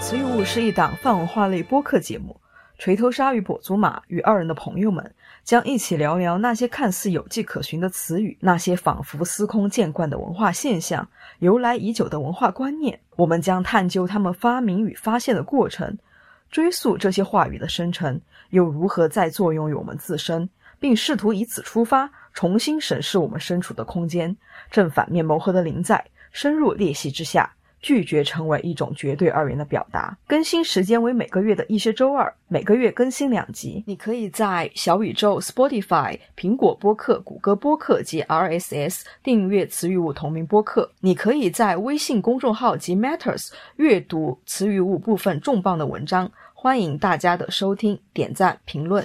[0.00, 2.40] 词语物是一档泛文化类播客节目，
[2.78, 5.14] 锤头鲨与跛足马与二人的朋友们
[5.44, 11.06] 将一起聊聊那些看似有迹可循的词语，那些仿佛司空见惯的文化现象，
[11.40, 12.98] 由来已久的文化观念。
[13.16, 15.98] 我们将探究他们发明与发现的过程，
[16.50, 18.18] 追溯这些话语的生成
[18.48, 24.36] 又如何在作用于我们自身，并试图以此出发，重新审视我们身处的空间。
[24.70, 27.52] 正反面谋合的临在，深入裂隙之下。
[27.80, 30.16] 拒绝成为一种绝对二元的表达。
[30.24, 33.82] 更新时间为每个月的一些周二，每个月更新两集。
[33.88, 40.88] 你可以在小宇宙、Spotify、苹果播客、谷歌播客及 RSS 订阅词语物同名播客。
[41.00, 46.30] 你可以在微信公众号及 Matters 阅读词语物部分重磅的文章。
[46.54, 49.04] 欢迎大家的收听、点赞、评论。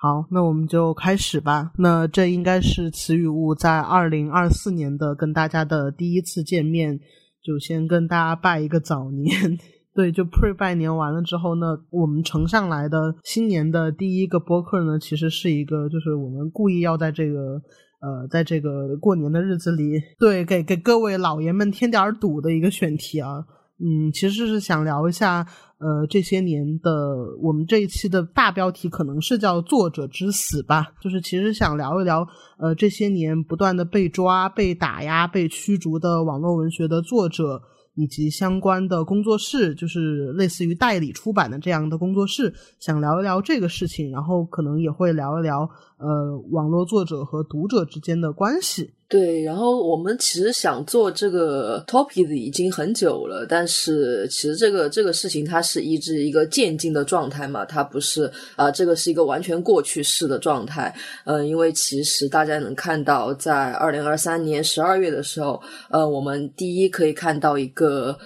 [0.00, 1.72] 好，那我们就开始吧。
[1.76, 6.98] 那这应该是词语物在二零二四年的跟大家的第一次见面。
[7.42, 9.58] 就先跟大家拜一个早年，
[9.96, 17.54] 对，就 pre 拜年完了之后呢，我们呈上来的新年的第一个播客呢，其实是一个，就是我们故意要在这个
[18.02, 23.42] 呃，在这个过年的日子里，对，给给各位老爷们添点儿堵的一个选题啊。
[23.82, 25.46] 嗯，其实是想聊一下，
[25.80, 32.24] 呃，这些年的我们这一期的大标题可能是叫“作者之死”吧，就是其实想聊一聊，
[32.58, 37.60] 呃，这些年不断的被抓、被打压、被驱逐的网络文学的作者。
[37.96, 45.68] 以及相关的工作室，就是类似于代理出版的这样的工作室，想聊一聊这个事情，然后可能也会聊一聊，
[46.00, 48.90] 呃，网络作者和读者之间的关系。
[49.06, 60.94] 对，然后我们其实想做这个 topic 已经很久了，但是其实这个这个事情它是一直一个渐进的状态嘛，它不是啊，这个是一个完全过去式的状态。
[61.26, 68.16] 嗯，因为其实大家能看到，在二零二三年十二月的时候，呃，我们第一可以看到一个。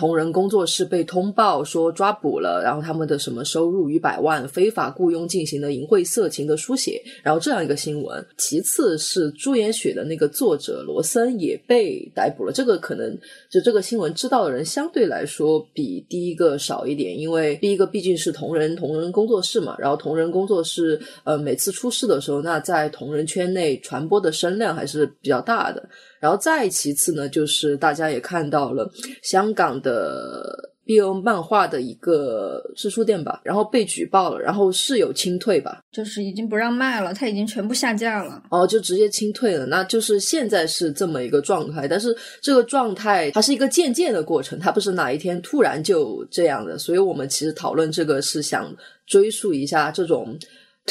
[0.00, 8.26] 同人工作室被通报说抓捕了，然后他们的什么收入逾百万，非法雇佣进行的淫秽色情的书写，然后这样一个新闻。
[8.38, 13.14] 其次是朱颜雪的那个作者罗森也被逮捕了，这个可能
[13.50, 25.86] 就这个新闻知道的人相对来说比第一个少一点，因为第一个毕竟是同人同人工作室嘛，然后同人工作室呃每次出事的时候，那在同人圈内传播的声量还是比较大的。
[26.20, 28.88] 然后再其次呢，就是大家也看到了
[29.22, 38.42] 香港的 BL 漫画的一个是书店吧，然后被举报了，然后是有清退吧，就是已经不让卖了，它已经全部下架了。
[38.50, 41.88] 哦，就直接清退了，那就是现在是这么一个状态。
[41.88, 46.76] 但是这个状态它是一个渐渐的过程，它不是哪一天突然就这样的。
[46.76, 48.74] 所以我们其实讨论这个是想
[49.06, 50.38] 追溯一下这种。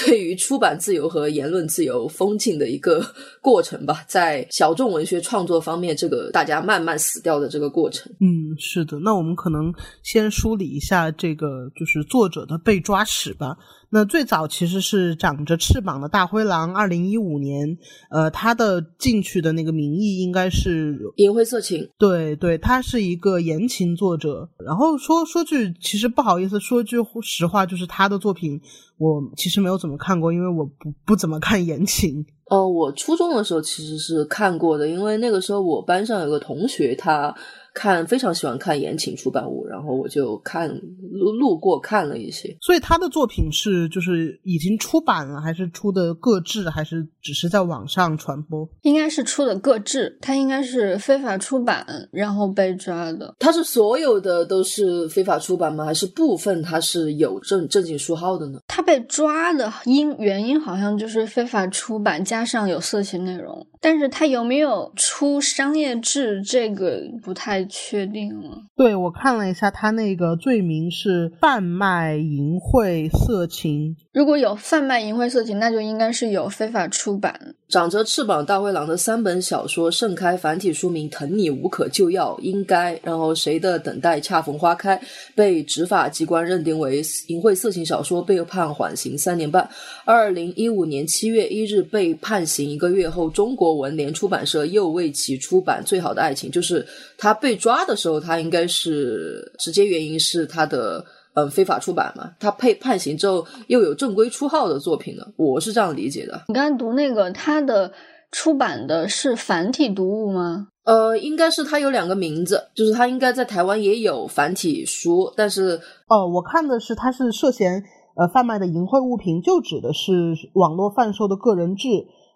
[0.05, 3.05] 对于出版自由和言论自由封禁的一个
[3.41, 8.11] 过程吧，在小众文学创作方面，这个大家慢慢死掉的这个过程。
[8.19, 8.99] 嗯，是的。
[8.99, 9.73] 那我们可能
[10.03, 13.57] 先梳理一下这个就是作者的被抓史吧。
[13.91, 17.77] 那最早其实是长着翅膀的大灰狼，二零一五年，
[18.11, 21.89] 呃，他的进去的那个名义应该是淫秽色情。
[21.97, 24.47] 对对，他是一个言情作者。
[24.63, 28.61] 然后说说句，其实不好意思说句实话，就是他的作品
[28.97, 32.23] 我其实没有怎么看过，因为我不不怎么看言情。
[32.51, 37.35] 呃，我初中的时候其实是看过的，因为那个时候我班上有个同学他。
[37.73, 40.69] 看非常喜欢看言情出版物，然后我就看
[41.11, 42.55] 路路过看了一些。
[42.61, 48.67] 所以他的作品是就是已经出版了，还是出的各制，还是只是在网上传播？
[48.81, 53.35] 应该是出的各制，他应该是非法出版，然后被抓的。
[53.39, 55.85] 他是所有的都是非法出版吗？
[55.85, 58.59] 还是部分他是有正正经书号的呢？
[58.67, 67.59] 他被抓的因原因好像就是非法出版加上有色情内容，但是他有没有出商业制，这个不太。
[67.71, 73.95] 确定了，对我看了一下，他那个罪名是贩卖淫秽色情。
[74.11, 77.55] 如果有贩卖淫秽色情，那就应该是有非法出版。
[77.69, 84.99] 长着翅膀大灰狼的三本小说盛开，繁体书名《疼你无可救药》，应该，然后谁的等待恰逢花开，
[85.35, 86.97] 被执法机关认定为
[87.27, 89.69] 淫秽色情小说，被判缓刑三年半。
[90.03, 96.83] 二零一五年七月一日被判刑一个月后，中国文联出版社又为其出版《最好的爱情》，就是
[97.19, 101.05] 他被抓的时候，他应该是直接原因是他的。
[101.39, 106.41] 嗯，非法出版嘛，他被判刑之后又有正规出号的作品了，我是这样理解的。
[106.47, 107.91] 你刚才读那个，他的
[108.31, 110.67] 出版的是繁体读物吗？
[110.83, 117.83] 呃，应该是他有两个名字，就是他应该在台湾也有繁体书，但是哦，我看的是他是涉嫌
[118.15, 121.87] 呃贩卖的淫秽物品，就指的是网络贩售的个人制。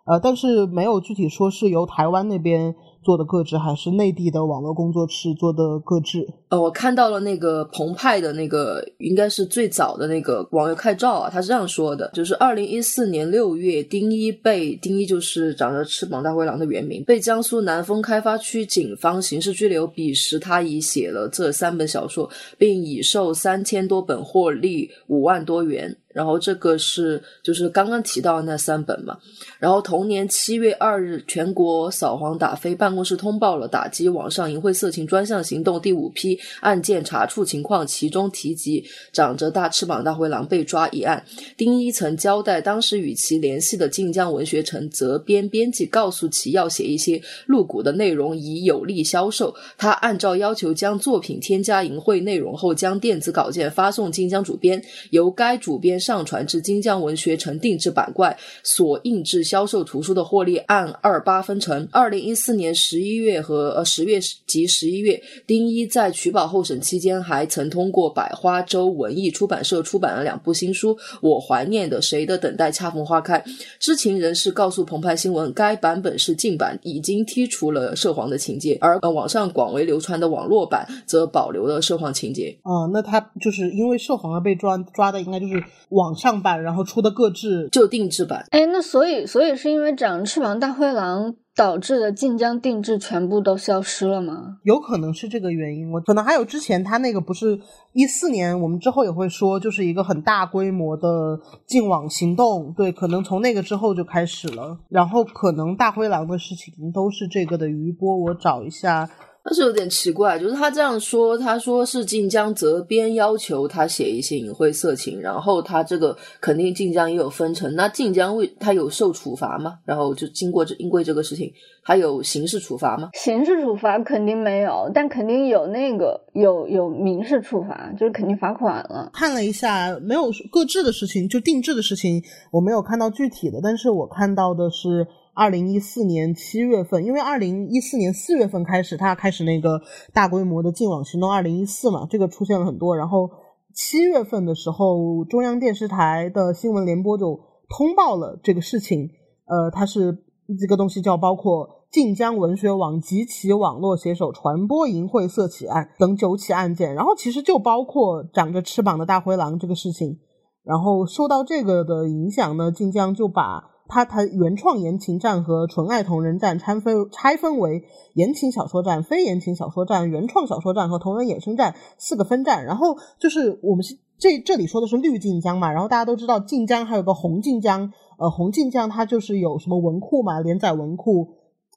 [0.05, 6.27] 呃，但是没有具体说是由台湾那边做的个制，还是内地的网络工作室做的个制。
[6.49, 19.83] 呃，我看到了那个澎湃的那个，应该是最早的那个网友开照啊，他是这样说的：，就是二零一四年六月，丁一被丁一就是长着翅膀大灰狼的原名，被江苏南丰开发区警方刑事拘留。
[19.85, 25.95] 彼时他已写了这三本小说，并已售三千多本，获利五万多元。
[26.13, 29.17] 然后这个是就是刚刚提到的那三本嘛。
[29.57, 41.25] 然后同年七月二日，全国扫黄打非办公室通报了打击网上淫秽色情专项行动第五批案件查处情况，其中提及长着大翅膀大灰狼被抓一案。
[41.57, 49.55] 丁一曾交代，当时与其联系的晋江文学城责编编辑告诉其要写一些露骨的内容，以有利销售。
[49.77, 54.79] 他按照要求将作品添加淫秽内容后，将电子稿件发送晋江主编，
[55.09, 55.99] 由该主编。
[56.03, 61.87] 上传至晋江文学城定制板块，所印制销售图书的获利按二八分成。
[61.91, 73.39] 二零一四年十一月和呃十月及十一月，丁一在取保候审期间，还曾通过百花洲文艺出版社出版了两部新书《我怀念的谁的等待恰逢花开》。
[73.79, 82.57] 知情人士告诉澎湃新闻，该版本是禁版，已经剔除了涉黄的情节，而呃网上广为流传的网络版则保留了涉黄情节。
[82.63, 85.63] 啊，那他就是因为涉黄而被抓抓的，应该就是。
[85.89, 88.43] 网上版，然后出的各自就定制版。
[88.49, 94.57] 哎，那所以，所以是因为长翅膀大灰狼导致的晋江定制全部都消失了吗？
[94.63, 95.91] 有可能是这个原因。
[95.91, 97.59] 我可能还有之前他那个不是
[97.91, 102.73] 一四年，我们之后也会说，就是一个很大规模的进网行动。
[102.73, 104.79] 对，可能从那个之后就开始了。
[104.89, 108.17] 然后可能大灰狼的事情都是这个的余波。
[108.17, 109.09] 我找一下。
[109.45, 119.79] 但是有点奇怪，就是他这样说，他说是晋江责编要求他写一些隐晦色情，然后他这个肯定晋江也有分成，那晋江为他有受处罚吗？
[119.83, 121.51] 然后就经过这因为这个事情，
[121.83, 123.09] 他有刑事处罚吗？
[123.15, 129.09] 刑事处罚肯定没有，但肯定有那个有有民事处罚，就是肯定罚款了。
[129.13, 135.05] 看了一下，没有各制的事情，就定制的事情，我没有看到具体的，但是我看到的是。
[135.35, 139.81] 二零一四年七月份，因为二零一四年四月份开始，他开始那个
[140.13, 141.31] 大规模的净网行动。
[141.31, 142.95] 二零一四嘛，这个出现了很多。
[142.95, 143.27] 然后
[143.73, 149.09] 七月份的时候，中央电视台的新闻联播就通报了这个事情。
[149.47, 150.23] 呃，它是
[150.59, 156.93] 这个东西叫包括晋江文学网及其网络写手传播淫秽色情案等九起案件。
[156.93, 160.19] 然后其实就包括长着翅膀的大灰狼这个事情。
[160.63, 163.72] 然后受到这个的影响呢，晋江就把。
[163.93, 167.83] 他他原创言情站和纯爱同人站拆分拆分为
[168.15, 172.65] 言情小说站、非言情小说站、原创小说站和同人衍生站四个分站。
[172.65, 181.27] 然后就是我们是这这里说的是绿晋江嘛，然后大家都知道晋江还有个红晋江，呃，红晋江它就是有什么文库嘛，连载文库、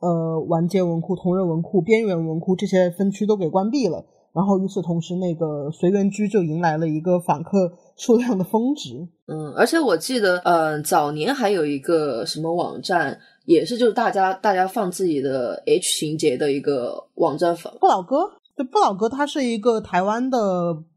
[0.01, 4.07] 呃，完结文库、同人文库、边缘文库这些分区都给关闭了。
[4.37, 8.91] 然后与此同时，那个随缘居就迎来了一个访客数量的峰值。
[9.27, 17.57] 嗯，而且我记得，呃，早年还有一个什么网站，也是就是大家大家放自己的 H 情节的一个网站。
[17.81, 20.39] 不老哥，对，不老哥，他是一个台湾的，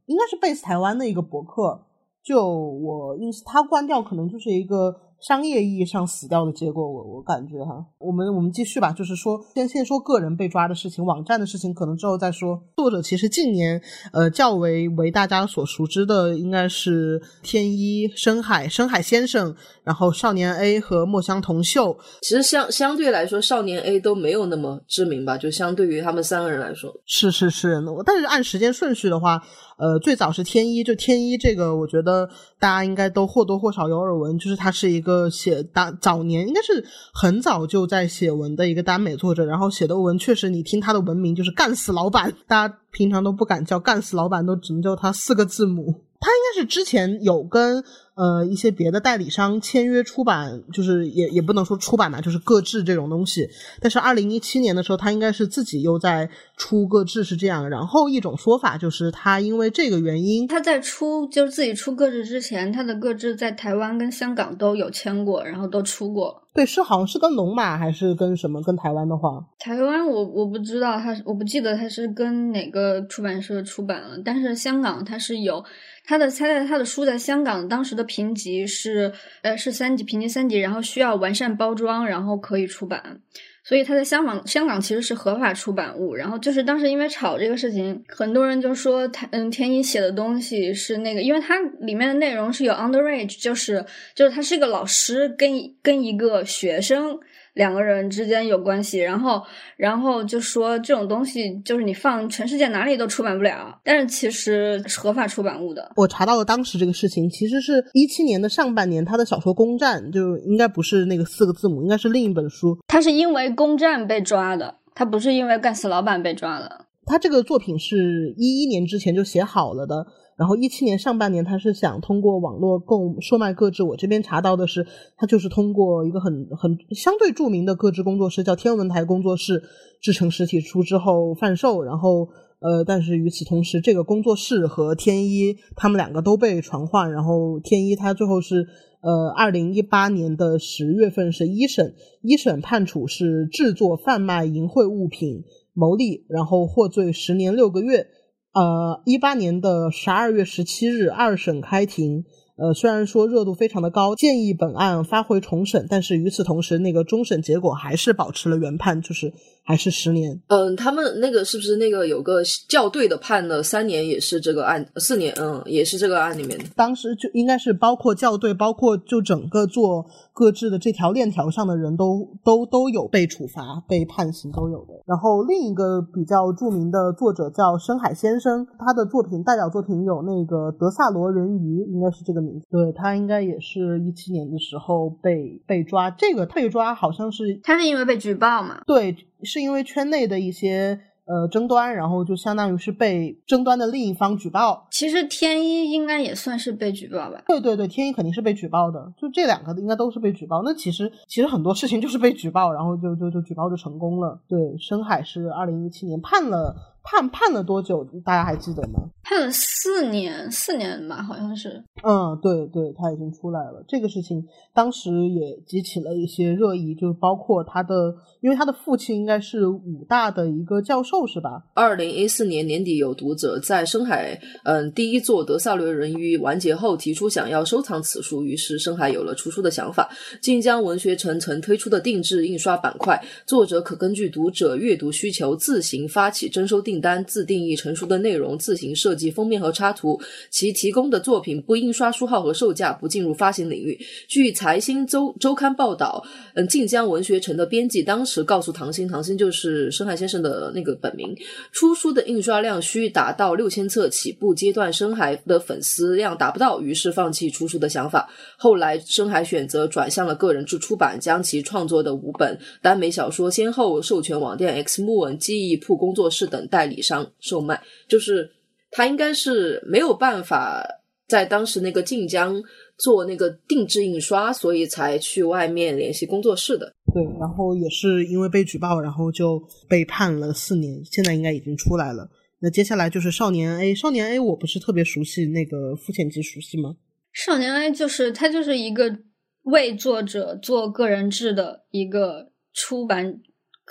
[0.08, 1.80] 应该是 base 台湾的一个博客。
[2.22, 4.94] 就我意思，他关掉可能就是一个。
[5.22, 12.62] 商业意义上死掉的结果，我我感觉哈，我们我们继续吧，就是说先先说个人被抓的事情，网站的事情可能之后再说。
[12.78, 13.82] 作者其实近年
[14.14, 21.98] 呃较为为大家所熟知的应该是天一、深海、深海先生，然后少年 A 和墨香铜臭。
[22.22, 26.94] 其实相相对来说，少年 A 都没有那么知名吧，就相对于他们三个人来说。
[27.06, 29.42] 是是是，但是按时间顺序的话。
[29.80, 46.09] 呃，最早是天一，就天一这个，我觉得大家应该都或多或少有耳闻，就是他是一个写大早年应该是很早就在写文的一个耽美作者，然后写的文确实，你听他的文名就是干死老板，大家平常都不敢叫干死老板，都只能叫他四个字母。
[46.20, 47.84] 他应该是之前有跟
[48.16, 53.48] 呃一些别的代理商签约出版，就是也也不能说出版吧，就是各制这种东西。
[53.80, 57.70] 但是二零一七年的时候，他应该是自己又在出各制，是这样。
[57.70, 66.44] 然后一种说法就是他因为这个原因，他在出就是自己出各制之前，他的各制在台湾跟香港都有签过，然后都出过。
[66.52, 68.62] 对，是好像是跟龙马还是跟什么？
[68.62, 75.64] 跟台湾的话，台湾我我不知道，他我不记得他是跟哪个出版社出版了，但是香港他是有。
[76.10, 79.14] 他的他在他的书在香港当时的评级是
[79.44, 83.22] 呃是三级评级三级，然后需要完善包装，然后可以出版。
[83.64, 86.16] 所以他在香港香港其实是合法出版物。
[86.16, 93.86] 然后就是当时因为炒这个事情，很多人就说他嗯天一写的东西是那个，因为它里面的内容是有 underage，就是
[94.16, 95.52] 就是他是一个老师跟
[95.84, 97.20] 跟一个学生。
[97.60, 99.44] 两个人之间有关系，然后，
[99.76, 105.92] 然后就说这种东西就是你放全世界哪里都出版不了，但是其实是合法出版物的。
[105.98, 112.78] 我查到了当时这个事情，其实是一七年的上半年，他的小说《攻占》就应该不是那个四个字母，应该是另一本书。
[112.88, 116.86] 他是因为《攻占》被抓的，他不是因为干死老板被抓的。
[117.06, 120.06] 他这个作品是一一年之前就写好了的。
[120.40, 123.84] 然后一七年上半年，他是想通过网络购售卖各制。
[123.84, 129.62] 我这边查到的是，他就是通过一个很很相对著名的各制工作室，叫天文台工作室，
[130.02, 131.84] 制成实体书之后贩售。
[131.84, 132.30] 然后，
[132.62, 137.12] 呃，但是与此同时，这个工作室和天一他们两个都被传唤。
[137.12, 138.66] 然后天一他最后是，
[139.02, 145.44] 呃，二零一八年的十月份是一审，一审判处是制作贩卖淫秽物品
[145.74, 148.08] 牟利，然后获罪十年六个月。
[148.54, 152.24] 呃，一八年的十二月十七日，二审开庭。
[152.58, 159.32] 呃，虽然说热度非常的高，建议本案发回重审，但是与此同时，那个终审结果还是保持了原判，就是。
[159.62, 160.42] 还是十年？
[160.48, 165.32] 嗯，他们那个是不是那个有个校对的判了三年，也是这个案四年？
[165.40, 166.64] 嗯，也是这个案里面的。
[166.76, 170.04] 当时就应该是包括校对，包括就整个做
[170.40, 174.94] 各自的这条链条上的人都都都有被处罚、被判刑都有的。
[175.06, 182.66] 然后另一个比较著名的作者叫深海先生，他的作品代表作品有那个《德萨罗人鱼》，应该是这个名字。
[182.72, 188.80] 对他应该也是一七年的时候被被抓，这个被抓好像是他是因为被举报嘛？
[188.88, 189.18] 对。
[189.42, 194.88] 是因为圈内的一些呃争端，然后就相当于是被争端的另一方举报。
[194.90, 197.44] 其实天一应该也算是被举报吧？
[197.48, 200.64] 对对对，天一肯定是被举报的，就这两个应该都是被举报。
[200.66, 204.42] 那其实其实很多事情就是被举报，然后就就就举报就成功了。
[204.48, 206.76] 对，深海是二零一七年判了。
[207.02, 208.06] 判判了多久？
[208.24, 209.00] 大家还记得吗？
[209.24, 211.82] 判了四年，四年吧，好像是。
[212.04, 213.84] 嗯，对对，他已经出来了。
[213.88, 221.64] 这个事情当时也激起了一些热议，就包括他的，因为他的父亲应该是武大的一个教授，是吧？
[221.74, 230.10] 二零一四年年底，有读者在深海，嗯，第一座德萨罗人鱼完结后，提出想要收藏此书，于是深海有了出书的想法。
[230.42, 236.80] 晋江文学城曾推出的定制印刷板块，作者可根据读者阅读需求自行发起征收。
[236.80, 240.20] 订单自定义成熟的内容，自行设计封面和插图。
[240.50, 244.00] 其提供的作品不印刷书号和售价，不进入发行领域。
[244.28, 251.36] 据财新周周刊报道，嗯，晋江文学城的编辑当告诉唐鑫，唐鑫就是深海先生的那个本名，
[251.74, 254.54] 出书的印刷量需达到六千册起步。
[254.54, 258.30] 阶段深海的粉丝量达不到，于是放弃出书的想法。
[258.58, 266.60] 后来深海选择转向了个人制出版，将其创作的五本耽美小说先后授权网店 X 木文、记忆铺工作室等。
[266.70, 268.48] 代理商售卖，就是
[268.92, 270.86] 他应该是没有办法
[271.28, 272.62] 在当时那个晋江
[273.00, 276.94] 做那个定制印刷，所以才去外面联系工作室的。
[277.14, 282.30] 对，然后也是因为被举报，然后就被判了四年，现在应该已经出来了。
[282.60, 286.96] 那接下来就是少年 A，少年 A 我不是特别熟悉，那个付浅级熟悉吗？
[287.34, 289.18] 少年 A 就是他就是一个
[289.64, 293.42] 为作者做个人制的一个出版。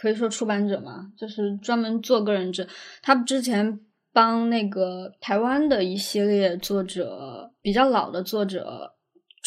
[0.00, 2.68] 可以说出版者嘛，就是专门做个人制。
[3.02, 3.80] 他之前
[4.12, 8.92] 帮那个台湾的一系列作者，比较老的作者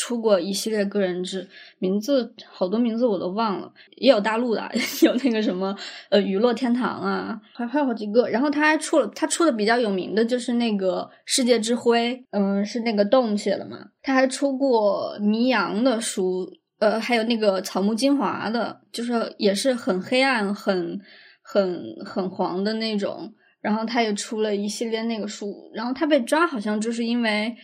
[0.02, 3.72] 出过一系列个人制，名字好多名字我都忘了。
[3.98, 4.68] 也有大陆的，
[5.06, 5.76] 有那个什么
[6.10, 8.28] 呃娱乐天堂啊，还还有好几个。
[8.30, 13.78] 然后他还出了，他出的比较有名的就是那个世界之辉，嗯，是那个洞写的嘛。
[14.02, 16.52] 他还出过迷阳的书。
[16.80, 21.00] 呃，还有那个草木精华的，就是也是很黑暗、很
[21.44, 23.32] 很很黄的那种。
[23.62, 25.70] 然后他也出了一系列那个书。
[25.76, 27.56] 然后他被抓，好像就是因为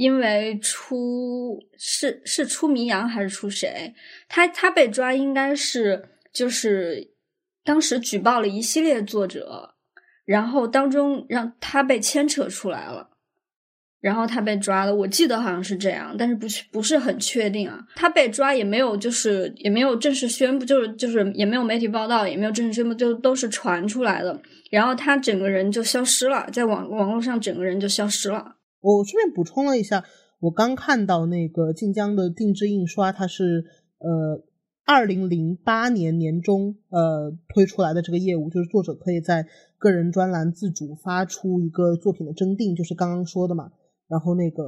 [0.00, 3.94] 因为出是是出名阳还是出谁？
[4.30, 6.02] 他他被抓应该是
[6.32, 7.12] 就是
[7.62, 9.74] 当时举报了一系列作者，
[10.24, 13.10] 然后当中让他被牵扯出来了。
[14.00, 17.78] 然后他被抓了，我记得好像是这样，但是不不是很确定啊。
[17.94, 24.40] 他被抓也没有，就是也没有正式宣布，就是就是也没有媒体报道，也没有正式宣布，就都是传出来的。
[24.70, 28.56] 然后他整个人就消失了，在网网络上整个人就消失了。
[28.80, 30.04] 我顺便补充了一下，
[30.40, 33.64] 我刚看到那个晋江的定制印刷，它是
[33.98, 34.42] 呃
[34.84, 39.46] 二零零八年年中呃推出来的这个业务，就是作者可以在
[39.78, 43.70] 个人专栏自主发出一个作品的征订，就是刚刚说的嘛。
[44.08, 44.64] 然后那个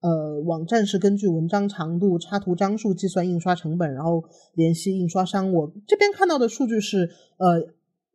[0.00, 4.24] 呃，网站是根据文章长度、插图张数计算印刷成本，然后
[4.54, 5.52] 联系印刷商。
[5.52, 7.62] 我这边看到的数据是，呃，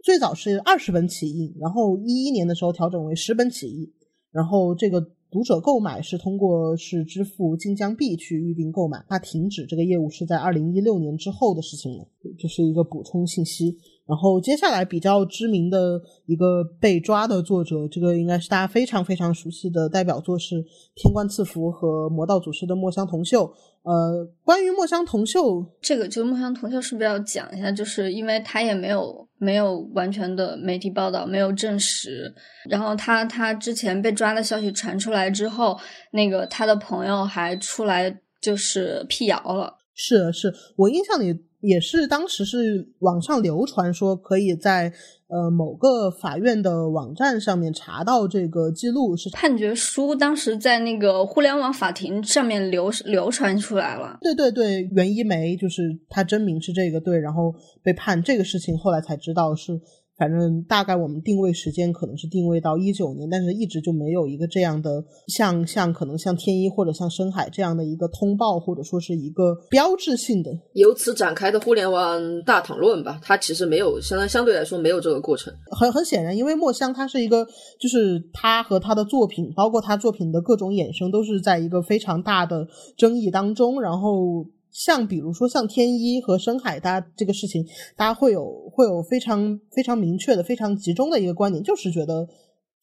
[0.03, 3.93] 最早是二十本起印，然后一一年的时候调整为十本起印，
[4.31, 4.99] 然后这个
[5.31, 12.07] 读者购买是通过是支付晋江币去预定购买，那停止这个业务是在二零一六年之后的事情了。
[12.39, 13.77] 这是一个补充信息。
[14.05, 20.63] 然后接下来比较知名的一个被抓的作者，这个应该是大家非常非常熟悉的代表作是
[20.95, 23.51] 《天官赐福》和《魔道祖师》的墨香铜臭。
[23.85, 27.71] 呃，关于墨香铜臭，这个就墨香铜臭是不是要讲一下？
[27.71, 32.33] 就是因为他也没有没有完全的媒体报道，没有证实。
[32.69, 35.79] 然后他他之前被抓的消息传出来之后，
[36.11, 39.73] 那个他的朋友还出来就是辟谣了。
[39.93, 41.45] 是是，我印象里。
[41.61, 44.93] 也是当时是网上流传说可以在
[45.27, 54.17] 呃某个法院的网站上面查到这个记录，是判决书当时在那个互联网法庭上面流流传出来了。
[54.21, 57.53] 对对对，袁一梅就是他真名是这个对，然后
[57.83, 59.79] 被判这个事情后来才知道是。
[60.17, 73.19] 反正大概我们定位时间可能是定位到一九年，但是一直就没有一个这样的像像可能像天一或者像深海这样的一个通报或者说是一个标志性的由此展开的互联网大讨论吧。
[73.21, 75.53] 它其实没有相当相对来说没有这个过程。
[75.77, 77.45] 很很显然，因为墨香他是一个，
[77.79, 84.45] 就是他和他的作品，包括他作品的各种衍生，都是在一个非常大的争议当中，然后。
[84.75, 87.65] 像比如说像天一和深海，大家这个事情，
[87.95, 92.27] 大家会有会有非常非常明确的、非常集中的一个观点，就是觉得，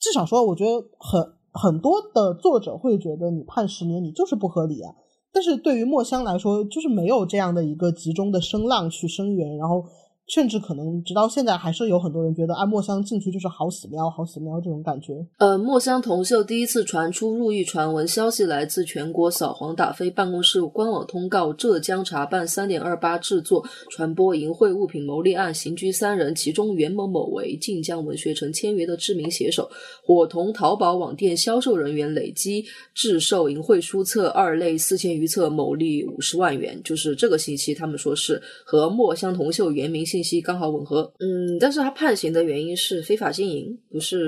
[0.01, 1.23] 至少说，我觉得很
[1.53, 4.95] 很多的作者会觉得你判十年，你就是不合理啊。
[5.33, 9.85] 但是对于墨香来说，就是没有这样的一个集中的声浪去声援，然后。
[10.29, 15.13] 甚至可能直到现在，还是有很多人觉得啊，墨香进去就是好死喵，好死喵这种感觉。
[15.39, 29.69] 呃，墨香铜臭第一次传出入狱传闻消息，来自全国扫黄打非办公室官网通告：浙江查办三点二八制作、传播淫秽物品牟利案，刑拘三人，其中袁某某为晋江文学城签约的知名写手，
[30.07, 32.65] 伙同淘宝网店销售人员，累计
[32.95, 36.81] 制售淫秽书册二类四千余册，牟利五十万元。
[36.85, 40.07] 就是这个信息，他们说是和墨香铜臭原名。
[40.13, 44.21] 信息刚好吻合，嗯，但是他判刑的原因是非法经营，不是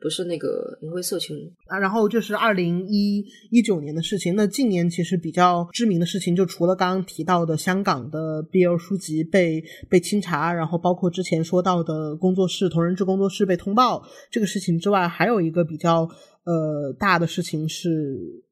[0.00, 1.78] 不是那个淫秽色情啊。
[1.78, 16.08] 然后就是二零一一九年的事情，那近年其实比较知名的事情，就除了刚刚提到的香港的 BL 书籍被被清查，然后包括之前说到的工作室同人志工作室被通报这个事情之外，还有一个比较
[16.44, 18.42] 呃大的事情是。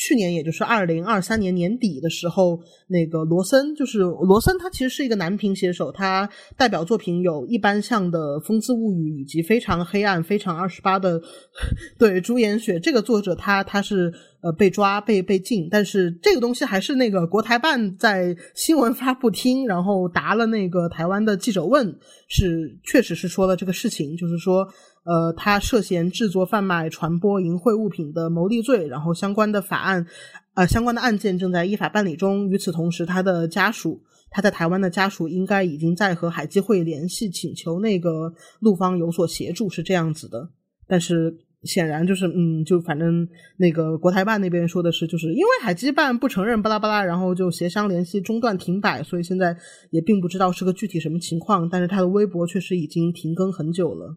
[0.00, 2.56] 去年，也就是二零二三年年底的时候，
[2.86, 11.20] 那个罗森，就是罗森，他其实是一个男频写手，他代表作品有一般像的《风姿物语》，以及非常黑暗、非常二十八的
[11.98, 12.78] 对朱颜雪。
[12.78, 21.92] 这个作者他他是呃被抓被被禁，但是这个东西还是那个国台办在新闻发布厅，然后答了那个台湾的记者问，
[22.28, 24.64] 是确实是说了这个事情，就是说。
[25.08, 30.06] 呃，他涉嫌制作、贩卖、传播淫秽物品的牟利罪，然后相关的法案，
[30.52, 32.46] 呃，相关的案件正在依法办理中。
[32.50, 40.46] 与此同时，他的家属，他在台湾的家属应该已经在和海基会联系，请求那个陆方有所协助，是这样子的。
[40.86, 49.56] 但是显然就是，嗯，就反正那个国台办那边说的是，就是因为海基办不承认，巴拉巴拉，然后就协商联系中断停摆，所以现在
[49.90, 51.66] 也并不知道是个具体什么情况。
[51.66, 54.14] 但是他的微博确实已经停更很久了。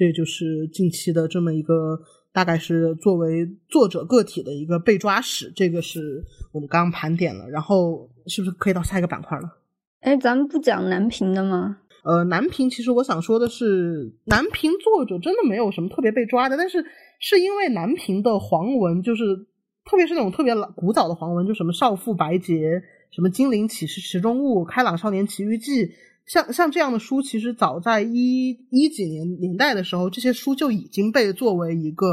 [0.00, 2.00] 这就是近期的这么一个，
[2.32, 5.52] 大概是作为作者个体的一个被抓史。
[5.54, 9.58] 这个是我们刚刚盘点了，然后是不是可以到下一个板块了？
[10.00, 11.80] 哎，咱们不讲男频的吗？
[12.02, 16.82] 呃，男频其实我想说的是，男频作者真的没有什么特别被抓的，但是
[17.18, 19.36] 是因为男频的黄文，就是
[19.84, 25.90] 特别是那种特别老古早的黄文，就什么少妇白洁、什么精灵启示池中物、开朗少年奇遇记。
[26.30, 32.06] 像像这样的书，其实早在一一几年年代的时候，这些书就已经被作为一个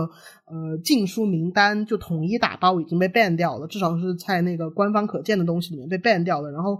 [0.45, 6.49] 呃禁书名单，就统一打包已经被 ban 掉了，至少是在那个官方可见的东西里面被 ban 掉了。
[6.51, 6.71] 然后，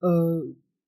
[0.00, 0.42] 呃，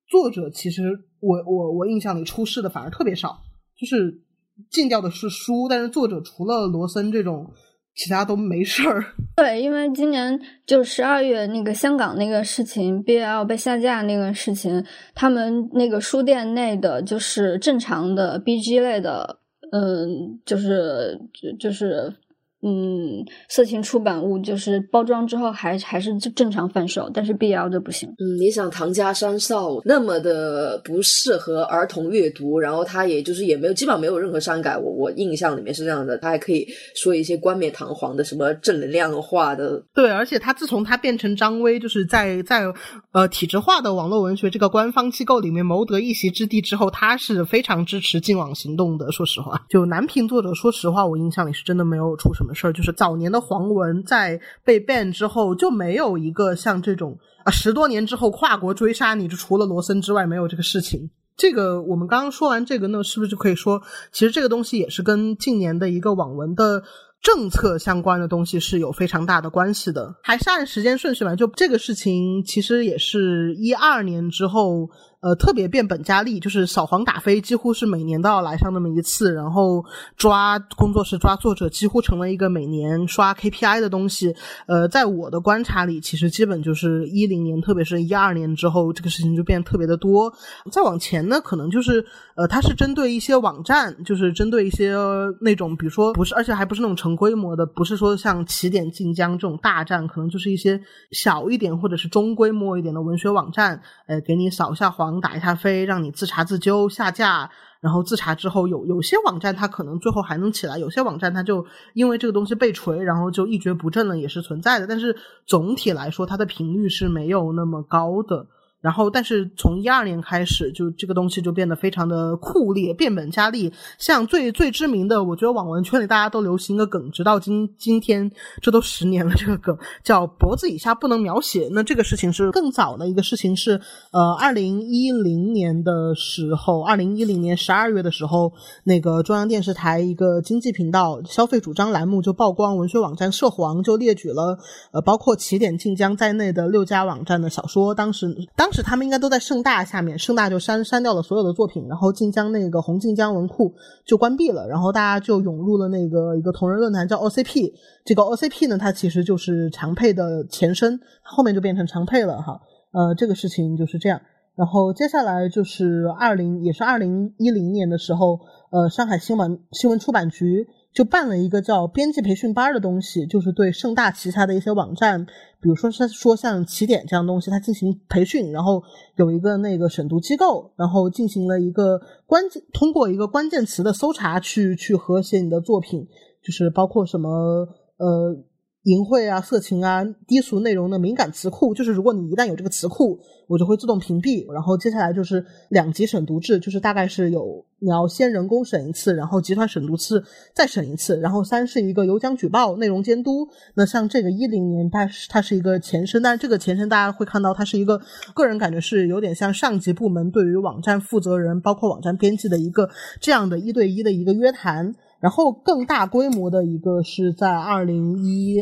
[0.09, 3.39] 作者其实我我我印象里出事的反而特别少，
[3.79, 4.23] 就是
[4.71, 7.53] 禁掉的是书，但是作者除了罗森这种。
[7.95, 9.05] 其他都没事儿。
[9.37, 19.39] 对，因为今年就十二月那个香港那个事情，BL 被下架那个事情，他们那个书店内的就是正常的 BG 类的，
[19.73, 22.13] 嗯，就是就就是
[22.63, 28.07] 嗯，色情出版物就是包装之后还还是正常贩售，但是 BL 就不行。
[28.19, 39.83] 嗯，你想唐家三少那么的不适合儿童阅读，然后他也就是也没有基本上没有任何删改，我我印象里面是这样的，他还可以说一些冠冕堂皇的什么正能量化的。
[39.95, 42.65] 对，而且他自从他变成张威，就是在在
[43.13, 49.11] 呃体制化的网络文学这个官方机构里面谋得一席之地之后，他是非常支持净网行动的。
[49.11, 52.50] 说实话，就男频作者，说实话，我印象里是真的没有出什么。
[52.55, 61.11] 事儿就是早年的黄文在被 ban 之后就没有一个像这种啊十多年之后跨国追杀你，就除了罗森之外没有这个事情。
[61.37, 63.81] 这个我们刚刚说完这个呢，是不是就可以说，
[64.13, 66.83] 其实这个东西也是跟近年的一个网文的
[67.23, 70.15] 政策相关的东西是有非常大的关系的。
[70.23, 74.91] 还是按时间顺序来，就这个事情其实也是一二年之后。
[75.21, 79.85] 呃，特别变本加厉，就是扫黄打非，几乎是每年都要来上那么一次，然后
[80.17, 84.35] 抓工作室、抓作者，几乎成了一个每年刷 KPI 的东西。
[84.67, 90.33] 呃，在我的观察里，其实基本就是一零年，特别是一二年之后，这个事情就变得特别的多。
[90.73, 92.03] 再往前呢，可能就是
[92.35, 94.95] 呃，它是针对一些网站，就是针对一些
[95.43, 100.81] 那种，比如说不是，而且还不是那种成规模的，不是说像起点、晋江这种大站，可能就是一些
[101.11, 105.10] 小一点或者是中规模一点的文学网站，呃，给你扫一下黄。
[105.19, 107.49] 打一下飞，让你自查自纠下架，
[107.81, 114.87] 然后自查之后有有些网站它可能最后还能起来，有些网站它就因为这个东西被锤，然后就一蹶不振了，也是存在的。
[114.87, 118.47] 但是总体来说，它的频率是没有那么高的。
[118.81, 123.71] 然后，但是从一二年开始，就这个东西就变得非常的酷烈，变本加厉。
[123.99, 128.31] 像最最知名的，我觉得网文圈里大家都流行一个梗，直到今今天，
[128.63, 129.35] 这都十年了。
[129.35, 131.69] 这个梗叫“脖子以下不能描写”。
[131.73, 133.81] 那这个事情是更早的一个事情，是
[134.13, 138.53] 呃，二零一零年的时候，二零一零年十二月的时候，
[138.85, 144.59] 那个中央电视台一个经济频道消费主张栏目就曝光文学网站涉黄，就列举了
[144.93, 147.95] 呃，包括起点、晋江在内的六家网站的小说。
[147.95, 153.75] 当时当当时他们应该都在盛大下面，盛大就删删掉了所有的作品，然后晋江那个红晋江文库
[154.07, 157.73] 就关闭了，然后大家就涌入了那个一个同人论坛叫 OCP，
[158.05, 162.61] 这个 OCP 呢，它其实就是长配的前身，后面就变成长配了哈。
[162.93, 164.21] 呃，这个事情就是这样。
[164.55, 168.39] 然后接下来就是二零，也是二零一零年的时候，
[168.71, 170.69] 呃，上海新闻新闻出版局。
[170.93, 175.25] 就办了一个叫编辑培训班的东西，就是对盛大旗下的一些网站，
[175.61, 178.83] 比如说是说像起点这样东西，它进行培训，然后
[179.17, 186.07] 有一个那个审读机构，然后进行了一个关键，通过一个关键词的搜查去去和谐你的作品，
[186.43, 188.37] 就是包括什么呃。
[188.85, 194.51] 淫秽啊、色情啊、低俗内容的敏感词库，就是如果你一旦有这个词库，我就会自动屏蔽。
[194.51, 201.19] 然后接下来就是两级审读制，就是大概是有你要先人工审一次，然后集团审读次再审一次。
[201.21, 203.47] 然后三是一个有奖举报、内容监督。
[203.75, 208.01] 那像这个一零年，它它是一个前身，但是这个前身大家会看到，它是一个
[208.35, 212.89] 个人感觉是有点像上级部门对于网站负责人，包括网站编辑的一个
[213.21, 214.95] 这样的一对一的一个约谈。
[215.21, 218.57] 然后更大规模的一个是在二零一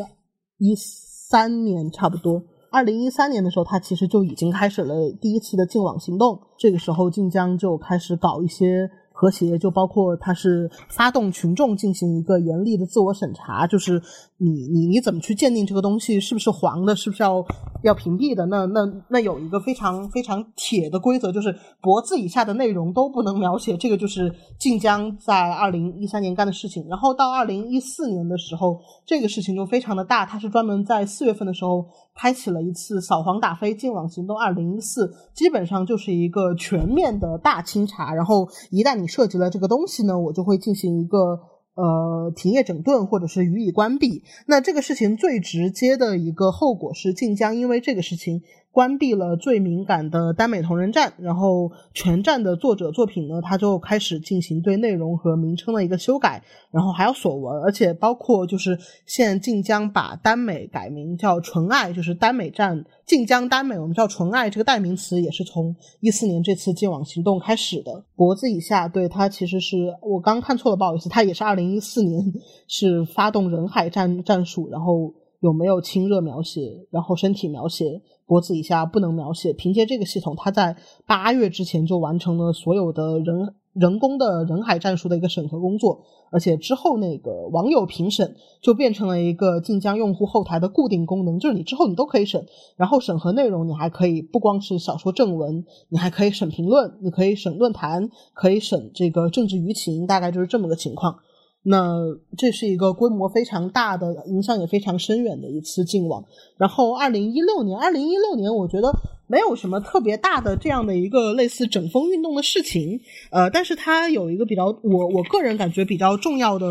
[0.59, 6.40] 一三年，差不多二零一三年的时候，它其实就已经开始了第一次的净网行动。
[6.59, 8.90] 这个时候，晋江就开始搞一些。
[9.20, 14.00] 和谐就包括它是发动群众进行一个严厉的自我审查，就是
[14.37, 17.44] 你你你怎么去鉴定这个东西是不是黄的，是不是要
[17.83, 18.46] 要屏蔽的？
[18.46, 21.52] 那那那有一个非常非常铁的规则，就是
[21.83, 23.76] 脖子以下的内容都不能描写。
[23.76, 26.87] 这个就是晋江在二零一三年干的事情。
[26.88, 31.85] 然后到二零一四年的时候，这个事情就非常的大，它是专门在四月份的时候。
[32.20, 38.12] 开启了一次扫黄打非净网行动，二零一四基本上就是一个全面的大清查。
[38.12, 41.38] 然后一旦你涉及了这个东西呢，我就会进行一个
[41.74, 44.24] 呃停业整顿或者是予以关闭。
[44.46, 48.42] 那这个事情最直接的一个后果是晋江因为这个事情。
[48.70, 68.04] 关闭了最敏感的耽美同人站，然后全站的作者作品呢，他就开始进行对内容和名称的一个修改，然后还有锁文，而且包括就是现在晋江把耽美改名叫纯爱，就是耽美站晋江耽美，我们叫纯爱这个代名词也是从一四年这次净网行动开始的。
[68.14, 72.22] 脖子以下，对他其实是我刚看错了，不好意思，他也是二零一四年
[72.68, 75.12] 是发动人海战战术，然后。
[75.40, 79.53] 有没有亲热描写，然后身体描写，脖子以下不能描写。
[79.53, 92.45] 凭借这个系统，他在八月之前就完成了所有的人人工的人海战术的一个审核工作，而且之后那个网友评审就变成了一个晋江用户后台的固定功能，就是你之后你都可以审，
[92.77, 101.19] 然后审核内容你还可以不光是小说正文，你还可以审评论，你可以审论坛，可以审这个政治舆情，大概就是这么个情况。
[101.68, 101.98] 那
[102.37, 106.24] 这是一个规模非常大的、影响也非常深远的一次禁网。
[106.57, 108.90] 然后，二零一六年，二零一六年，我觉得
[109.26, 112.98] 没有什么特别大的这样的一个类似整风运动的事情，
[113.31, 116.66] 呃，但是它有一个比较，我我个人感觉比较重要的，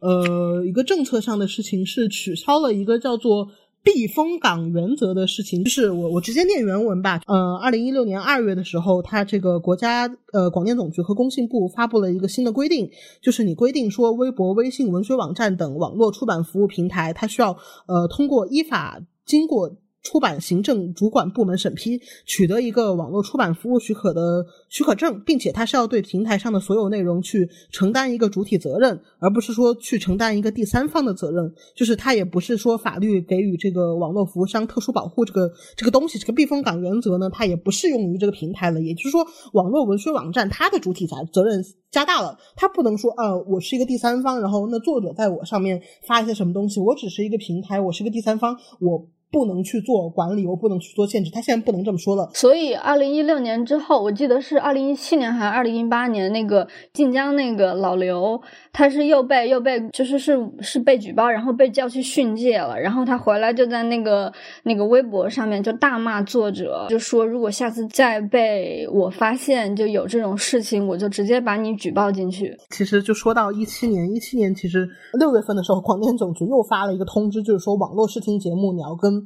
[0.00, 3.48] 呃，一个政策上的事情是取消了一个叫做。
[3.90, 7.22] 避风港原则的事情，就是我我直接念原文吧。
[7.26, 12.90] 呃，二零一六年二月的时候，它这个国家呃广电总局和工信部发布了一个新的规定，
[13.22, 19.74] 就是你规定说，微博、微信、文学网站等网络出版服务平台，它需要呃通过依法经过。
[20.02, 31.52] 出版行政主管部门审批，取得一个网络出版服务许可的许可证，并且它是要对平台上的所有内容去承担一个主体责任，而不是说去承担一个第三方的责任。
[31.74, 38.80] 就是它也不是说法律给予这个网络服务商特殊保护这个这个东西，这个避风港原则呢，它也不适用于这个平台了。
[38.80, 49.06] 也就是说，网络文学网站它的主体责责任加大了，它不能说呃，我是一个第三方，然后那作者在我上面发一些什么东西，我只是一个平台，我是个第三方，我。
[49.30, 51.30] 不能去做管理，我不能去做限制。
[51.30, 52.30] 他现在不能这么说了。
[52.34, 58.40] 所以，二零一六年之后，我记得是二零一七年还是二零一八年，那个晋江那个老刘，
[58.72, 62.78] 他是又被又被就是是是被举报，然后被叫去训诫了。
[62.78, 72.56] 然后他回来就在那个那个微博上面就大骂作者，就说如果下次再被我发现就有这种事情，我就直接把你举报进去。
[72.70, 74.88] 其实就说到一七年，一七年其实
[75.18, 79.17] 六月份的时候，广电总局又发了一个通知，就是说网络视听节目你要跟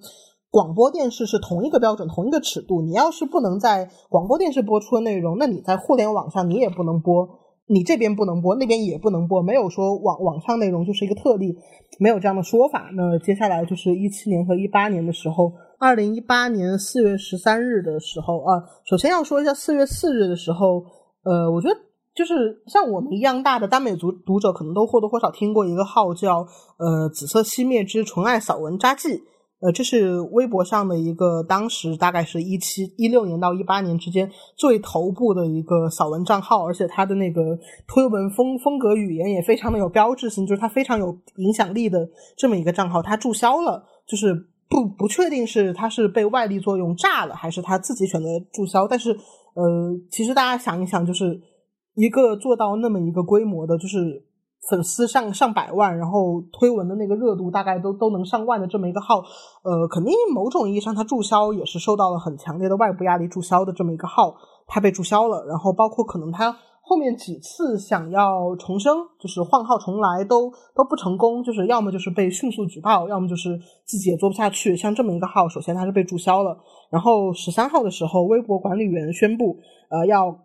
[0.51, 2.83] 广播电视是同一个标准，同一个尺度。
[2.83, 7.27] 你要是不能在广播电视播出的内容，那你在互联网上你也不能播，
[7.67, 9.43] 你这边不能播，那边也不能播。
[9.43, 11.57] 没有说网网上内容就是一个特例，
[11.99, 12.91] 没有这样的说法。
[12.95, 20.85] 那接下来就是一七年和一八年的时候，二零一八年四月十三日的时候啊，首先要说一下四月四日的时候，
[21.25, 21.75] 呃，我觉得
[22.15, 29.23] 就是像我们一样大的耽美读读者，可能都或多或少听过一个号叫呃“紫色熄灭之纯爱扫文札记”。
[29.63, 44.35] 呃，这是微博上的一个，当时大概是一七一六年到一八年之间最头部的一个扫文账号，而且他的那个推文风风格语言也非常的有标志性，就是他非常有影响力的这么一个账号，他注销了，就是
[44.69, 48.89] 不不确定是他是被外力作用炸了，还是他自己选择注销。
[48.89, 49.13] 但是，
[49.55, 51.41] 呃，其实大家想一想，就是
[51.95, 54.25] 一个做到那么一个规模的，就是。
[54.71, 59.19] 粉丝上上百万，然后推文的那个热度大概都都能上万的这么一个号，
[59.65, 64.37] 呃，肯定某种意义上它注销也是受到了很强烈的外部压力注销的这么一个号，
[64.69, 65.45] 它被注销了。
[65.47, 74.77] 然后包括可能它后面几次想要重生，就是换号重来都都不成功，就是要么就是被迅速举报，要么就是自己也做不下去。
[74.77, 76.57] 像这么一个号，首先它是被注销了。
[76.89, 79.57] 然后十三号的时候，微博管理员宣布，
[79.91, 80.39] 呃，要。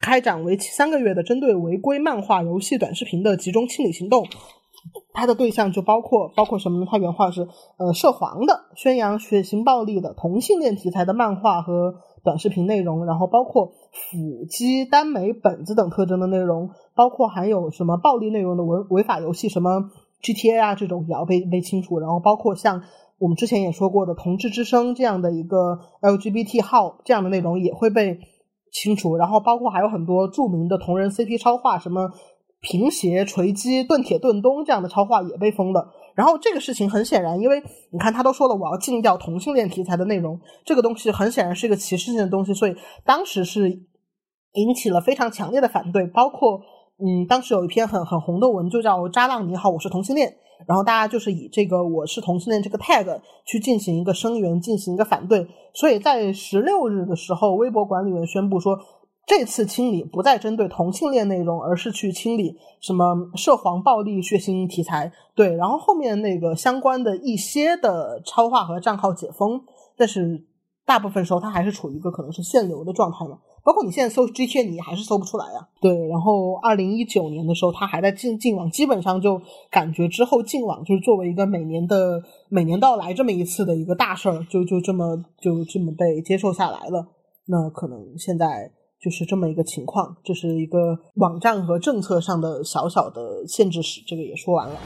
[0.00, 4.26] 开展为期三个月的针对违规漫画、游戏、短视频的集中清理行动，
[5.12, 6.86] 它的对象就包括包括什么呢？
[6.90, 19.90] 它原话是：呃，涉黄的、宣扬血腥暴力的、同性恋题材的漫画和短视频内容，然后包括腹肌、耽美本子等特征的内容，包括含有什么暴力内容的违违法游戏，什么
[20.22, 22.82] GTA 啊这种也要被被清除，然后包括像
[23.18, 28.18] 我们之前也说过的同志之声这样的一个 LGBT 号这样的内容也会被。
[28.70, 32.10] 清除，然后包括还有很多著名的同人 CP 超话，什么
[32.60, 35.92] 平邪、锤击、盾铁、盾东这样的超话也被封了。
[36.14, 43.70] 然后这个事情很显然，因为你看他都说了，我要禁掉同性恋题材的内容，这个东西很显然是一个歧视性的东西，所以当时是
[44.52, 46.06] 引起了非常强烈的反对。
[46.06, 46.60] 包括
[46.98, 50.36] 嗯，当时有一篇很很红的文，就叫“渣浪你好，我是同性恋”。
[50.66, 55.46] 然后大家就是以这个我是同性恋这个 tag 去进行一个声援，进行一个反对。
[55.74, 58.78] 所以在十六日的时候，微博管理员宣布说，
[59.26, 65.12] 这次清理不再针对同性恋内容，而是去清理什么涉黄、暴力、血腥题材。
[65.34, 69.62] 对，然后后面那个相关的一些的超话和账号解封，
[69.96, 70.44] 但是
[70.84, 73.38] 大部分时候它还是处于一个可能是限流的状态嘛。
[73.62, 75.68] 包括你现在搜 G T，你还是搜不出来呀。
[75.80, 87.06] 对，然后二零一九年的时候，它还在进进网，基本上就感觉之后进网就是作为一个每年的每年都要来这么一次的一个大事儿，就就这么就这么被接受下来了。
[87.46, 88.70] 那可能现在
[89.02, 94.76] 就是这么一个情况，这是一个网站和政策上的小小的限制史，这个也说完了。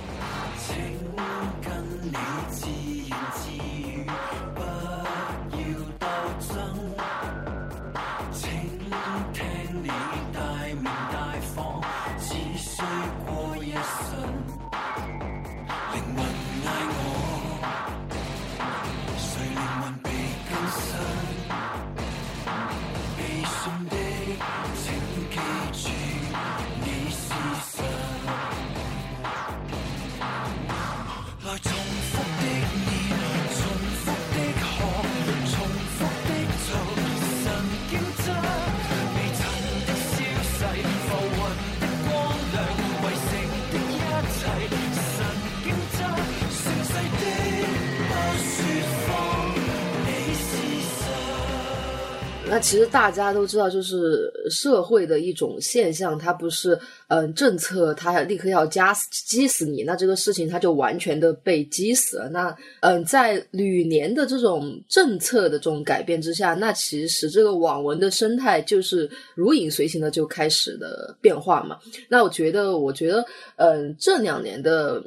[52.54, 62.28] 那其实大家都知道，就是社会的一种现象，它不是嗯政策，它立刻要加死激死你，那这个事情它就完全的被激死了。
[62.28, 71.76] 那嗯，在屡年的这种政策的这种改变之下，那其实这个网文的生态就是如影随形的就开始的变化嘛。
[72.08, 73.24] 那我觉得，我觉得
[73.56, 75.02] 嗯这两年的。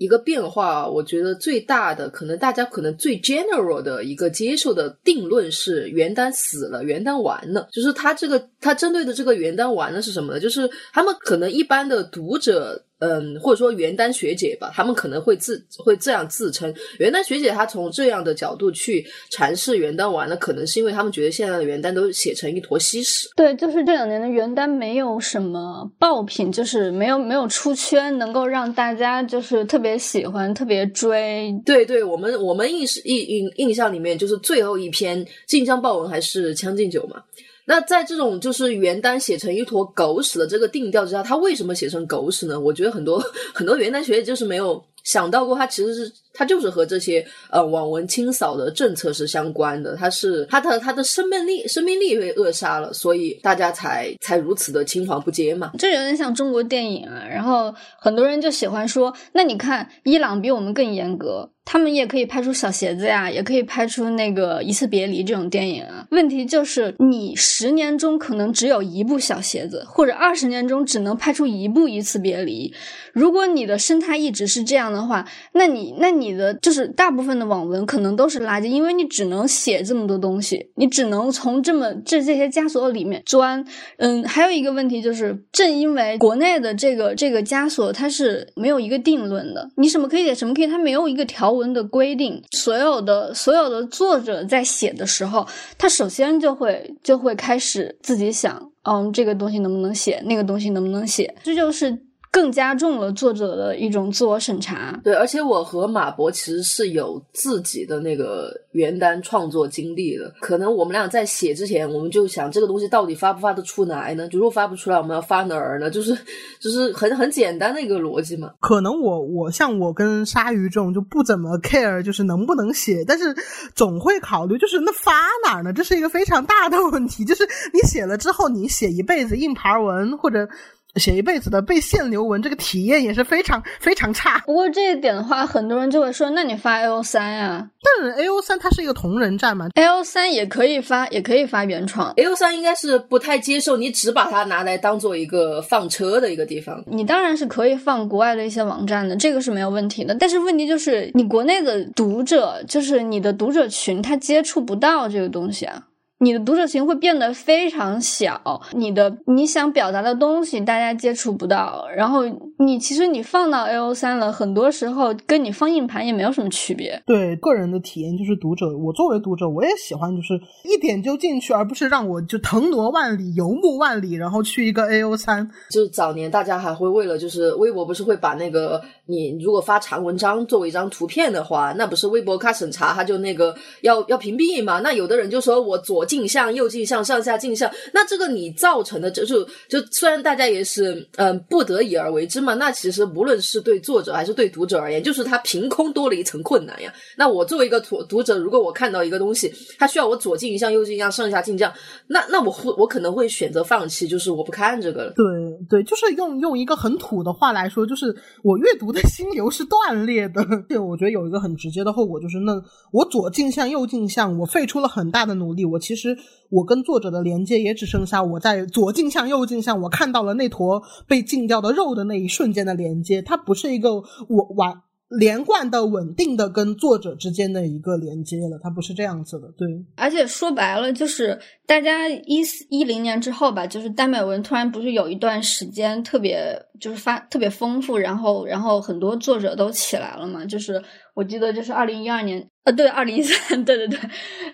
[0.00, 7.68] 一个变化，我觉得最大的可能，大家可能最 general 的一个接受的定论是原耽死了，原耽完了。
[7.70, 10.40] 就是他这个，他针对的这个原耽完了是什么呢？
[10.40, 12.82] 就是他们可能一般的读者。
[13.00, 16.72] 嗯，或者说元丹学姐吧，他们可能会自会这样自称。
[16.98, 23.28] 元丹学姐，她从这样的角度去阐释元丹丸呢，可能是因为他们觉得现在的元丹都写成一坨稀屎。
[23.34, 31.52] 对，就是这两年的元丹没有什么爆品，就是没有没有出圈，能够让大家就是特别喜欢、特别追。
[31.64, 37.22] 对，对我们我们印印印印象里面，就是最后一篇晋江报文还是《将进酒》嘛。
[37.70, 42.58] 那在这种就是原单写成一坨狗屎的这个定调之下，他为什么写成狗屎呢？
[42.58, 43.22] 我觉得很多
[43.54, 46.12] 很多原单学姐就是没有想到过，他其实是。
[46.32, 55.72] 它就是和这些呃网文清扫的政策是相关的，它是它的它的生命力生命力被扼杀了，所以大家才才如此的青黄不接嘛。
[55.76, 66.04] 这有点像中国电影啊，然后很多人就喜欢说，那你看伊朗比我们更严格，他们也可以拍出小鞋子呀，也可以拍出那个一次别离这种电影啊。
[66.10, 72.74] 问题就是你十年中可能只有一部小鞋子，或者二十年中只能拍出一部一次别离。
[73.12, 76.30] 如果你的生态一直是这样的话，那你那你。
[76.30, 83.62] 的就是大部分的网文可能都是垃圾，因为你只能写这么多东西，你只能从这么这这些枷锁里面钻。
[83.98, 92.42] 嗯，还有一个问题就是，正因为国内的这个这个枷锁它是没有一个定论的，你什么可以写，什么可以，它没有一个条文的规定。
[92.52, 95.46] 所有的所有的作者在写的时候，
[95.78, 102.09] 他首先就会就会开始自己想，嗯，这个东西能不能写，那个东西能不能写，这就是。
[102.32, 104.98] 更加重了作者的一种自我审查。
[105.02, 110.32] 对，而且我和马博其实是有自己的那个原单创作经历的。
[110.40, 114.28] 可能我们俩在写之前，我们就想这个东西到底发不发得出来呢？
[114.30, 115.90] 如果发不出来，我们要发哪儿呢？
[115.90, 116.16] 就是，
[116.60, 118.52] 就是很很简单的一个逻辑嘛。
[118.60, 123.34] 可能我我像我跟鲨鱼这种就不怎么 care，就是能不能写，但是
[123.74, 125.12] 总会考虑，就是那发
[125.44, 125.72] 哪儿呢？
[125.72, 127.24] 这是一个非常大的问题。
[127.24, 130.48] 就是你写了之后，你写一辈子硬盘文或者。
[130.96, 134.38] 写一辈子的被限流文，这个体验也是非常非常差。
[134.46, 142.10] 不过这一点的话，很多人就会说：“那你发 A O 三呀？”但 A O 三它是一个同人站嘛？A O 三也可以发，也可以发原创。
[142.16, 146.82] A O 三应该是不太接受你只把它拿来当做一个放车的一个地方。
[146.86, 150.14] 你当然是可以放国外的一些网站的，这个是没有问题的。
[150.14, 155.84] 但是问题就是，你国内的读者，就是你的读者群，他接触不到这个东西啊。
[156.22, 162.20] 你的读者群会变得非常小，你的你想表达的东西大家接触不到，然后
[162.58, 167.02] 你其实你放到 A O 三了，很多时候跟你放硬盘也没有什么区别。
[167.06, 175.50] 对个人的体验就是读者，我作为读者，我也喜欢就是一点就进去，而不是让我就腾挪万里、游牧万里，然后去一个 A O 三。
[175.70, 184.80] 就是早年大家还会为了就是微博不是会把那个你如果发长文章作为一张图片的话，那不是微博卡审查他就那个要要屏蔽嘛？
[184.80, 186.06] 那有的人就说我左。
[186.10, 189.34] 镜像、右镜像、上下镜像，那这个你造成的就是
[189.68, 196.92] 就虽然大家也是嗯不得已而为之嘛，那其实无论是对作者还是对读者而言，就是他凭空多了一层困难呀。
[197.16, 201.72] 那我作为一个读读者，如果我看到一个东西，它需要我左镜像、右镜像、上下镜像，
[202.08, 205.12] 那那我会我可能会选择放弃，就是我不看这个了。
[205.14, 205.24] 对
[205.68, 210.42] 对，就是用用一个很土的话来说，就是我阅读的心流是断裂的。
[210.66, 212.60] 对，我觉得有一个很直接的后果，就是那
[212.90, 216.00] 我左镜像、右镜像，我费出了很大的努力，我其实。
[216.00, 216.16] 其实
[216.48, 224.80] 我跟作者的连接也只剩下我在左镜像、右镜像，我看到了那坨被禁掉的肉的那一瞬间的连接，它不是一个我完。
[225.18, 229.66] 连贯的、稳定的跟作者之间的一个连接了，它不是这样子的，对。
[229.96, 240.80] 而且说白了，就是大家一四一零年之后吧，就是耽美文突然不是有一段时间特别就是发特别丰富，然后然后很多作者都起来了嘛，就是
[241.14, 243.98] 我记得就是二零一二年，对，二零一三， 对对对，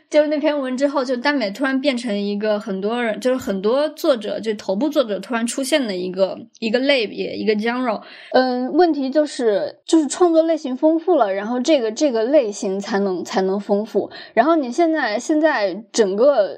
[0.09, 8.01] 就是那篇文之后，就耽美突然变成一个很多人，就是很多作者，就头部作者突然出现的一个一个类别，一个 genre。
[8.33, 10.47] 嗯，问题就是就是创作。
[10.47, 14.09] 类型丰富了，然后这个这个类型才能才能丰富。
[14.33, 16.57] 然后你现在现在整个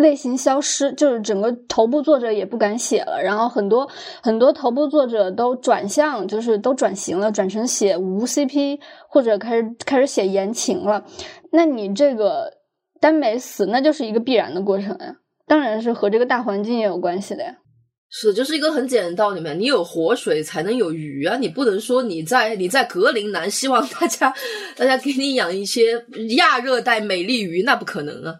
[0.00, 3.22] 类型消失，就是整个头部作者也不敢写了。
[3.22, 3.88] 然后很多
[4.22, 11.04] 很多头部作者都转向，就是都转型了，转成写无 CP 或者开始开始写言情了。
[11.52, 12.50] 那你这个
[13.00, 15.16] 耽美死，那就是一个必然的过程呀。
[15.46, 17.56] 当然是和这个大环境也有关系的呀。
[18.08, 19.52] 是，就是一个很简单的道理嘛。
[19.52, 21.36] 你有活水才能有鱼啊！
[21.36, 24.34] 你不能说你在你在格陵兰，希望大家
[24.76, 25.92] 大家给你养一些
[26.36, 28.34] 亚热带美丽鱼，那不可能啊。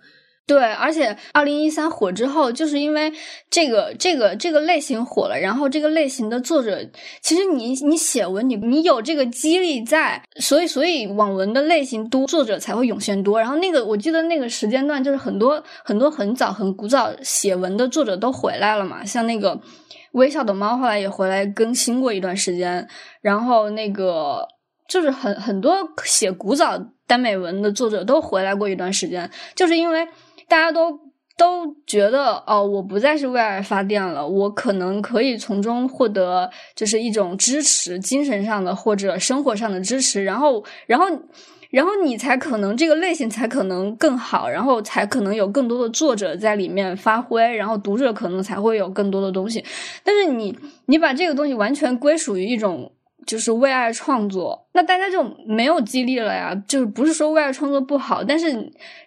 [0.51, 3.13] 对，而且二零一三火之后，就是因为
[3.49, 6.85] 这个这个这个类型火了，然后这个类型的作者，
[7.23, 13.39] 其实你你写文，你你有这个激励在，所以所以网文的类型多，作者才会涌现多。
[13.39, 19.57] 然后那个我记得那个时间段，就是很多很多很早很古早写文的作者都回来了嘛，像那个
[20.15, 22.89] 微笑的猫后来也回来更新过一段时间，
[23.21, 24.49] 然后那个
[24.89, 26.77] 就是很很多写古早
[27.07, 30.09] 耽美文的作者都回来过一段时间，就是因为。
[30.51, 30.99] 大家都
[31.37, 41.07] 都觉得哦，我不再是为爱发电了，我可能可以从中获得就是一种支持，精神上的或者生活上的支持，然后，然后，
[41.71, 49.65] 然后你才可能这个类型才可能更好，然后才可能有更多的作者在里面发挥，然后读者可能才会有更多的东西。
[50.03, 52.93] 但是你你把这个东西完全归属于一种。
[53.31, 56.53] 就是为爱创作，那大家就没有激励了呀。
[56.67, 58.47] 就是不是说为爱创作不好，但是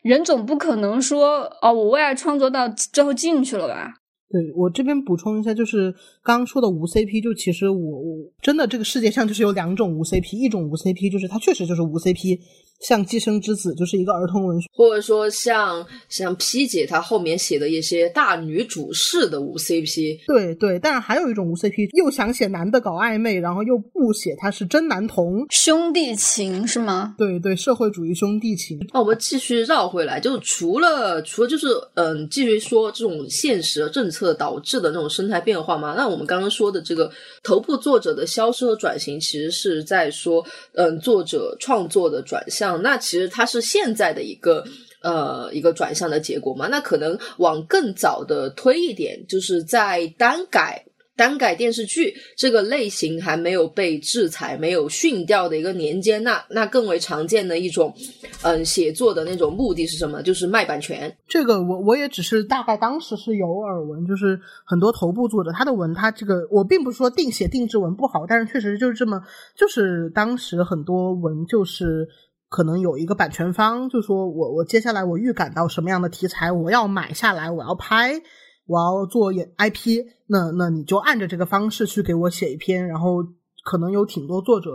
[0.01, 3.95] 人总不可能说哦，我为爱创作到最后进去了吧？
[4.32, 5.93] 对我这边补充一下，就是
[6.24, 12.39] 刚刚说的无 CP，就其实我我真的这个世界上就是有两种无 CP，一种无 CP 就是它确实就是无 CP。
[12.88, 27.15] 像《寄生之子》就是一个儿童文学，或者说像像 P 姐她后面写的一些大女主式的无 CP，对对，但是还有一种无 CP，又想写男的搞暧昧，然后又不写他是真男同兄弟情是吗？
[27.17, 28.77] 对对，社会主义兄弟情。
[28.93, 35.93] 那我们继续绕回来，就是除了除了就是嗯，继续说这种现实政策导致的那种生态变化嘛？
[35.95, 37.09] 那我们刚刚说的这个
[37.43, 42.72] 头部作者的消失和转型，其实是在说嗯，作者创作的转向。
[42.82, 44.63] 那其实它是现在的一个
[45.01, 46.67] 呃一个转向的结果嘛？
[46.67, 57.93] 那可能往更早的推一点，就是在单改单改电视剧这个类型还没有被制裁、没有训掉的一个年间，那那更为常见的一种
[58.41, 60.24] 嗯写作的那种目的是什么？
[60.24, 61.15] 就是卖版权。
[61.28, 69.21] 这个我我也只是大概当时是有耳闻，就是很多头部作者他的文，他这个我并不是说定写定制文不好，但是确实就是这么，
[69.55, 72.07] 就是当时很多文就是。
[72.54, 78.14] 可能有一个版权方就说我我接下来我预感到什么样的题材我要买下来我要拍
[78.68, 83.24] 我要做演 IP 那那你就按着这个方式去给我写一篇然后
[83.66, 84.70] 可能有挺多作者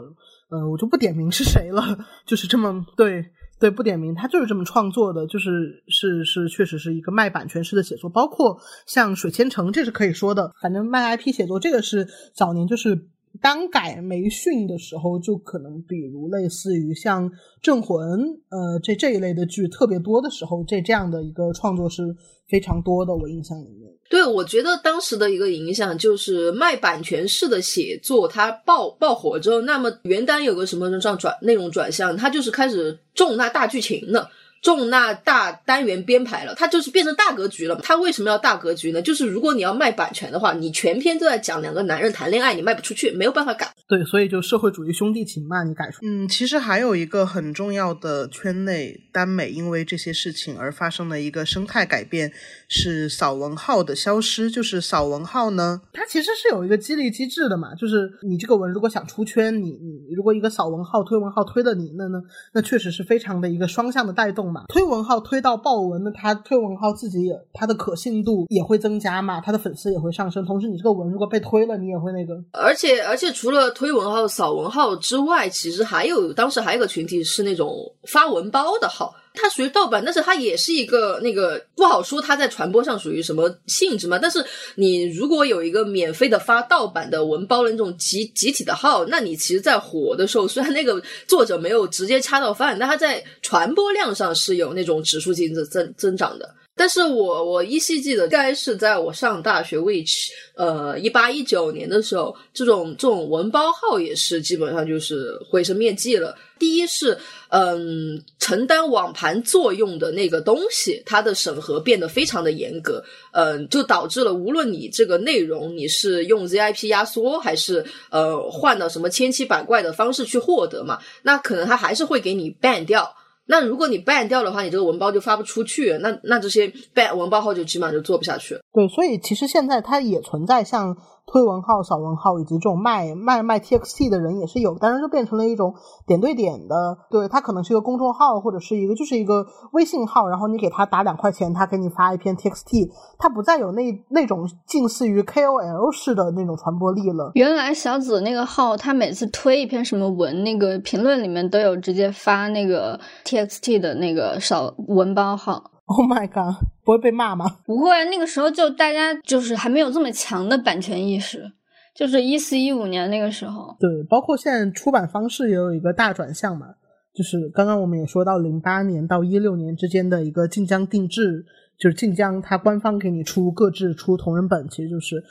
[0.50, 3.24] 呃我就不点名是谁了就是这么对
[3.60, 13.08] 对不点名他就是这么创作的就是是是确实是一个卖版权式的写作包括像水千城这是可以说的反正卖 IP 写作这个是早年就是。
[13.40, 17.28] 单改没训的时候，就可能比如类似于像
[17.62, 18.20] 《镇魂》
[18.50, 22.14] 呃这这一类的剧特别多的时候，这这样的一个创作是
[22.48, 23.14] 非常多的。
[23.14, 34.30] 我印象里面，对我觉得当时的一个影响就是卖版权式的写作，它爆爆火之后，那么原单有个什么这样转内容转向，它就是开始重那大剧情了。
[34.60, 37.78] 重纳大单元编排了，它就是变成大格局了。
[37.82, 39.00] 它为什么要大格局呢？
[39.00, 43.72] 就是如果你要卖版权的话，你全篇都在讲两个男人谈恋爱，你卖不出去，没有办法改。
[43.88, 46.00] 对，所以就社会主义兄弟情嘛，你改出。
[46.02, 52.30] 嗯，其实还有一个很重要的圈内耽美，因为这些事情而发生的一个生态改变，
[52.68, 54.50] 是扫文号的消失。
[54.50, 62.20] 就是扫文号呢，它其实是有一个激励机制的嘛，就是你这个文如果想出圈，你你如果一个扫文号推文号推了你，那呢
[62.52, 64.64] 那确实是非常的一个双向的带动嘛。
[64.68, 70.44] 推文号推到爆文，那他推文号自己也他的可信度也会增加嘛，他的粉丝也会上升。
[70.44, 72.34] 同时，你这个文如果被推了，你也会那个。
[72.52, 79.14] 而且而且，除了推文号、扫文号之外，其实还有当时还有个群体是那种发文包的号。
[79.34, 84.18] 它属于盗版，但是它也是一个那个不好说，它在传播上属于什么性质嘛？
[84.18, 96.52] 但是你如果有一个免费的发盗版的文包的那种集集体的号，那你其实，在火的时候，虽然那个作者没有直接掐到饭，但他在传播量上是有那种指数级的增增长的。
[96.78, 106.34] 但是我我依稀记得，该是在我上大学 which 呃一八一九年的时候，这种这种文包号也是基本上就是毁尸灭迹了。
[106.58, 107.16] 第一是
[107.50, 123.14] 嗯承担网盘作用的那个东西，它的审核变得非常的严格，嗯，就导致了无论你这个内容你是用 ZIP 压缩，还是呃换到什么千奇百怪的方式去获得嘛，那可能它还是会给你 ban 掉。
[123.48, 128.54] 那如果你 ban 掉的话，你这个文包就发不出去，那那这些 ban 文包号就基本上就做不下去。
[128.74, 130.94] 对，所以其实现在它也存在像
[131.30, 135.74] 推文号、小文号以及这种卖卖卖 TXT 的人也是有，但是就变成了一种
[136.06, 147.30] 点对点的，对，它可能是一个公众号或者是一个就是一个微信号，然后你给他打两块钱，他给你发一篇 TXT，它不再有那那种近似于 KOL 式的那种传播力了。
[147.34, 155.62] 原来小紫那个号，他每次推一篇什么文，那个评论里面都有直接发那个 TXT 的那个小文包号。
[155.88, 157.46] Oh my god， 不会被骂吗？
[157.64, 161.50] 不会，那个时候就大家就是还没有这么强的版权意识，
[161.94, 163.74] 就是一四一五年那个时候。
[163.80, 166.66] 对，包括现在出版方式也有一个大转向嘛，
[167.14, 171.46] 就是刚刚我们也说到零八年到一六年之间的一个晋江定制，
[171.78, 175.24] 就是晋江它官方给你出各制出同人本，其实就是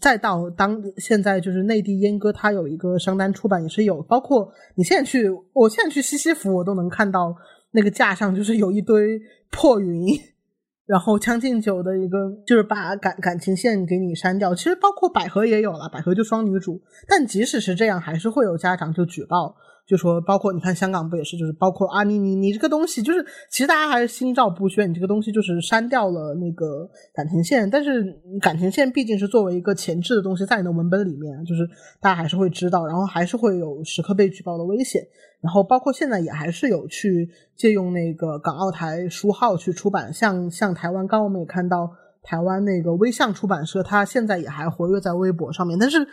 [0.00, 7.32] 再到当现在就是内地阉割，它有一个商单出版也是有，包括你现在去，我现在去西西弗，我都能看到。
[7.72, 10.18] 那个架上就是有一堆破云，
[10.86, 14.54] 然后《将进酒》的一个就是把感感情线给你删掉。
[14.54, 16.80] 其实包括百合也有了，百合就双女主。
[17.06, 19.54] 但即使是这样，还是会有家长就举报，
[19.90, 27.68] 就说包括你看香港不也是，就是包括啊你你你这个东西就是其实大家还是心照不宣，你这个东西就是删掉了那个感情线。
[27.68, 31.68] 但是感情线毕竟是作为一个前置的东西在你的文本里面，就是
[32.00, 35.02] 大家还是会知道，然后还是会有时刻被举报的危险。
[35.40, 41.90] 然后包括现在也还是有去借用那个港澳台书号去出版，像像台湾，刚我们也看到
[42.22, 46.06] 台湾那个微象出版社，它现在也还活跃在微博上面，但是。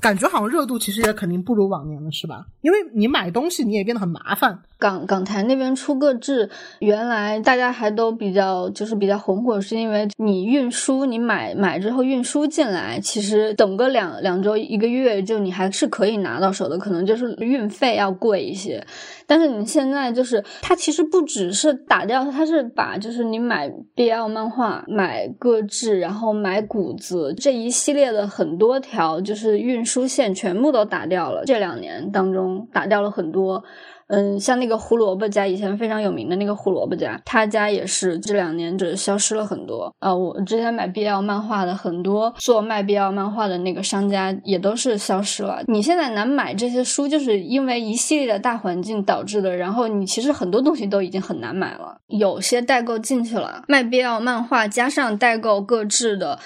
[0.00, 2.46] 感觉好像热度其实也肯定不如往年了，是吧？
[2.60, 4.62] 因为你买东西你也变得很麻烦。
[4.78, 6.48] 港港台那边出个制，
[6.78, 18.82] 原来大家还都比较就是比较红火，是因为你运输，你买买之后运输进来，其实等个两两周一个月，就你还是可以拿到手的，可能就是运费要贵一些。
[19.26, 29.58] 但是你现在就是它其实不只是打掉，它是把就是你买 BL 漫画、买个制，然后买谷子这一系列的很多条就是。
[29.58, 33.62] 运输线全部都打掉了，这两年当中打掉了很多。
[34.08, 39.94] 嗯，像那个胡萝卜家以前非常有名的那个胡萝卜家，他家也是这两年就消失了很多。
[39.98, 45.62] 啊，我之前买 BL 漫画的很多做卖 BL 漫画的那个商家也都是消失了。
[45.66, 49.54] 你现在难买这些书，就是因为一系列的大环境导致的。
[49.54, 56.38] 然后你其实很多东西都已经很难买了，有些代购进去了，卖 BL 漫画加上代购各制的。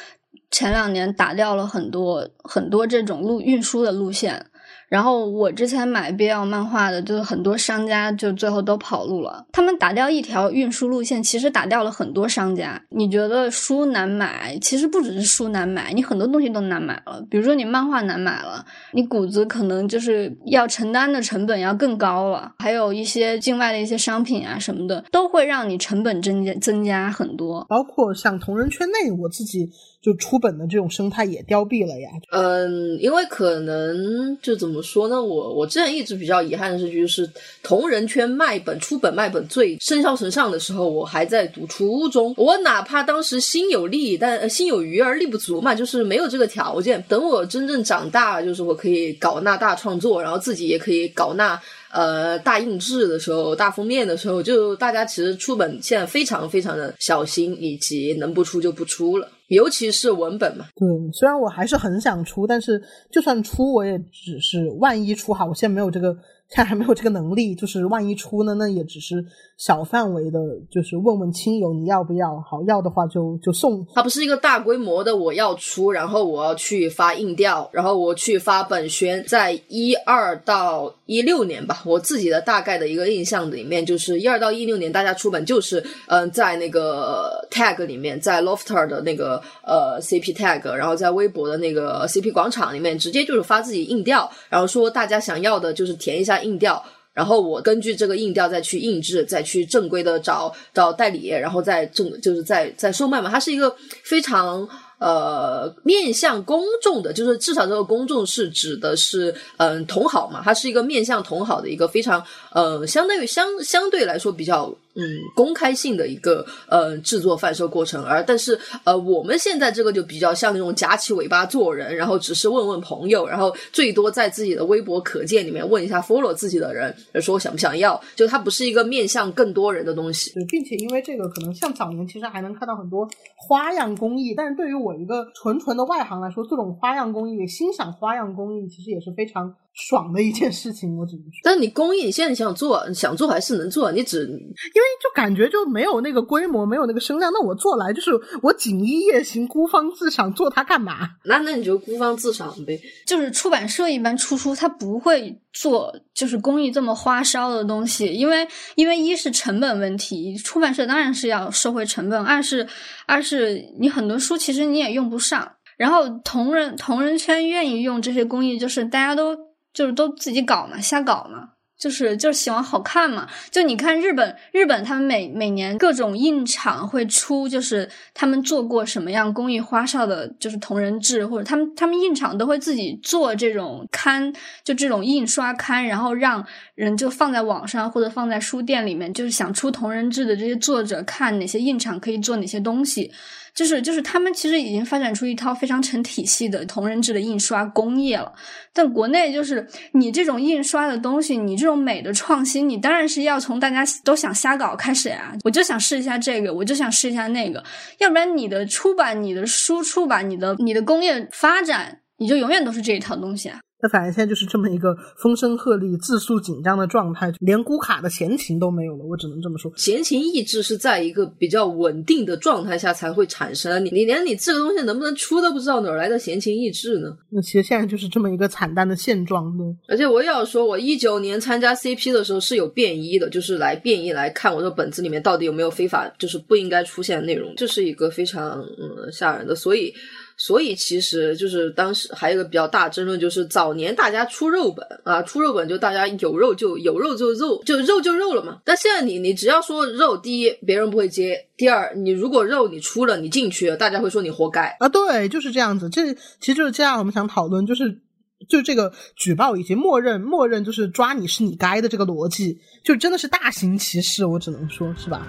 [0.51, 4.45] 前两年打掉了很多很多这种路运输的路线。
[4.93, 9.43] 然后我之前买 BL 漫画的，就是很多商家就最后都跑路了。
[9.51, 12.79] 他们打掉一条运输路线，其实打掉了很多商家。
[12.91, 17.25] 你觉得书难买，其实不只是书难买，你很多东西都难买了。
[17.31, 18.63] 比如说你漫画难买了，
[18.93, 22.53] 你谷子可能就是要承担的成本要更高了。
[22.59, 27.65] 还有一些境外的一些商品啊什么的，都会让你成本增加增加很多。
[27.67, 29.71] 包括像同人圈内，我自己
[30.03, 32.11] 就出本的这种生态也凋敝了呀。
[32.31, 34.83] 嗯，因为可能就怎么。
[34.83, 37.31] 说呢，我我之前一直比较遗憾的是，就是
[37.63, 42.35] 同人圈卖本出本卖本最生肖神上的时候，我还在读初中。
[42.37, 47.03] 我哪怕当时心有力，但心有余而力不足嘛，就是没有这个条件。
[47.09, 51.59] 等我真正长大，就是我可以搞那大创作，然后自己也可以搞那
[51.93, 59.29] 呃大印制的时候，大封面的时候，就大家其实出本现在非常非常的小心，以及能不出就不出了。
[59.55, 66.17] 尤其是文本嘛，对，虽然我还是很想出，但是就算出，我也只是万一出哈，我现在没有这个。
[66.49, 69.25] 现在还没有这个能力，就是万一出呢，那也只是
[69.57, 70.39] 小范围的，
[70.71, 73.83] 就是问问亲友你要不要，好要的话就就送。
[73.95, 79.25] 它不是一个大规模的，我要出，然后我要去发硬调，然后我去发本宣。
[79.27, 96.33] 在一二到一六年吧，我自己的大概的一个印象里面，就是一二到一六年大家出本就是嗯，在那个 tag 里面，在 lofter 的那个呃 CP tag，然后在微博的那个 CP 广场里面，直接就是发自己硬调，然后说大家想要的就是填一下。
[96.43, 96.83] 硬调，
[97.13, 103.31] 然后我根据这个硬调再去印制，再去正规的找找代理，然后再正就是再再售卖嘛。
[103.31, 104.69] 它是一个非常
[105.03, 114.73] 呃面向公众的，就是至少这个公众是指的是嗯同好嘛，它是一个面向同好的一个非常呃相当于相相对来说比较。
[114.95, 115.03] 嗯，
[115.35, 130.31] 公开性的一个呃制作贩售过程，而但是呃我们现在这个就比较像那种夹起尾巴做人，然后只是问问朋友，然后最多在自己的微博可见里面问一下 follow 自己的人，说想不想要，就它不是一个面向更多人的东西。
[130.35, 141.41] 对，并且因为这个可能像早年其实还能看到很多花样工艺，但是对于我一个纯纯的外行来说，这种花样工艺欣赏花样工艺其实也是非常爽的一件事情，我只能说。
[141.43, 148.11] 但你公益，你现在你想做，想做还是能做，你只因为就感觉就没有那个规模，没有那个声量，那我做来就是
[148.43, 151.09] 我锦衣夜行，孤芳自赏，做它干嘛？
[151.25, 152.79] 那那你就孤芳自赏呗。
[153.07, 162.67] 就是出版社一般出书，他不会做就是公益这么花哨的东西，因为因为一是成本问题，出版社当然是要收回成本；二是
[163.07, 165.53] 二是你很多书其实你也用不上。
[165.79, 169.35] 然后同人同人圈愿意用这些工艺，就是大家都
[169.73, 173.29] 就是都自己搞嘛，瞎搞嘛，就是就是喜欢好看嘛。
[173.51, 186.45] 就你看日本，日本他们每每年各种印厂会出，就是他们做过什么样工艺花哨的，就是同人志，或者他们他们印厂都会自己做这种刊，就这种印刷刊，然后让
[186.75, 193.11] 人就放在网上或者放在书店里面，就是想出同人志的这些作者看哪些印厂可以做哪些东西。
[193.55, 198.33] 就是就是他们其实已经发展出一套非常成体系的同人志的印刷工业了，
[198.73, 205.35] 但国内就是你这种印刷的东西，你这种美的创新，你当然是要从大家都想瞎搞开始呀。
[205.45, 207.63] 我就想试一下这个，我就想试一下那个，
[207.99, 213.61] 要不然你的出版、你的输出吧、你的你的工业发展，你就永远都是这一套东西啊。
[213.83, 219.05] 那反正现在就是这么一个风声鹤唳、字数紧张的状态，连估卡的闲情都没有了。
[219.05, 223.85] 我只能这么说，闲情逸致是在一个比较稳定的状态下才会产生。
[223.85, 227.13] 你你连你这个东西能不能出都不知道，哪来的闲情逸致呢？
[227.29, 229.47] 那其实现在就是这么一个惨淡的现状。
[229.59, 237.53] 呢，而且我也要说，我一九年参加 CP 的时候是有便衣的，就是来便衣来看我这本子里面到底有没有非法，就是不应该出现的内容。
[237.57, 239.93] 这是一个非常嗯吓人的，所以。
[240.37, 248.61] 所以其实就是当时还有一个比较大争论，就是早年大家出肉本啊，出肉本就大家有肉就有肉就肉就肉就肉了嘛。
[248.65, 254.89] 但现在你你只要说肉，第一别人不会接，第二你如果肉你出了你进去了，大家会说你活该啊。
[254.89, 255.89] 对，就是这样子。
[255.89, 258.01] 这其实就是这样，我们想讨论就是
[258.49, 265.27] 就这个举报已经默认默认就是抓你是你该的这个逻辑，就真的是大行其事，我只能说是吧。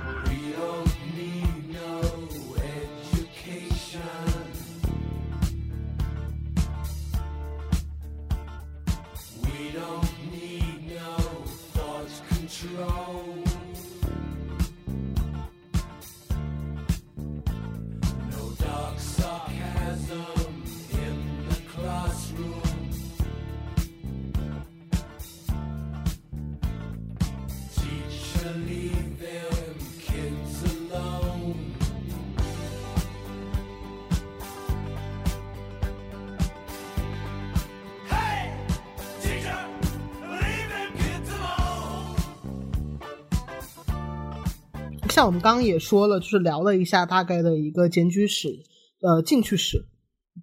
[45.14, 48.50] 像我们刚刚也说了，就是聊了一下大概的一个检举史、
[49.00, 49.80] 呃进去史、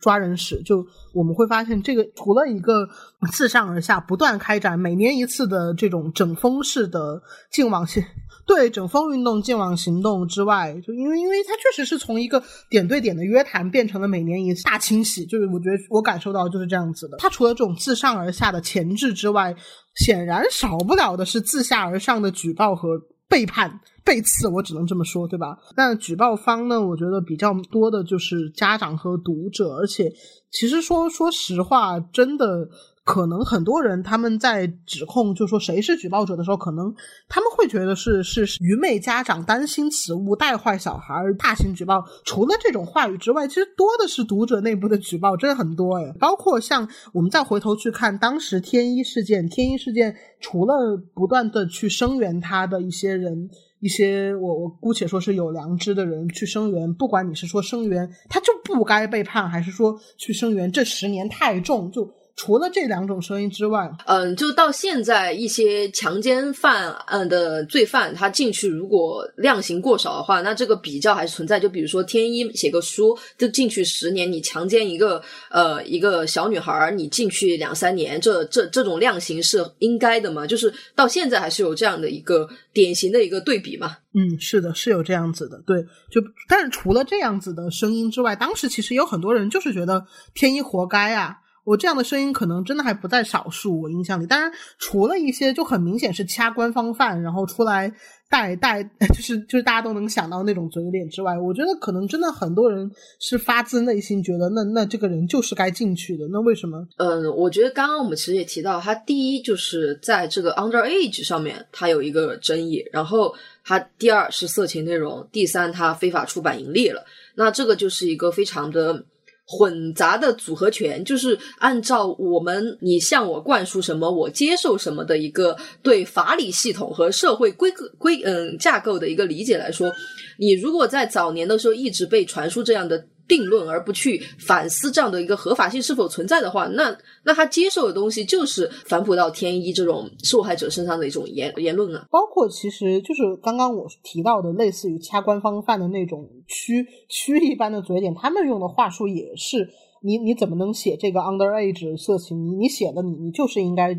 [0.01, 2.89] 抓人史，就我们会发现，这个除了一个
[3.33, 8.01] 自上而下不断开展每年一次的这种整风式的净网行
[8.47, 17.17] 对整风运动、净网行动之外，就因为因为它确实是从一个点对点的约谈变成了每年一次大清洗，就是我觉得我感受到就是这样子的。
[17.19, 19.53] 它除了这种自上而下的前置之外，
[19.97, 22.91] 显然少不了的是自下而上的举报和
[23.29, 23.81] 背叛。
[24.05, 25.59] 背刺，我只能这么说，对吧？
[25.77, 30.11] 那举报方呢，我觉得比较多的就是家长和读者，而且
[30.51, 32.69] 其实说说实话，真的
[33.05, 36.93] 可能很多人他们在指控，就说谁是举报者的时候，可能
[37.29, 42.03] 他们会觉得是是愚昧家长担心此物带坏小孩，大型举报。
[42.25, 46.13] 除了这种话语之外，其实多的是读者内部的举报，真的很多哎。
[46.19, 53.51] 包括像我们再回头去看当时天一事件，天一事件除了不断的去声援他的一些人。
[53.81, 62.09] 一些我我姑且说是有良知的人去声援，不管你是说声援他就不该被判，还是说去声援这十年太重就。
[62.37, 71.61] 除了这两种声音之外，嗯，就到现在一些强奸犯嗯的罪犯，他进去如果量刑过少的话，那这个比较还是存在。
[71.61, 80.47] 就比如说天一写个书就进去十年，你强奸一个呃一个小女孩，你进去两三年，这这这种量刑是应该的嘛？
[80.47, 83.99] 就是到现在还是有这样的一个典型的一个对比嘛？
[84.15, 85.83] 嗯，是的，是有这样子的，对。
[86.11, 91.37] 就但是除了这样子的声音之外，当时其实有很多人就是觉得天一活该啊。
[91.71, 94.27] 我这样的声音可能真的还不在少数，我印象里。
[94.27, 97.93] 当然，除了一些就很明显是掐官方饭，然后出来
[98.29, 98.83] 带带，
[99.15, 102.91] 就是就是大家都能想到那种嘴脸之外，我觉得可能真的很多人
[103.21, 106.27] 是发自内心觉得，那那这个人就是该进去的。
[106.33, 106.85] 那为什么？
[106.97, 113.33] 嗯，我觉得刚刚我们其实也提到，他第一就是在这个 underage 上面，他有一个争议；然后
[113.65, 117.05] 他第二是色情内容，第三他非法出版盈利了。
[117.37, 119.05] 那这个就是一个非常的。
[119.53, 129.93] 混杂的组合拳，就是按照我们你向我灌输什么，我接受什么的一个对法理系统和社会规格规嗯架构的一个理解来说，
[130.39, 133.05] 你如果在早年的时候一直被传输这样的。
[133.31, 142.05] 定论而不去反思这样的一个合法性是否存在的话，那那他接受的东西就是反哺到天一这种受害者身上的一种言言论啊。
[142.11, 149.69] 包括其实就是刚刚我提到的，类似于掐官方饭的那种蛆蛆一般的嘴脸，他们用的话术也是
[150.03, 152.45] 你你怎么能写这个 underage 色情？
[152.45, 153.95] 你你写的你你就是应该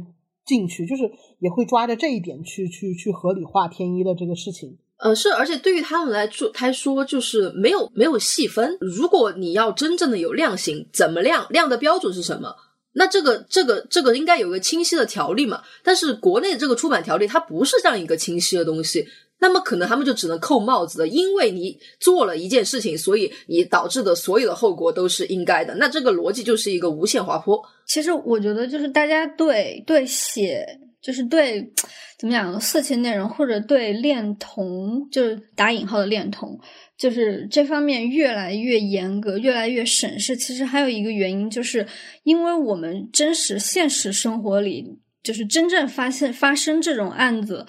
[0.45, 1.09] 进去，就是
[1.39, 4.77] 也会抓着这一点去去去合理化天一的这个事情。
[5.01, 8.77] 呃，是，而且对于他们来说，他说就是没有没有细分。
[8.79, 11.47] 如果你要真正的有量刑，怎么量？
[11.49, 12.55] 量的标准是什么？
[12.93, 15.63] 那这个这个这个应该有一个清晰的条例嘛？
[15.83, 19.07] 但是国内这个出版条例它不是这样一个清晰的东西，
[19.39, 25.73] 那么可能他们就只能扣帽子的，因为你做了一件事情，所以你导致的所有的后果都是应该的。
[25.77, 27.59] 那这个逻辑就是一个无限滑坡。
[27.87, 30.63] 其实我觉得就是大家对对写。
[31.01, 31.73] 就是对，
[32.19, 36.59] 怎么讲色情内容或者对恋童，就是打引号的恋童，
[36.95, 40.35] 就是这方面越来越严格，越来越审视。
[40.35, 41.87] 其实还有一个原因，就是
[42.23, 47.65] 因为我们真实现实生活里，就是真正发现发生这种案子，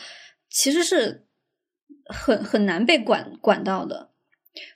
[0.50, 1.24] 其实是
[2.04, 4.10] 很很难被管管到的，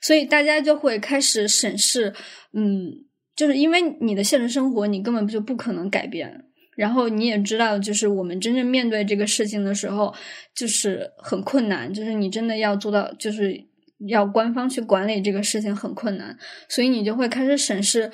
[0.01, 2.11] 所以大家就会开始审视。
[2.53, 3.05] 嗯，
[3.35, 6.45] 就是因为你的现实生活，你根本就不可能改变。
[6.77, 10.13] 然后你也知道，就是我们真正面对这个事情的时候，
[10.53, 11.91] 就是很困难。
[11.91, 13.65] 就是你真的要做到，就是
[14.07, 16.37] 要官方去管理这个事情很困难，
[16.69, 18.11] 所以你就会开始审视，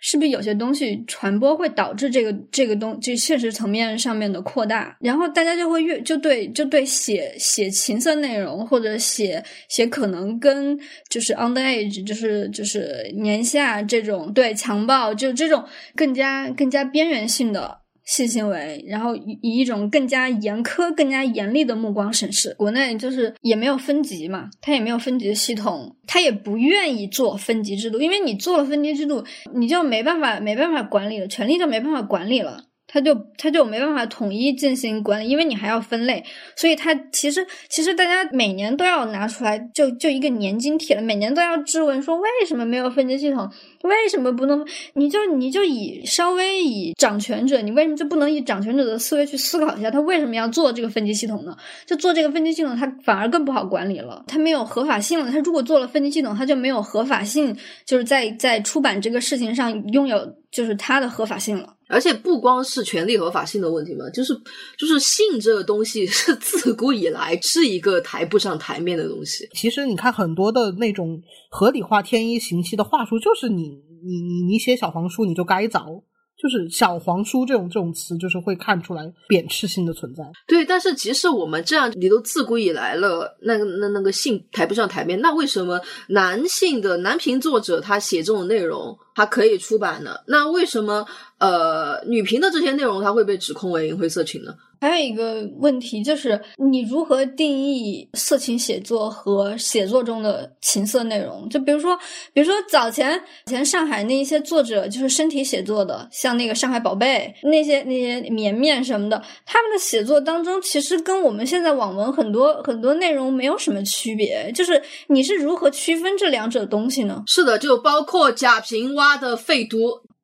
[0.00, 4.96] 是不是有些东西传播会导致这个这个东，就现实层面上面的扩大。
[5.00, 10.78] 然后大家就会越就对就对写写情色内容或者写写可能跟
[11.08, 17.79] 就是 underage 就是就是年下这种对强暴就这种更加更加边缘性的。
[18.10, 22.52] 性行为，然后以以一种更加严苛、更加严厉的目光审视。
[22.54, 32.64] 国内就是也没有分级嘛，它也没有分级系统，它也不愿意做分级制度，因为你做了分级制度，你就没办法、没办法管理了，权力就没办法管理了。
[32.92, 36.24] 他就他就没办法统一进行管理，因为你还要分类，
[36.56, 43.48] 所以他其实其实大家每年都要拿出来，就就一个年金帖了，每年都要质问说为什么没有分级系统，
[43.82, 44.66] 为什么不能？
[44.94, 51.56] 你就你就以稍微以掌权者，你为什么就不能以掌权者的思维去思考一下，他为什么要做这个分级系统呢？
[51.86, 55.30] 就做这个分级系统，他反而更不好管理了，他没有合法性了。
[55.30, 57.56] 他如果做了分级系统，他就没有合法性，
[57.86, 61.74] 就是在在出版这个事情上拥有就是他的合法性了。
[61.92, 64.32] 而且不光是权利合法性的问题嘛，就是
[64.78, 69.48] 就是性这个东西是自古以来是一个抬不上台面的东西。
[69.54, 71.20] 其实你看很多的那种
[71.50, 73.69] 合理化天衣行气的话术，就是你
[74.04, 76.02] 你你你写小黄书你就该凿。
[76.42, 80.24] 就是小黄书这种这种词，就是会看出来贬斥性的存在。
[80.46, 85.78] 对，但是即使我们这样，你都自古以来了，那那那个性抬不上台面，那为什么
[86.08, 90.16] 男性的男频作者他写这种内容，他可以出版呢？
[90.28, 91.04] 那为什么
[91.40, 94.54] 呃女频的这些内容，它会被指控为淫秽色情呢？
[94.82, 101.46] 还有一个问题就是，你如何定义色情写作和写作中的情色内容？
[101.50, 101.94] 就比如说，
[102.32, 114.50] 比如说早前前上海那一些作者，就是身体写作的，像那个上海宝贝那些那些绵绵什么的，他们的写作当中，其实跟我们现在网文很多很多内容没有什么区别。
[114.54, 117.22] 就是你是如何区分这两者东西呢？
[117.26, 119.76] 是的，就包括贾平凹的废都。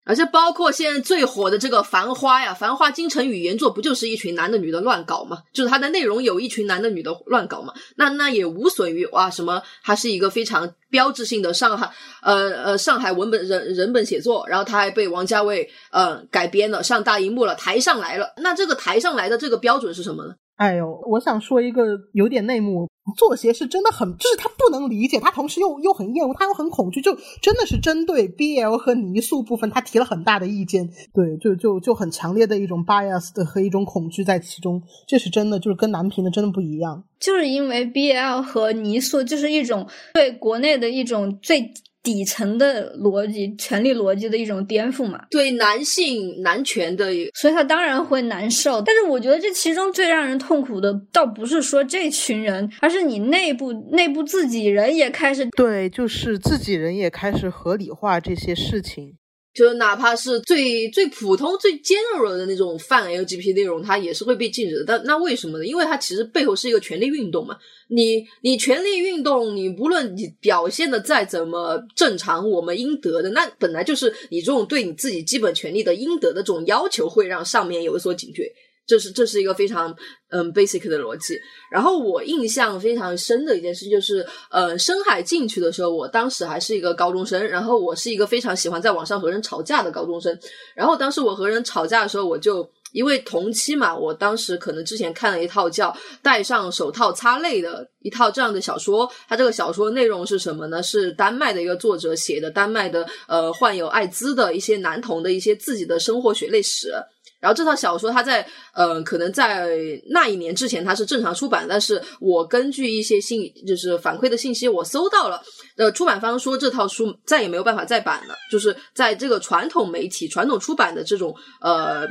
[0.07, 5.43] 而且包括现在最火的这个《繁花》呀，《繁花》京城语言作不就是一群男的女的乱搞嘛？
[5.53, 7.75] 就是它的内容有一群男的女的乱搞嘛？
[7.97, 9.61] 那那也无损于哇什么？
[9.83, 11.91] 它是一个非常标志性的上海
[12.23, 18.33] 呃呃上海文本人人本写作，然后它还被王家卫呃改编了，上大荧幕了，台上来了。
[18.37, 20.35] 那这个台上来的这个标准是什么呢？
[20.57, 41.73] 哎呦，我想说一个有点内幕，做鞋是真的很，就是他不能理解，他同时又又很厌恶，他又很恐惧，就真的是针对 BL 和泥塑部分，他提了很大的意见，对，就就就很强烈的一种 bias 的和一种恐惧在其中，这是真的，就是跟男频的真的不一样，就是因为 BL 和泥塑就是一种对国内的一种最。
[42.07, 45.21] 底层的逻辑，权力逻辑的一种颠覆嘛？
[45.29, 48.81] 对男性男权的，所以他当然会难受。
[48.81, 59.17] 但是我觉得这其中最让人痛苦的，倒不是说这群人，而是你内部内部自己人也开始对，就是自己人也开始合理化这些事情。
[59.57, 64.85] 就是哪怕是最最普通、最 general 的那种泛 LGB 内容，它也是会被禁止的。
[64.85, 65.65] 但那为什么呢？
[65.65, 67.57] 因为它其实背后是一个权力运动嘛。
[67.89, 78.53] 你你权力运动，你无论你表现的再怎么正常，我们应得的，那本来就是你这种对你自己基本权利的应得的这种要求，会让上面有所警觉。
[78.87, 79.95] 这是这是一个非常
[80.31, 81.39] 嗯 basic 的逻辑。
[81.71, 90.39] 然后我印象非常深的一件事就是，呃，深海进去的时候，我当时还是一个高中生，然后我是一个非常喜欢在网上和人吵架的高中生。
[90.75, 95.91] 然后当时我和人吵架的时候，我就因为同期嘛，我当时可能之前看了一套叫
[96.23, 99.11] 《戴上手套擦泪》的一套这样的小说。
[99.29, 100.83] 它这个小说内容是什么呢？
[100.83, 106.93] 是丹麦的一个作者写的，丹麦的呃患有艾滋的一些男童的一些自己的生活血泪史。
[107.41, 109.69] 然后这套小说，它在呃，可能在
[110.09, 111.67] 那一年之前，它是正常出版。
[111.69, 115.43] 但是我根据一些信，就是反馈的信息，我搜到了，
[115.77, 118.35] 呃，出版方说这套书再也没有办法再版了。
[118.51, 122.09] 就是在这个传统媒体、传统出版的这种呃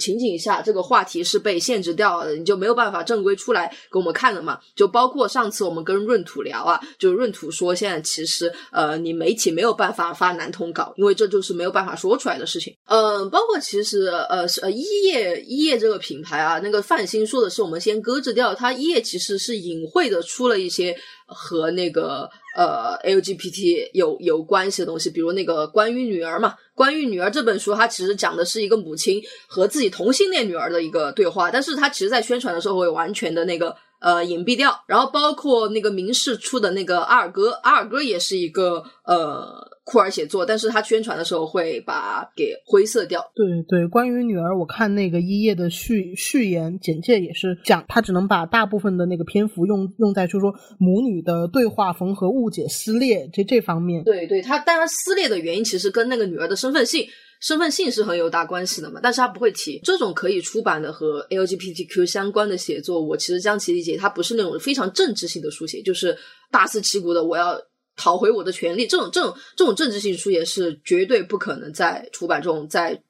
[0.00, 4.58] 情景下，这个话题是被限制掉了，你就没有办法正规出来给我们看了嘛。
[4.74, 12.74] 就包括上次我们跟闰土聊啊，就闰土说，现在其实呃，你媒体没有办法发男同稿，因为这就是没有办法说出来的事情。
[12.86, 14.63] 嗯，包括其实呃是。
[14.64, 20.96] 呃，一叶一叶这个品牌啊，那个范鑫说的是我们先搁置掉，它一叶其实是隐晦的出了一些
[21.26, 39.73] 和那个呃 LGBT 有有关系的东西，比如那个关于女儿嘛，关于女儿这本书，它其实讲的是一个母亲和自己同性恋女儿的一个对话，但是它其实在宣传的时候会完全的那个呃隐蔽掉，然后包括那个明世出的那个阿尔戈，阿尔戈也是一个呃。
[39.84, 43.22] 库尔写作，但是他宣传的时候会把给灰色掉。
[43.34, 54.02] 对对，关于女儿，我看那个一页的序序言简介也是讲，他只能把大部分的那个篇幅用用在就是说母女的对话缝合、误解、撕裂这这方面。
[54.04, 57.06] 对对，他当然撕裂的原因其实跟那个女儿的身份性
[57.42, 63.04] 身份性是很有大关系的嘛，但是他不会提这种可以出版的和 LGBTQ 相关的写作。
[63.04, 66.16] 我其实将其理解，它不是那种非常政治性的书写，就是
[66.50, 67.60] 大肆旗鼓的我要。
[67.96, 73.03] 讨回我的权利，这种这种这种政治性书也是绝对不可能在出版中再。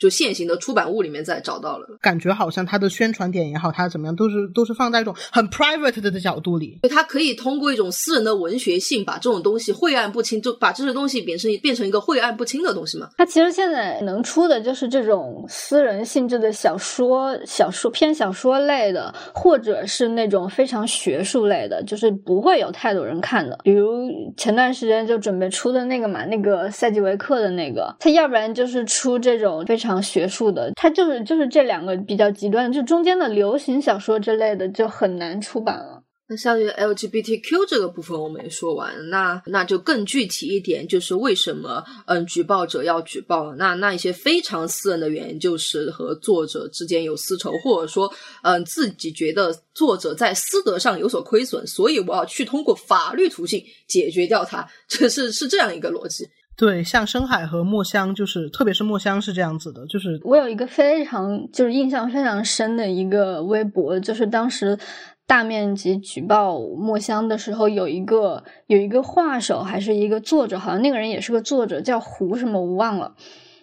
[0.00, 6.78] 就现行的出版物里面再找到了，感觉好像它的宣传点也好，它怎么样，都是都是放在一种很 private 的的角度里。
[6.88, 13.10] 它可以通过一种私人的文学性，把这种东西晦暗不清，就把这些东西变成变成一个晦暗不清的东西嘛。
[13.18, 23.58] 它其实现在能出的就是这种私人性质的小说，小说偏小说类的，或者是那种非常学术类的，就是不会有太多人看的。
[23.62, 29.89] 比如前段时间就准备出的那个嘛，那个赛季维克的那个，他要不然就是出这种非常。
[29.98, 36.02] 学术的，它就是就是这两个比较极端，就中间的流行小说之类的就很难出版了。
[36.32, 43.52] 那像于 LGBTQ 这个部分我们也说完，那那就更具体一点，就是为什么嗯举报者要举报？
[43.56, 48.08] 那那一些非常私人的原因，就是和作者之间有私仇，或者说
[48.44, 56.28] 嗯自己觉得作者在私德上有所亏损，所以我要去通过法律途径解决掉它，这是是这样一个逻辑。
[56.56, 64.78] 对，像深海和墨香，就是特别是墨香是这样子的，就是我有一个非常就是印象非常深的一个微博，就是当时
[65.26, 73.14] 大面积举报墨香的时候，有一个有一个画手还是一个作者，好像那个人也是个作者，叫胡什么我忘了。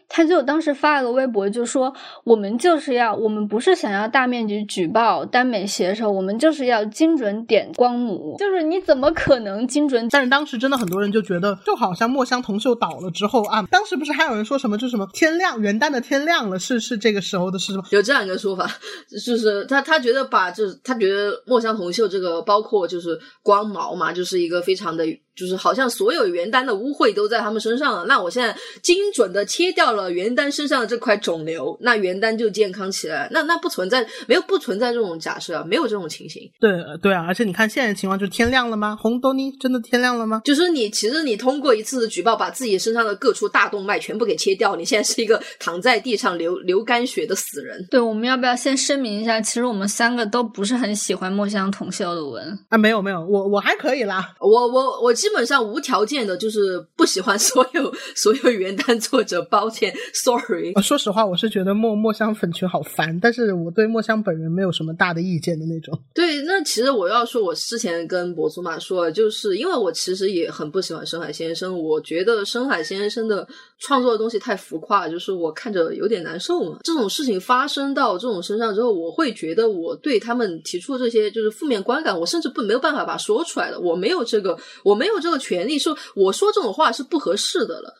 [0.09, 1.93] 他就当时发了个微博，就说
[2.23, 10.07] 我们就是要，我们不是想要大面积举报耽美写手，我们就是要精准点光母，就是你怎么可能精准？
[10.09, 17.83] 但是当时真的很多人就觉得，就好像墨香铜臭倒了之后啊，当时不是还有人说什么，就什么天亮元旦的天亮了，是是这个时候的事吗？
[17.91, 18.65] 有这样一个说法，
[19.25, 25.05] 就是他他觉得把就是他觉得墨香铜臭这个包括就是光毛嘛，就是一个非常的。
[25.37, 36.41] 就是好像所有原丹的污秽都在他们身上了，那我现在精准的切掉了原丹身上的这块肿瘤，那原丹就健康起来，那那不存在没有不存在这种假设，没有这种情形。
[36.59, 36.71] 对
[37.03, 38.97] 对啊，而且你看现在情况就是天亮了吗？
[38.99, 40.41] 红豆泥真的天亮了吗？
[40.43, 47.85] 就是你其实你通过一次的举报，把自己身上的各处大动脉全部给切掉，你现在是一个躺在地上流流干血的死人。
[47.91, 49.39] 对，我们要不要先声明一下？
[49.39, 55.13] 其实我们三个都不是很喜欢墨香铜臭的文啊，没有没有，我我还可以啦，我我我。
[55.27, 60.73] 基本上无条件的，就是不喜欢所有所有原单作者，抱歉，sorry。
[60.81, 65.99] 说实话，我是觉得墨墨香粉群好烦，但是我对墨香本人没有什么大的意见的那种。
[66.13, 73.45] 对，那其实我要说，我之前跟博祖玛说，就是因为我其实也很不喜欢深海先生，我觉得深海先生的
[73.79, 76.79] 创作的东西太浮夸，就是我看着有点难受嘛。
[76.83, 85.17] 这种事情发生到这种身上之后，我会觉得我对他们提出这些就是负面观感，我甚至不没有办法把说出来的，我没有这个，我没有。
[85.19, 87.91] 这个权利说，我说这种话是不合适的了。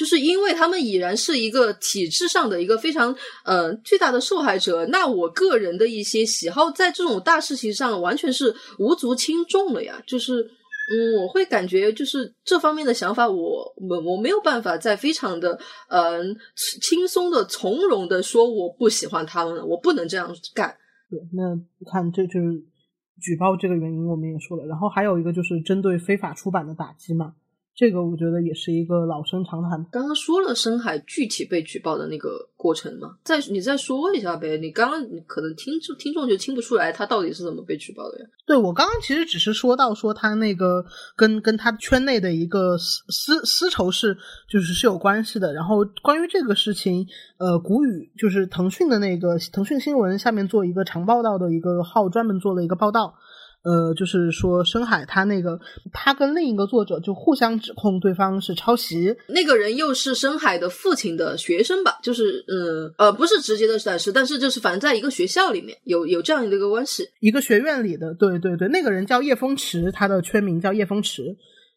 [0.00, 3.14] 就是因为他们已然是一个体制上的一个非常
[3.44, 10.02] 呃巨大的受害者，那我个人的一些喜好在这种大事情上完全是无足轻重了呀。
[10.06, 10.50] 就是
[10.90, 15.58] 嗯，我会感觉就是这方面的想法，我我我没有办法再非常的
[15.88, 16.36] 嗯
[16.80, 20.76] 轻松的从容的说我不喜欢他们了，我不能这样干。
[21.08, 22.62] 对，那你看这就是
[23.20, 27.34] 举报这个原因，我们也说了，然后还有一个就是针对非法出版的打击嘛。
[27.74, 29.84] 这个我觉得也是一个老生常谈。
[29.90, 33.16] 刚刚说了深海具体被举报的那个过程嘛？
[33.24, 34.58] 再你再说一下呗。
[34.58, 38.26] 你刚刚可能听听众就听不出来他到底是怎么被举报的呀？
[38.44, 40.84] 对我刚刚其实只是说到说他那个
[41.16, 44.16] 跟跟他圈内的一个私私私仇是
[44.48, 45.52] 就是是有关系的。
[45.54, 47.06] 然后关于这个事情，
[47.38, 53.14] 呃，谷雨就是腾讯的那个腾讯新闻下面做一个长报道的一个号专门做了一个报道。
[53.64, 55.58] 呃，就是说深海他那个，
[55.92, 61.98] 他跟另一个作者就互相指控对方是抄袭，那个人又是深海的父亲的学生吧？
[62.02, 71.22] 就是呃呃，不是直接的导师，但是就是反正在一个学校里面有有这样的一个关系，一个学院里的，对对对，那个人叫叶风池，他的圈名叫叶风池，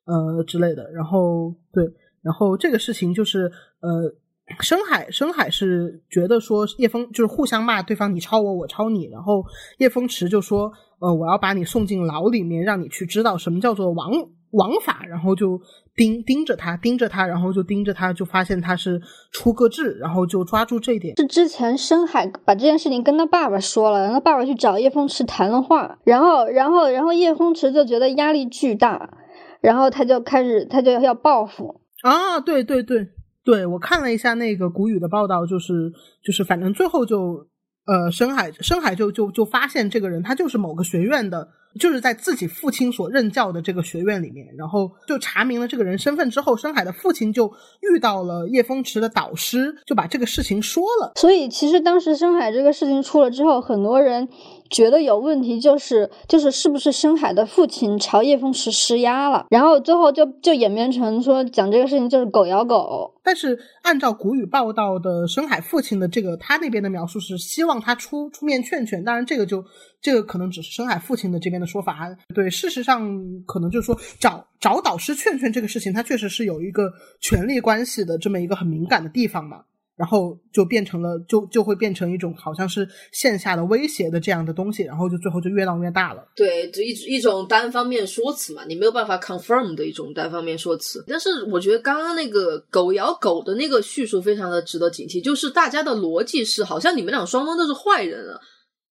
[0.05, 0.89] 呃之类的。
[0.91, 1.83] 然后对，
[2.23, 4.11] 然后这个事情就是呃，
[4.59, 9.43] 深海深海是觉得说叶风就是互相骂对方，你抄我，我抄你，然后
[9.77, 10.71] 叶风池就说。
[10.97, 14.09] 呃，我要把你送进牢里面，让你去知道什么叫做王
[14.51, 15.59] 王法，然后就
[15.93, 18.99] 盯盯着他，盯着他，然后就盯着他，就发现他是
[19.33, 21.17] 出个字，然后就抓住这一点。
[21.17, 29.17] 是之前深海把这件事情跟他爸爸说了，然后爸爸去找叶风池谈了话，然后，然后，然后叶风池就觉得压力巨大，
[29.59, 32.39] 然后他就开始，他就要报复啊！
[32.39, 33.09] 对对对
[33.45, 37.47] 对，我看了一下那个古语的报道，就是就是，反正最后就。
[37.87, 41.47] 呃，深海深海就就就发现这个人，他就是某个学院的，
[41.79, 47.45] 就是在自己父亲所任教的这个学院里面，然后就查明了这个人身份之后，深海的父亲就
[47.93, 51.11] 遇到了叶风池的导师，就把这个事情说了。
[51.15, 54.27] 所以，其实当时深海这个事情出了之后，很多人。
[54.69, 63.13] 觉得有问题，就是就是是不是深海的父亲朝叶风石施压了，然后最后就就演变成说讲这个事情就是狗咬狗。
[63.23, 69.63] 但是按照古语报道的深海父亲的这个他那边的描述是希望他出出面劝劝，当然这个就
[69.99, 72.07] 这个可能只是深海父亲的这边的说法。
[72.33, 73.09] 对，事实上
[73.45, 79.61] 可能就是说找找导师劝劝这个事情，他确实是有一个权力关系的这么一个很敏感的地方嘛。
[79.97, 86.27] 然后就变成了，就就会变成一种好像是线下的威胁的这样的东西，然后就最后就越闹越大了。
[86.35, 91.03] 对，就一一种单方面说辞嘛，你没有办法 confirm 的一种单方面说辞。
[91.07, 98.39] 但是我觉得刚刚那个狗咬狗的那个叙述非常的值得警惕，就是大家的逻辑是好像你们俩双方都是坏人了。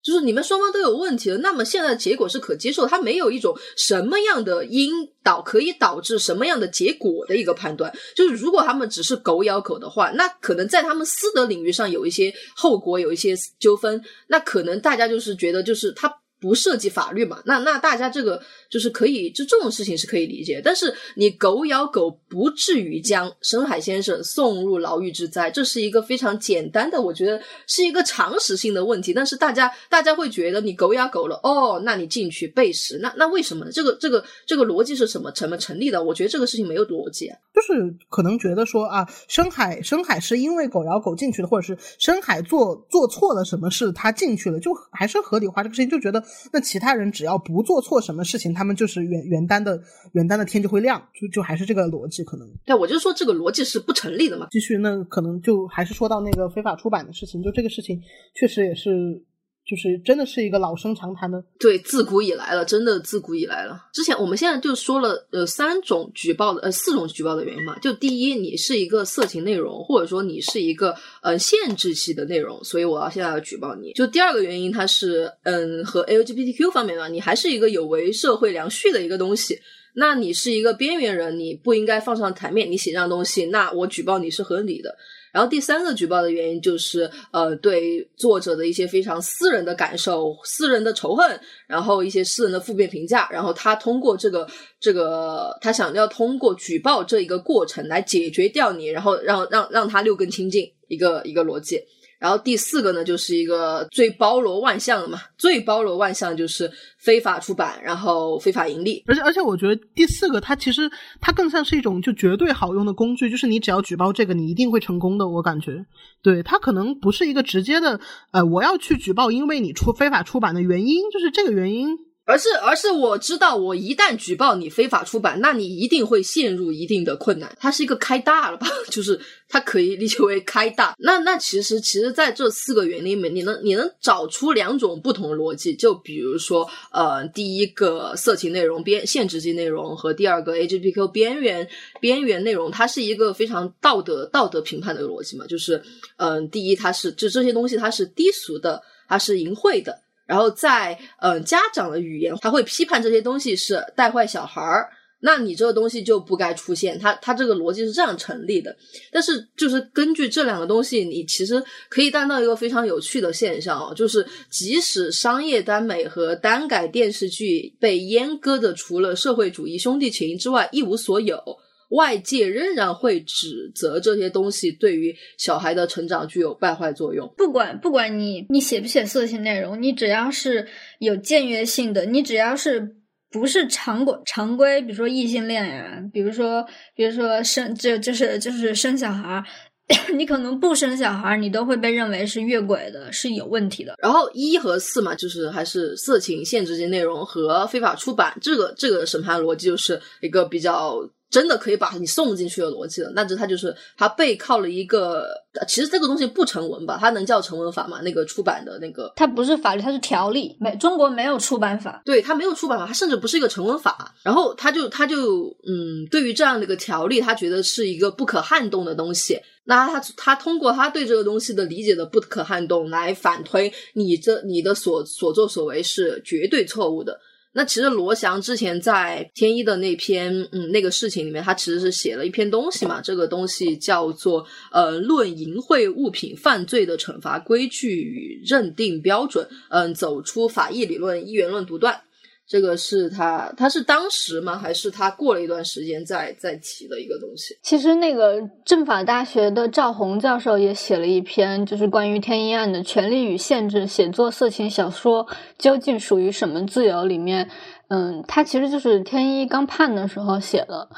[0.03, 4.91] 就是你们双方都有问题了，那么现在的结果是可接受，他没有一种什么样的因
[5.23, 7.93] 导可以导致什么样的结果的一个判断。
[8.15, 16.13] 就是如果他们只是狗咬狗的话，那可能在他们私德领域上有一些后果，有一些纠纷，那可能大家就是觉得就是他。
[16.41, 17.43] 不涉及法律嘛？
[17.45, 20.61] 那那大家这个就是可以，就这种事情是可以理解。
[20.65, 29.13] 但是你狗咬狗，不至于将深海先生送入牢狱之灾，这是一个非常简单的，我觉得是一个常识性的问题。
[29.13, 33.73] 但是大家大家会觉得你狗咬狗了，哦，那你进去背时，那那为什么呢？
[33.73, 36.05] 这个这个这个逻辑是什么成么成立的？
[36.05, 46.23] 我觉得这个事情没有逻辑，就是可能觉得说啊，深海深海是因为狗咬狗进去的，或者是深海做做错了什么事，他进去了，就还是合理化这个事情，就觉得。
[46.53, 49.81] 那其他人只要不做错什么事情，他们就是原原单的
[50.13, 52.49] 原单的天就会亮，就就还是这个逻辑可能。
[52.65, 54.49] 对，我就说这个逻辑是不成立的嘛。
[54.51, 58.01] 继续，那可能就还是说到那个非法出版的事情，就这个事情
[58.35, 59.23] 确实也是。
[59.69, 63.79] 就是真的是一个老生常谈的，对，自古以来了，真的自古以来了。
[63.93, 67.79] 之前我们现在就说了，呃，三种举报的，呃，四种举报的原因嘛。
[67.81, 73.93] 就第一，你是一个色情内容，或者说你是一个呃限制系的内容，所以我要现在要举报你。
[73.93, 79.59] 就第二个原因，它是嗯和 LGBTQ 方面嘛，你还是一个有违社会良序的一个东西。
[79.95, 84.97] 那你是一个边缘人，你不应该放上台面，你写这样东西，那我举报你是合理的。
[85.33, 94.49] 然后第三个举报的原因就是，呃，对作者的一些非常私人的感受、私人的仇恨，然后一些私人的负面评价，然后他通过这个
[94.81, 101.81] 这个，他想要通过举报这一个过程来解决掉你，然后让让让他六根清净，一个一个逻辑。
[102.19, 109.03] 然后第四个呢，就是一个最包罗万象的嘛，最包罗万象就是非法出版，然后非法盈利。
[109.07, 110.91] 而且而且，我觉得第四个它其实
[111.21, 115.29] 它更像是一种就绝对好用的工具，就是你只要举报这个，你一定会成功的。
[115.29, 115.87] 我感觉，
[116.23, 118.01] 对它可能不是一个直接的，
[118.33, 122.08] 呃，我要去举报，因为你出非法出版的原因，就是这个原因。
[122.29, 127.57] 而是而是我知道，我一旦举报你非法出版，那你一定会陷入一定的困难。
[127.59, 128.67] 它是一个开大了吧？
[128.93, 129.19] 就是
[129.49, 130.95] 它可以理解为开大。
[130.99, 135.75] 那那其实其实在这四个原因里面，你能你能找出两种不同的逻辑。
[135.75, 141.67] 就比如说，呃，第一个色情内容边限制级内容和第二个 A G P Q 边缘
[141.99, 145.47] 边缘内容，它是一个非常道德道德评判的逻辑嘛。
[145.47, 145.83] 就是
[146.19, 150.03] 嗯，第一，它是就这些东西它是低俗的，它是淫秽的。
[150.29, 154.89] 然后在嗯家长的语言，他会批判这些东西是带坏小孩儿，
[155.21, 156.99] 那你这个东西就不该出现。
[156.99, 158.77] 他他这个逻辑是这样成立的。
[159.11, 171.43] 但是就是根据这两个东西，你其实可以看到一个非常有趣的现象哦，就是即使商业耽美和耽改电视剧被阉割的除了社会主义兄弟情之外一无所有。
[171.91, 177.33] 外界仍然会指责这些东西对于小孩的成长具有败坏作用。
[177.37, 180.69] 不管不管你你写不写色情内容，你只要是
[180.99, 182.95] 有僭越性的，你只要是
[183.31, 186.63] 不是常规常规，比如说异性恋呀，比如说
[186.95, 189.43] 比如说生就就是就是生小孩，
[190.15, 193.95] 你可能不生小孩，你都会被认为是越轨的，是有问题的。
[194.03, 200.99] 然后一和四嘛，就是还是色情限制级内容和非法出版，这个这个审判逻辑就是一个比较。
[201.31, 205.27] 真的可以把你送进去的逻辑了，那这它就是它背靠了一个，
[205.69, 206.97] 其实这个东西不成文吧？
[206.99, 208.01] 它能叫成文法吗？
[208.03, 210.57] 那个出版的那个，它不是法律，它是条例。
[210.59, 214.15] 没，中国没有出版法，对，它没有出版法，它甚至不是一个成文法。
[214.23, 219.39] 然后他就他就嗯，对于这样的一个条例，他觉得是一个不可撼动的东西。
[219.65, 227.21] 那他他通过他对这个东西的理解的不可撼动来反推你这你的所所作所为是绝对错误的。
[227.59, 242.01] 那其实罗翔之前在天一的那篇嗯那个事情里面，他其实是写了一篇东西嘛，这个东西叫做呃《论淫秽物品犯罪的惩罚规矩与认定标准》，嗯，走出法益理论一元论独断。
[242.49, 244.57] 这个是他，他是当时吗？
[244.57, 247.55] 还是他过了一段时间再再提的一个东西？
[247.63, 255.27] 其实那个政法大学的赵红教授也写了一篇，就是关于天一案的权利与限制，写作色情小说
[255.59, 257.05] 究竟属于什么自由？
[257.05, 257.51] 里面，
[257.89, 260.89] 嗯，他其实就是天一刚判的时候写的。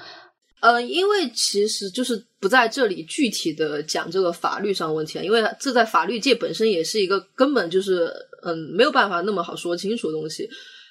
[0.60, 8.12] 呃，因为其实就是不在这里具体的讲这个法律上问题啊，因为这在法律界本身也是一个根本就是
[8.44, 10.48] 嗯没有办法那么好说清楚的东西。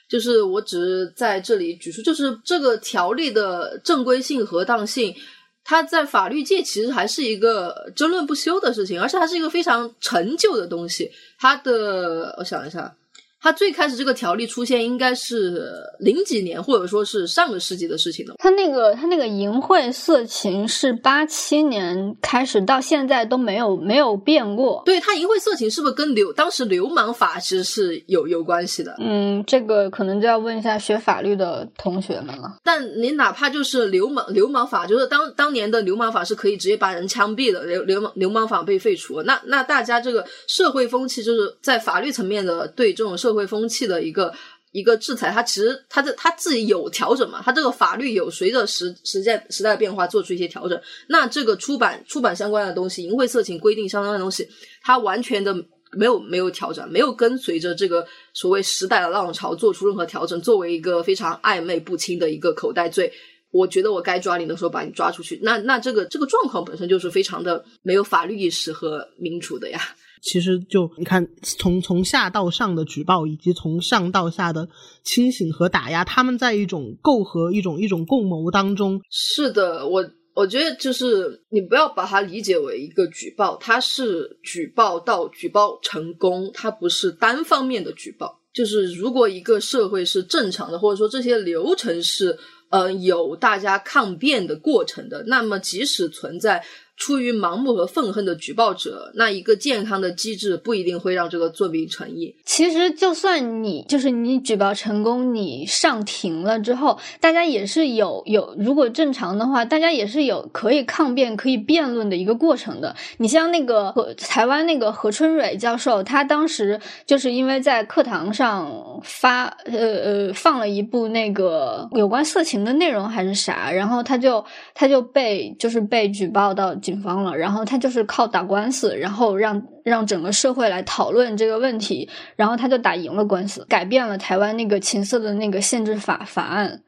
[0.09, 5.15] 就是我只是在这里举出，就是这个条例的正规性和当性，
[5.63, 11.11] 它在法律界其实还是一个争论不休的事情，而且它是一个非常陈旧的东西。
[11.37, 12.93] 它的，我想一下。
[13.41, 18.35] 它最开始这个条例出现应该是零几年，或者说是上个世纪的事情了。
[18.37, 24.81] 它那个它那个淫秽色情是八七年开始到现在都没有没有变过。
[24.85, 28.95] 对它淫秽色情是不是跟流当时流氓法其实是有有关系的？
[28.99, 32.57] 嗯，这个可能就要问一下学法律的同学们了。
[32.63, 39.21] 但你哪怕就是流氓流氓法，就是当当年的流氓法是可以直接把人枪毙的，流流氓流氓法被废除。
[39.23, 44.33] 那那大家这个社会风气就是在法律层面的对这种社社会风气的一个
[44.71, 50.79] 一个制裁，它其实它的它自己有调整嘛，它这个法律有随着时时间时代的变化做出一些调整。
[51.07, 54.47] 那这个出版出版相关的东西，淫秽色情规定相关的东西，
[54.81, 55.53] 它完全的
[55.91, 58.03] 没有没有调整，没有跟随着这个
[58.33, 60.41] 所谓时代的浪潮做出任何调整。
[60.41, 63.13] 作为一个非常暧昧不清的一个口袋罪，
[63.51, 65.39] 我觉得我该抓你的时候把你抓出去。
[65.43, 69.79] 那那这个这个状况本身就是非常的没有法律意识和民主的呀。
[70.21, 74.67] 其实就你看，从从下到上的举报，以及从上到下的
[75.03, 79.01] 清醒和打压，他们在一种构合、一种一种共谋当中。
[79.09, 88.39] 是的，我我觉得就是你不要把它理解为一个举报，它是举报到举报成功，它不是单方面的举报。
[88.53, 92.37] 就是如果一个社会是正常的，或者说这些流程是
[92.69, 96.63] 呃有大家抗辩的过程的，那么即使存在。
[96.99, 102.35] 出于盲目和愤恨的举报者，那一个健康的机制不一定会让这个作弊成立。
[102.43, 112.93] 其实，就算你就是你举报成功，你上庭了之后，大家也是有有，如果正常的话，大家也是有可以抗辩、可以辩论的一个过程的。
[113.19, 118.69] 你像那个何台湾那个何春蕊教授，他当时就是因为在课堂上
[119.03, 124.43] 发呃呃放了一部那个有关色情的内容还是啥，然后他就
[124.75, 126.75] 他就被就是被举报到。
[126.89, 136.81] 警方了，然后他就是靠打官司，然后让让整个社会来讨论这个问题，然后他就打赢了官司，改变了台湾那个情色的那个限制法法案。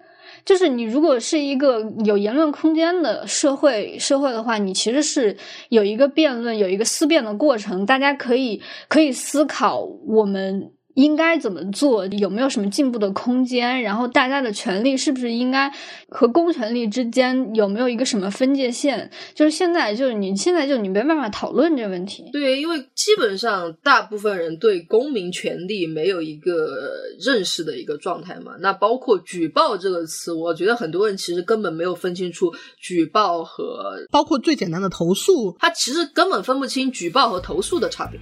[0.43, 5.37] 就是你如果是一个有言论空间的社会社会的话，你其实是
[5.69, 12.05] 有一个辩论、有一个思辨的过程，大家可以可以思考我们应该怎么做？
[12.07, 13.81] 有没有什么进步的空间？
[13.81, 15.71] 然后大家的权利是不是应该
[16.09, 19.09] 和公权力之间有没有一个什么分界线？
[19.33, 22.29] 就是现在，就是你现在就你没办法讨论这个问题。
[22.31, 26.91] 对，因为基本上大部分人对公民权利没有一个
[27.23, 28.53] 认识的一个状态嘛。
[28.59, 38.19] 那包括举报这个词，我觉得很多人其实根本没有分清楚举报和包括最简单的投诉，他其实根本分不清举报和投诉的差别。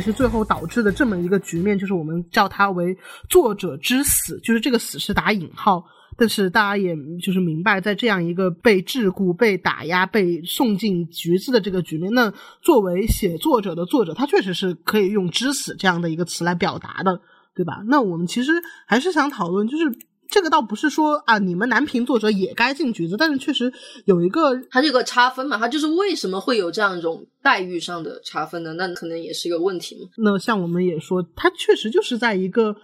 [0.00, 2.96] 其实最后导致的这么一个局面，就是我们叫它为
[3.28, 5.84] 作者之死，就是这个死是打引号。
[6.16, 17.20] 但是大家也就是明白，在这样一个被桎梏、被打压、被送进局子的这个局面，那作为写作者的作者，他确实是可以用“之死”这样的一个词来表达的，
[17.54, 17.82] 对吧？
[17.86, 18.52] 那我们其实
[18.86, 19.84] 还是想讨论，就是
[20.30, 23.72] 这个倒不是说啊，你们男频作者也该进局子，但是确实
[24.04, 28.72] 有一个，它这个差分嘛，它就是为什么会有这样一种待遇上的差分呢？
[28.74, 30.08] 那可能也是一个问题嘛。
[30.16, 32.76] 那像我们也说，它确实就是在一个。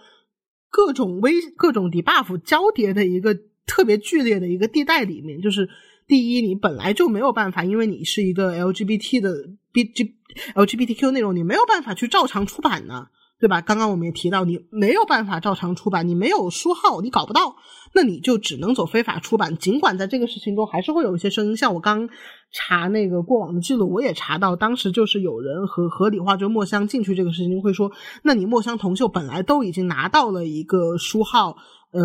[0.69, 3.33] 各种微、各种 debuff 交叠的一个
[3.65, 5.67] 特别剧烈的一个地带里面，就是
[6.05, 9.33] 第一，你本来就没有办法，因为你是一个 LGBT 的
[9.71, 10.13] B G
[10.53, 13.07] LGBTQ 内容，你没有办法去照常出版呢。
[13.39, 13.61] 对吧？
[13.61, 17.55] 刚刚我们也提到，你没有办法照常出版，你没有书号，你搞不到，
[17.93, 19.55] 那你就只能走非法出版。
[19.57, 21.55] 尽管在这个事情中，还是会有一些声音。
[21.55, 22.09] 像我刚
[22.51, 27.91] 查那个过往的记录，我也查到，当时就是有人和合理化就墨香进去这个事情，会说，
[28.23, 31.55] 那你墨香铜臭本来都已经拿到了一个书号，
[31.91, 32.01] 呃，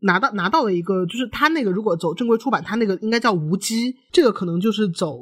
[0.00, 5.18] 拿到拿到了一个，就是他那个如果走正规出版，他那个应该叫无机，这个可能就是走。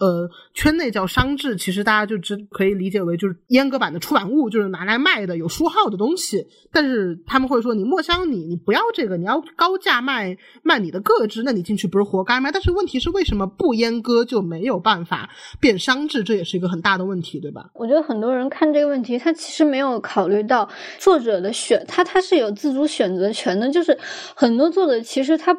[0.00, 6.46] 呃，圈内叫商制，其实大家就只可以理解为就是阉割版的出版物，就是拿来卖的有书号的东西。
[6.72, 12.50] 但是他们会说，你墨香你你不要这个，你要高价卖卖你的个制，那你进去不是活该吗？
[12.50, 15.28] 但是问题是，为什么不阉割就没有办法
[15.60, 16.24] 变商制？
[16.24, 17.70] 这也是一个很大的问题，对吧？
[17.74, 20.66] 我觉得很多人看这个问题，他其实没有考虑到
[20.98, 23.68] 作者的选，他他是有自主选择权的。
[23.70, 23.98] 就是
[24.34, 25.54] 很多作者其实他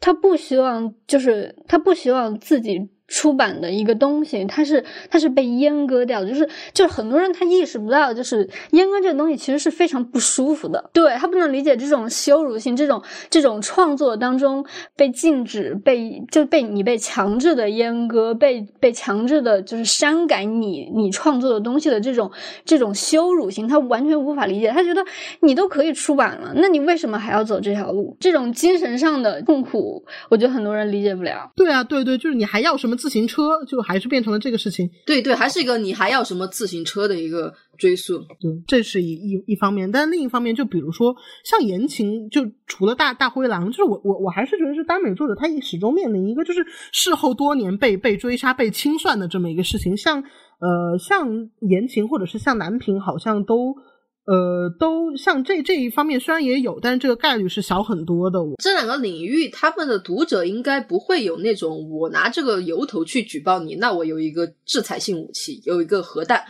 [0.00, 2.78] 他不希望，就是他不希望自己。
[3.08, 13.00] 出版的一个东西，它是它是被阉割掉的，就是就是很多人他意识不到，就是阉割这个东西其实是非常不舒服的，对他不能理解这种羞辱性，这种
[13.30, 14.66] 这种创作当中
[14.96, 22.28] 被禁止、被就被你被强制的阉割、被被强制的就是删改你你创作的东西的这种
[22.64, 25.04] 这种羞辱性，他完全无法理解，他觉得
[25.40, 28.16] 你都可以出版了，那你为什么还要走这条路？
[28.18, 31.52] 这种精神上的痛苦，我觉得很多人理解不了。
[31.54, 32.95] 对啊，对对，就是你还要什么？
[32.96, 41.14] 自行车就还是变成了这个事情，对对，还是一个你还要什么自行车的一个追溯，对，这是一一一方面，但另一方面，就比如说
[41.44, 50.22] 像言情，就除了大大灰狼，就是我我我还是觉得是耽美作者，他始终面临一个就是事后多年被被追杀、被清算的这么一个事情，像
[50.60, 51.28] 呃像
[51.68, 53.74] 言情或者是像男频，好像都。
[54.26, 58.38] 呃，都像这这一方面虽然也有，但是这个概率是小很多的。
[58.62, 66.44] 这两个领域，他们的读者应该不会有那种我拿这个由头去举报你，那我有一个制裁性武器，有一个核弹。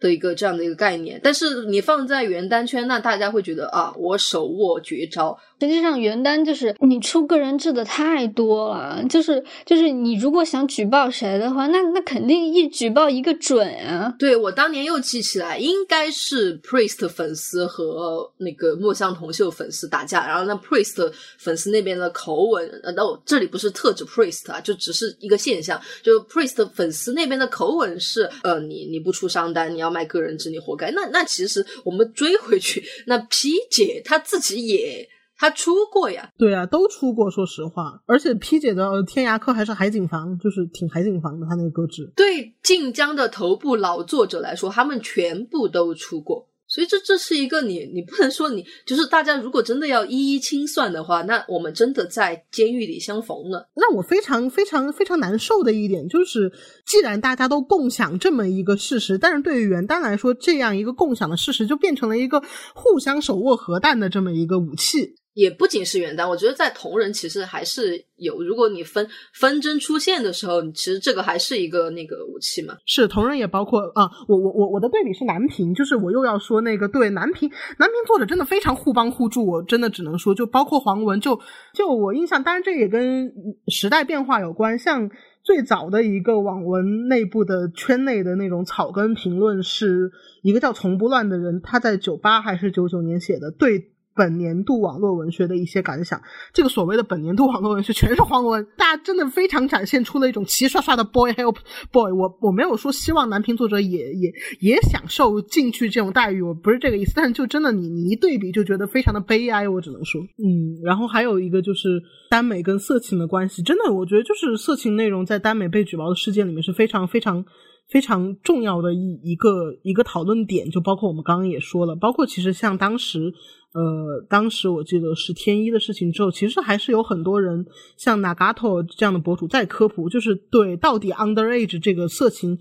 [0.00, 5.36] 的一个这样的一个概念，但是你放在原单圈，那大家会觉得啊，我手握绝招。
[5.60, 14.14] 实际上，原单就是你出个人制的太多了，就是就是你如果想举报谁的话，那那肯定一举报一个准啊。
[14.18, 29.88] 对我当年又记起来，应该是 Priest 粉丝和那个墨香铜臭粉丝打架，然后那 Priest 粉丝那边的口吻，呃，那我这里不是特指 Priest 啊，就只是一个现象，就 Priest 粉丝那边的口吻是，呃，你你不出商单，你要。
[29.88, 30.90] 卖个人制，你活该。
[30.90, 35.08] 那那其实我们追回去，那 P 姐她自己也
[35.38, 37.30] 她出过呀，对啊，都出过。
[37.30, 42.10] 说实话，而且 P 姐的天涯客还是海景房，就是挺海景房的，他那个歌词。
[42.16, 46.48] 对晋江的头部老作者来说，他们全部都出过。
[46.70, 53.70] 所以这这是一个你你不能说你就是大家如果真的要一一清算的话，那我们真的在监狱里相逢了。
[53.74, 56.52] 那我非常非常非常难受的一点就是，
[56.84, 62.42] 既然大家都共享这么一个事实，但是对于元旦来说，这样一个共享的事实就变成了一个
[62.74, 65.14] 互相手握核弹的这么一个武器。
[65.38, 68.42] 也不仅是原单，我觉得在同人其实还是有。
[68.42, 72.76] 如果你分纷争出现的时候，其实这个还是一个那个武器嘛。
[72.86, 77.48] 是同人也包括啊，我我我我的对比是南平，就是我又要说那个对南平，
[77.78, 81.38] 南平作者真的非常互帮互助，我真的只能说，就包括黄文，就
[81.72, 83.32] 就我印象，当然这也跟
[83.68, 84.76] 时代变化有关。
[84.76, 85.08] 像
[85.44, 90.10] 最早的一个网文内部的圈内的那种草根评论，是
[90.42, 93.92] 一个叫从不乱的人，他在九八还是九九年写的，对。
[94.18, 96.20] 本年度网络文学的一些感想，
[96.52, 101.56] 这个所谓的本年度网络文学全是黄文，大家真的非常展现出了一种齐刷刷的 boy help
[101.92, 102.10] boy。
[102.10, 117.44] 我我没有说希望男频作者也也也享受进去这种待遇，我不是这个意思，但是就真的你你一对比就觉得非常的悲哀，我只能说，嗯，然后还有一个就是耽美跟色情的关系，真的我觉得就是色情内容在耽美被举报的事件里面是非常非常
[117.88, 123.32] 非常重要的一一个一个讨论点，就包括我们刚刚也说了，包括其实像当时。
[123.74, 127.66] 呃，当时我记得是天一的事情之后，其实还是有很多人
[127.96, 132.58] 像 Nagato 这样的博主在科普，就是对到底 underage 这个色情。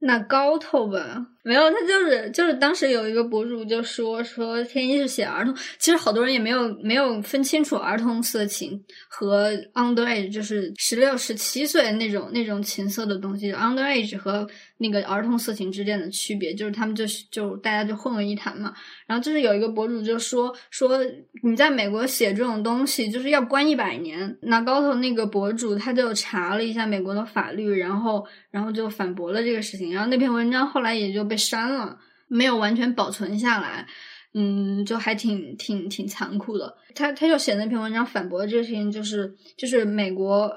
[0.00, 14.46] ，nagato 吧，没有，他就是就是当时有一个博主就说说天一是写儿童，其实好多人也没有没有分清楚儿童色情和 underage，就是十六十七岁那种那种情色的东西，underage 和
[14.76, 18.74] 那个儿童色情之间的区别，就是他们就是就大家就混为一谈嘛。
[19.06, 21.00] 然后就是有一个博主就说说
[21.42, 24.38] 你在美国写这种东西就是要关一百年。
[24.42, 29.92] 那高头那个博主他就查了一下美国的法律，然后然后就反驳了这个事情。
[29.92, 31.98] 然后那篇文章后来也就被删了，
[32.28, 33.86] 没有完全保存下来，
[34.34, 36.76] 嗯，就还挺挺挺残酷的。
[36.94, 40.52] 他他就写那篇文章反驳这个事情，就是就是美国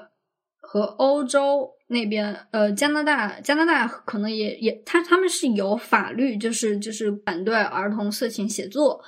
[0.60, 9.02] 和欧洲那边，呃，加拿大加拿大可能也也他他们是有法律，就是就是反对儿童色情写作，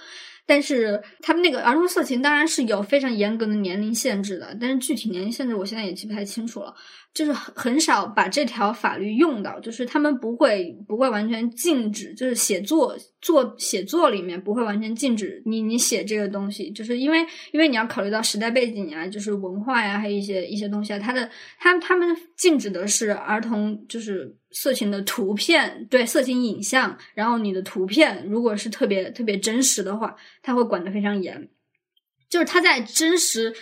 [0.47, 6.75] 但是他们那个儿童色情当然是有非常严格的年龄限制的，但是具体年龄限制我现在也记不太清楚了。
[7.17, 17.21] 就是很很少把这条法律用到，就是他们不会不会完全禁止，就是写作做写作里面不会完全禁止你你写这个东西，就是因为
[17.53, 31.49] 因为你要考虑到时代背景啊，就是文化呀，还有一些一些东西啊，它的他他们禁止的是儿童就是色情的图片，对色情影像，然后你的图片如果是特别特别真实的话，他会管得非常严，
[32.29, 33.55] 就是他在真实。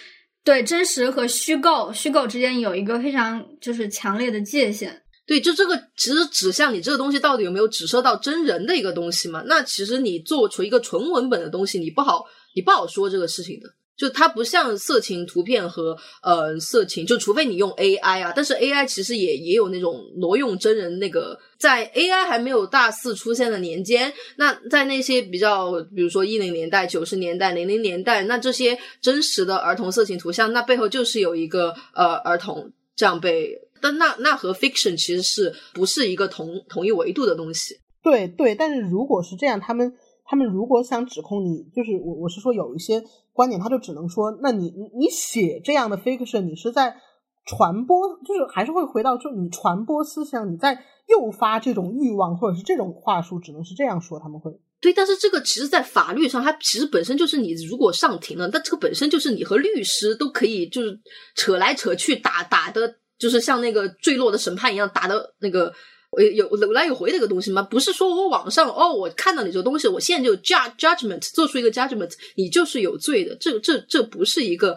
[0.45, 5.03] 对真实和虚构，虚构之间有一个非常就是强烈的界限。
[5.27, 9.43] 对，就这个其实指向你这个东西到底有没有指涉到真人的一个东西嘛？
[9.47, 13.71] 那其实你做出一个纯文本的东西，你不好，你不好说这个事情的。
[13.97, 37.77] 就它不像色情图片和呃色情，就除非你用 AI 啊，但是 AI 其实也也有那种挪用真人那个，在 AI 还没有大肆出现的年间，那在那些比较，比如说一零年代、九十年代、零零年代，那这些真实的儿童色情图像，那背后就是有一个呃儿童这样被，但那那和 fiction 其实是不是一个同同一维度的东西？
[38.03, 39.93] 对对，但是如果是这样，他们
[40.25, 43.01] 他们如果想指控你，就是我我是说有一些。
[43.35, 46.97] 观点他就只能说，那你你写这样的 fiction，你是在
[47.45, 54.51] 传播，就是还是会回到，就你传播思想，你在诱发这种欲望，或者是这种话术，只能是这样说，他们会
[54.81, 54.93] 对。
[54.93, 60.99] 但是这个其实，在法律上，它其实本身就是你如果上庭了，那这个本身就是你和律师都可以就是
[61.35, 65.73] 扯来扯去打打的，就是像那个坠落的审判一样打的那个。
[66.21, 67.63] 有有来有回的一个东西吗？
[67.63, 73.35] 不是说我网上哦，我看到你这个东西，我现在就 judge judgment 做出一个 judgment，你就是有罪的。
[73.37, 74.77] 这这这不是一个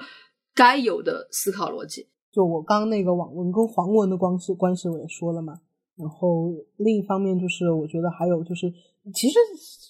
[0.55, 2.07] 该有的思考逻辑。
[2.31, 5.59] 就我刚那个网文跟黄文的关系关系我也说了嘛。
[5.97, 8.71] 然后另一方面就是，我觉得还有就是，
[9.13, 9.39] 其实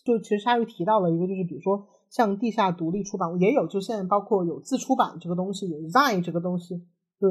[0.06, 6.82] 就其实鲨鱼提到了一个，就是比如说像地下独立出版也有，就现在包括有自出版这个东西，有 zai 这个东西，
[7.20, 7.30] 对。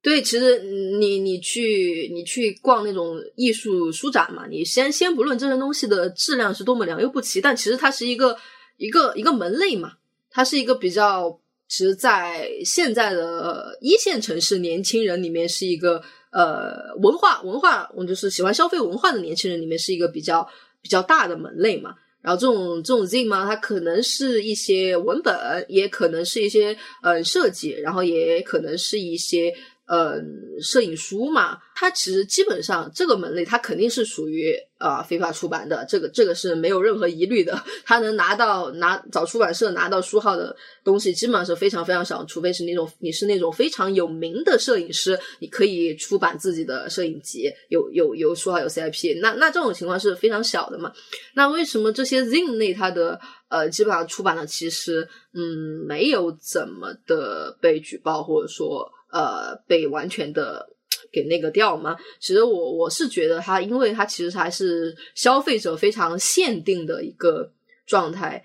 [0.00, 8.36] 对，其实你你去你去逛那种艺术书展嘛，你先先不论这些东西的质量是多么良莠不齐，但其实它是一个
[8.76, 9.94] 一个一个门类嘛，
[10.30, 16.00] 它是一个比较，其实，在现在的一线城市年轻人里面是一个
[16.30, 20.48] 呃文化文化，我就是喜欢消费文化的年轻人里面是一个比较
[20.80, 21.92] 比较大的门类嘛。
[22.22, 29.52] 然后这种这种 Z 嘛，它可能是一些文本，也可能是一些呃设计，然后也可能是一些。
[29.88, 30.20] 呃，
[30.60, 37.58] 摄影书嘛，它其实基本上这个门类，它肯定是属于啊非法出版的，这个这个是没有任何疑虑的。
[37.86, 40.54] 它能拿到拿找出版社拿到书号的
[40.84, 50.92] 东西，基本上是非常非常少，除非是那种你是那种非常有名的摄影师，你可以出版自己的摄影集，有有有书号有 CIP，那那这种情况是非常小的嘛。
[51.34, 58.86] 那为什么这些 Zin 类它的呃基本上出版的其实嗯没有怎么的被举报，或者说。
[59.10, 60.68] 呃，被完全的
[61.10, 61.96] 给那个掉吗？
[62.20, 67.52] 其实我我是觉得它，因为它其实还是消费者非常限定的一个
[67.86, 68.44] 状态。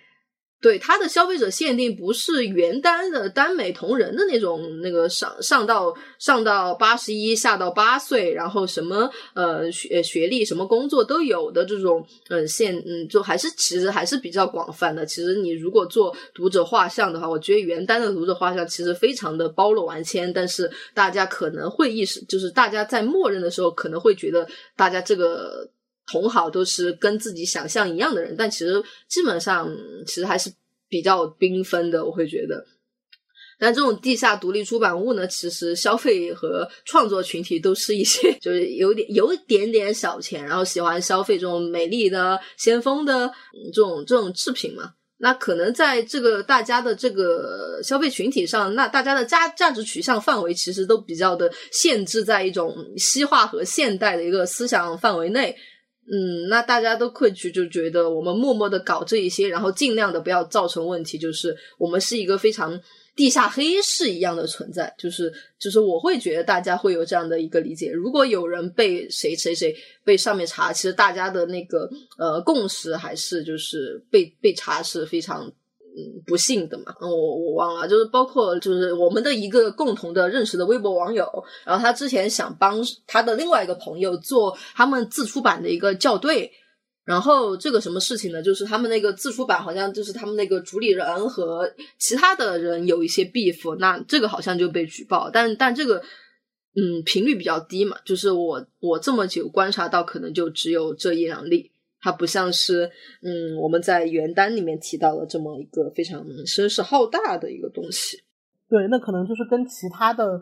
[0.64, 15.06] 对它的消费者限定不是原单的耽美同人的那种，那个上上到上到八十一，下到八岁，然后什么呃学学历、什么工作都有的这种嗯限嗯，就还是其实还是比较广泛的。
[15.06, 25.70] 其实你如果做读者画像的话，我觉得原单的读者画像其实非常的包罗万千，但是大家可能会意识，就是大家在默认的时候可能会觉得大家这个。
[26.06, 29.70] 同好都是跟自己想象一样的人，但其实基本上
[30.06, 30.52] 其实还是
[30.90, 32.06] 比较缤纷的。
[32.06, 32.66] 我会觉得，
[33.58, 43.32] 但这种地下独立出版物呢，其实消费和创作群体都是一些 就是有点有一点点小钱，然后喜欢消费这种美丽的先锋的
[43.74, 44.94] 这种这种制品嘛。
[45.20, 55.56] 那可能在这个大家的这个消费群体上，那大家的价价值取向范围其实都比较的限制在一种西化和现代的一个思想范围内。
[56.06, 62.80] 嗯，那大家都困去就觉得我们默默的搞这一些，然后尽量的不要造成问题，就是我们是一个非常
[63.16, 67.92] 地下黑市一样的存在，就是就是我会觉得大家会有这样的一个理解。
[67.92, 75.52] 如果有人被谁谁谁被上面查，其实大家的那个呃共识还是就是被被查是非常。
[75.96, 81.24] 嗯，不幸的嘛，我我忘了，就是包括就是我们的一个共同的认识的微博网友，
[81.64, 86.52] 然后他之前想帮他的另外一个朋友做他们自出版的一个校对，
[87.06, 88.42] 然后这个什么事情呢？
[88.42, 96.02] 就是他们那个自出版好像就是他们那个主理人和其他的人有一些 beef，那这个好像就被举报，但但这个
[96.76, 101.73] 嗯频率比较低嘛，就是我我这么久观察到，可能就只有这一两例。
[102.04, 102.84] 它不像是，
[103.22, 108.18] 嗯，我们在原单里面提到的这么一个非常声势浩大的一个东西。
[108.68, 110.38] 对，那可能就是跟其他的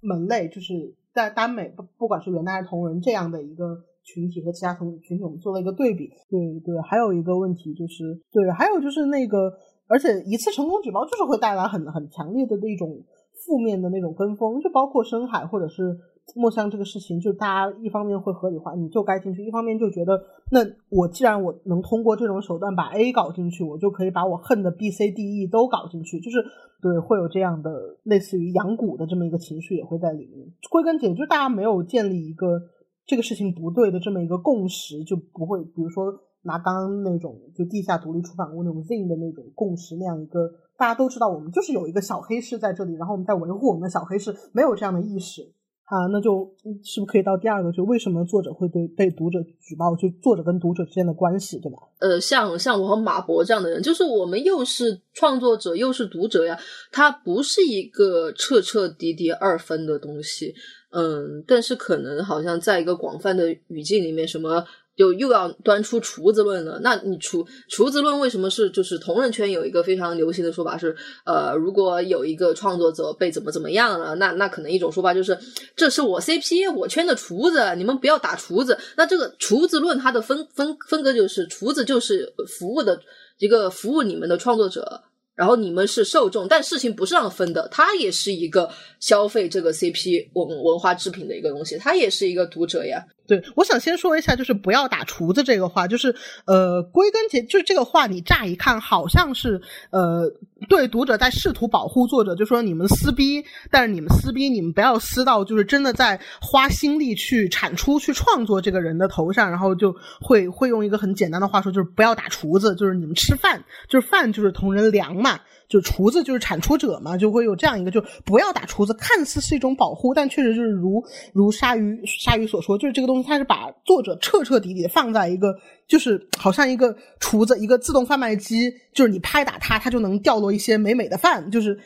[0.00, 6.08] 门类，就是在耽美不不管是原单还是同人这样的一个群体和其他同群体，我们做了一个对比。
[6.30, 9.52] 对对，还有一个问题就是，对，还有就是那个，
[9.88, 13.02] 而且一次成功举报就是会带来很很强烈的那种
[13.44, 15.98] 负面的那种跟风，就包括深海或者是。
[16.36, 20.20] 墨香这个事情，就大家一方面会合理化，你就该进去；一方面就觉得，
[20.52, 26.38] 那我既然我能通过这种手段把 A 搞进去，我就可以把我恨的 B、C、D、E 都搞进去，就是
[26.80, 30.46] 对，会有这样的类似于养蛊的这么一个情绪也会在里面。
[30.70, 32.60] 归根结底，就大家没有建立一个
[33.06, 40.48] 这个事情不对的这么一个共识，就不会，比如说拿刚刚那种就地下独立出版物那种 Zin 的那种共识那样一个，
[40.78, 45.42] 大家都知道我们就是有一个小黑市在这里，然后我们在维护我们的小黑市，没有这样的意识。
[45.90, 46.48] 啊，那就
[46.84, 47.72] 是不是可以到第二个？
[47.72, 49.96] 就为什么作者会被被读者举报？
[49.96, 51.78] 就作者跟读者之间的关系，对吧？
[51.98, 56.56] 呃，像像我和马博这样的人，就是我们又是创作者又是读者呀，
[56.92, 60.54] 它不是一个彻彻底底二分的东西。
[60.92, 64.64] 嗯，但是可能好像在一个广泛的语境里面，什么。
[65.00, 66.78] 就又要端出厨子论了。
[66.82, 70.94] 那你厨厨子论为什么是就是同人圈有一个非常流行的说法是，
[71.24, 75.38] 呃，如果有一个创作者被怎么怎么样了，那那可能一种说法就是
[75.74, 78.78] 这是我 CP 我圈的厨子，你们不要打厨子。
[78.98, 83.00] 那这个厨子论它的分分分割就是厨子就是服务的
[83.38, 85.02] 一个服务你们的创作者。
[85.36, 88.68] 然后你们是受众，但事情不是这样分的，它也是一个
[88.98, 93.02] 消费这个 CP 文文化制品的一个东西，它也是一个读者呀。
[93.30, 96.12] 对，我想先说一下，就是不要打厨子这个话，就是
[96.46, 99.60] 呃，归根结就是这个话，你乍一看好像是
[99.92, 100.28] 呃，
[100.68, 115.38] 对读者在试图保护作者，就说你们撕逼，但是你们撕逼，你们不要撕到就是真的在花心力去产出、去创作这个人的头上，然后就会会用一个很简单的话说，就是不要打厨子，就是你们吃饭，就是饭就是同人粮嘛。
[115.70, 121.02] 就厨子就是产出者嘛，就会有这样一个，就不要打厨子，看似是一种保护，但确实就是如
[121.32, 125.54] 如鲨鱼鲨鱼所说，就是这个东西它是把作者彻彻底底放在一个，
[125.86, 131.78] 就是好像一个厨子，一个自动贩卖机，就是你拍打它，它就能掉落一些美美的饭，就是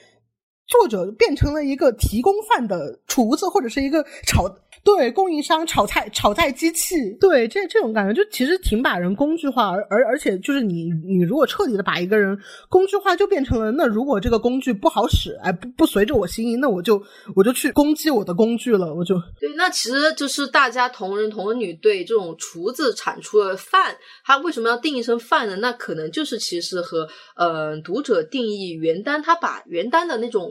[0.66, 4.48] 作者变成了一个提供饭的厨子，或者是一个炒
[4.85, 12.39] 对，供应商炒菜炒菜机器，对，这这种感觉就其实挺把人工具化，而而而且就是你你如果彻底的把一个人
[12.69, 17.02] 工具化，就变成了那如果这个工具不好使，哎不不随着我心意，那我就
[17.35, 25.56] 我就去攻击我的工具了，我就对，那其实就是大家同人同女对这种厨子产出的饭，它为什么要定义成饭呢？
[25.56, 30.51] 那可能就是其实和呃读者定义原单，他把原单的那种。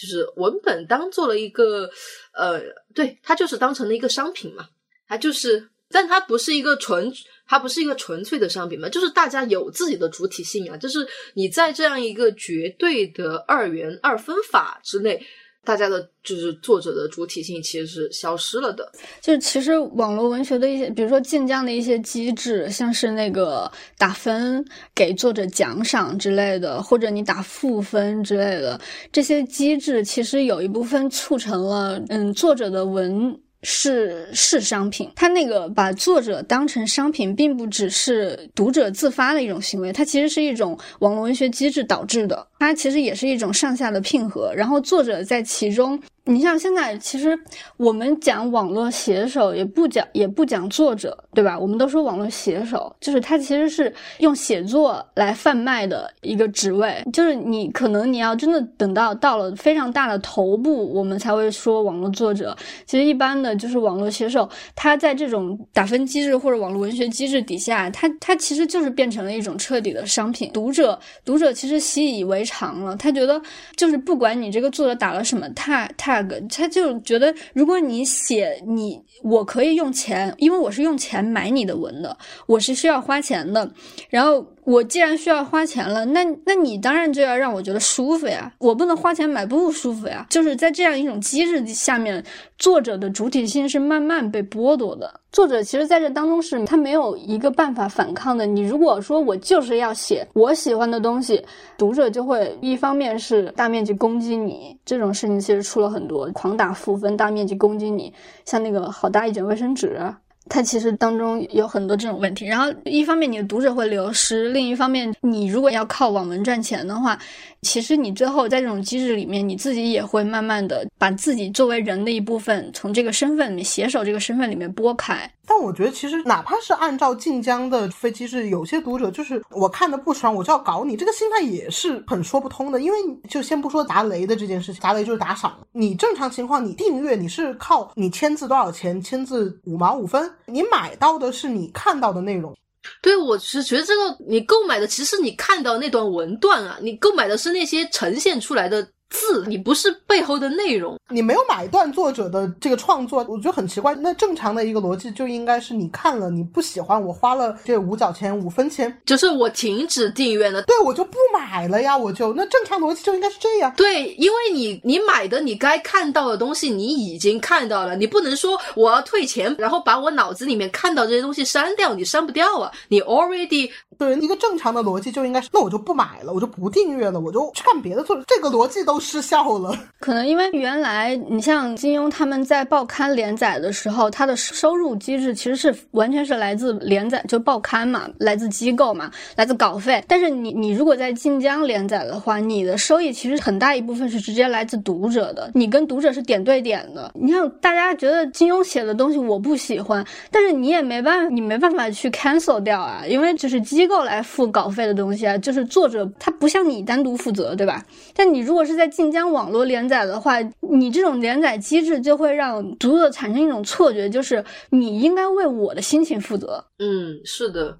[0.00, 1.90] 就是文本当做了一个，
[2.32, 2.62] 呃，
[2.94, 4.68] 对，它就是当成了一个商品嘛，
[5.08, 7.12] 它就是，但它不是一个纯，
[7.48, 11.04] 它不是一个纯粹的商品嘛，就是大家有自己的主体性啊，就是
[11.34, 15.26] 你在这样一个绝对的二元二分法之内。
[15.68, 18.90] 大家的就是作者的主体性其实是消失了的。
[19.20, 24.64] 就是其实网络文学的一些，比如说晋江的一些机制，像是那个打分、
[24.94, 28.80] 给作者奖赏之类的，或者你打负分之类的，
[29.12, 33.38] 这些机制其实有一部分促成了，嗯，作者的文。
[33.62, 46.00] 是是商品，他那个把作者当成商品，并不只是读者自发的一种行为，它其实是一种网络文学机制导致的，它其实也是一种上下的拼合，然后作者在其中。
[46.28, 47.36] 你像现在，其实
[47.78, 51.58] 我们讲网络写手，也不讲也不讲作者，对吧？
[51.58, 57.02] 我们都说网络写手，就是他其实是用写作来贩卖的一个职位。
[57.14, 62.54] 就是你可能你要真的等到到了非常大的头部，我们才会说网络作者。
[62.84, 64.46] 其实一般的就是网络写手，
[64.76, 70.50] 他在这种打分机制或者网络文学机制底下，他他其实就是变成了一种彻底的商品。
[70.52, 73.40] 读者读者其实习以为常了，他觉得
[73.76, 76.17] 就是不管你这个作者打了什么太太
[76.48, 82.16] 他就觉得，如果你写你，我可以用钱，因为我是用钱买你的文的，
[82.46, 83.70] 我是需要花钱的，
[84.08, 84.46] 然后。
[84.68, 88.52] 我既然需要花钱了，那那你当然就要让我觉得舒服呀。
[88.58, 90.26] 我不能花钱买不舒服呀。
[90.28, 92.22] 就是在这样一种机制下面，
[92.58, 95.20] 作者的主体性是慢慢被剥夺的。
[95.32, 98.44] 作者其实在这当中是他没有一个办法反抗的。
[98.44, 101.42] 你如果说我就是要写我喜欢的东西，
[101.78, 108.12] 读者就会一方面是大面积攻击你，这种事情其实出了很多，狂打负分，大面积攻击你，
[108.44, 109.98] 像那个好大一卷卫生纸。
[110.48, 117.18] 它其实当中有很多这种问题，然后一方面你的读者会流失，另一方面你如果要靠网文赚钱的话。
[117.62, 125.28] 其实你最后在这种机制里面，你自己也会慢慢的把自己作为人的一部分，从这个身份里面写手这个身份里面拨开。
[125.48, 132.80] 但我觉得，其实哪怕是按照晋江的飞机制，有些读者就是我看的不爽，我就要搞你，这个心态也是很说不通的。
[132.80, 132.98] 因为
[133.30, 135.58] 就先不说砸雷的这件事情，砸雷就是打赏。
[135.72, 142.54] 你正常情况，你订阅你是靠你签字多少钱，签字五毛五分，你买到的是你看到的内容。
[143.00, 148.86] 对，我是觉得这个你购买的其实你看到那段文段啊，你购买的是那些呈现出来的。
[149.10, 153.94] 字，你不是背后的内容，你没有买断作者的这个创作，我觉得很奇怪。
[153.96, 163.72] 那正常的一个逻辑就应该是你看了，你不喜欢，我花了这五角钱、五分钱，就是我停止订阅了，对我就不买了呀，我就那正常逻辑就应该是这样。
[163.76, 178.96] 对，因为你你买的你该看到的东西你已经看到了，你不能说我要退钱，然后把我脑子里面看到这些东西删掉，你删不掉啊，你 already 对一个正常的逻辑就应该是，那我就不买了，我就不订阅了，我就去看别的作者，这个逻辑都。
[179.08, 190.04] 失效了，可能因为原来你像金庸他们在报刊连载的时候，他的收入机制其实是完全是来自连载，就报刊嘛，来自机构嘛，来自稿费。
[190.06, 197.10] 但是你你如果在晋江连载的话，你的收益其实很大一部分是直接来自读者的，你跟读者是点对点的。
[197.14, 207.82] 你像大家觉得金庸写的东西我不喜欢，但是你也没办法，你没办法去 cancel 掉啊，因为就是机构来付稿费的东西啊，就是作者他不像你单独负责，对吧？
[208.14, 216.64] 但你如果是在晋江网络连载的话，你这种连载机制就会让读者产生一种错觉，就是你应该为我的心情负责。
[216.78, 217.78] 嗯，是的，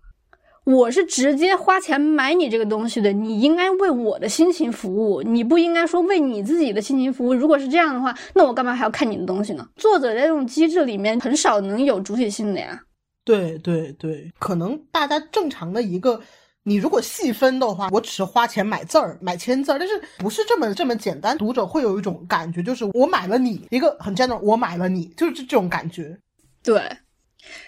[0.64, 7.32] 我是直接花钱买你这个东西的，你应该为我的心情服务，你不应该说为你自己的心情服务。
[7.34, 9.66] 如果是这样的话，那我干嘛还要看你的东西呢？
[9.76, 12.82] 作者在这种机制里面很少能有主体性的呀。
[13.28, 16.18] 对对对，可能大家正常的一个。
[16.64, 21.38] 你如果细分的话，我只是花钱买字儿、买签字儿，但是不是这么这么简单。
[21.38, 26.18] 读者会有一种感觉，就是我买了你一个很 general，我买了你，就是这种感觉。
[26.62, 26.82] 对，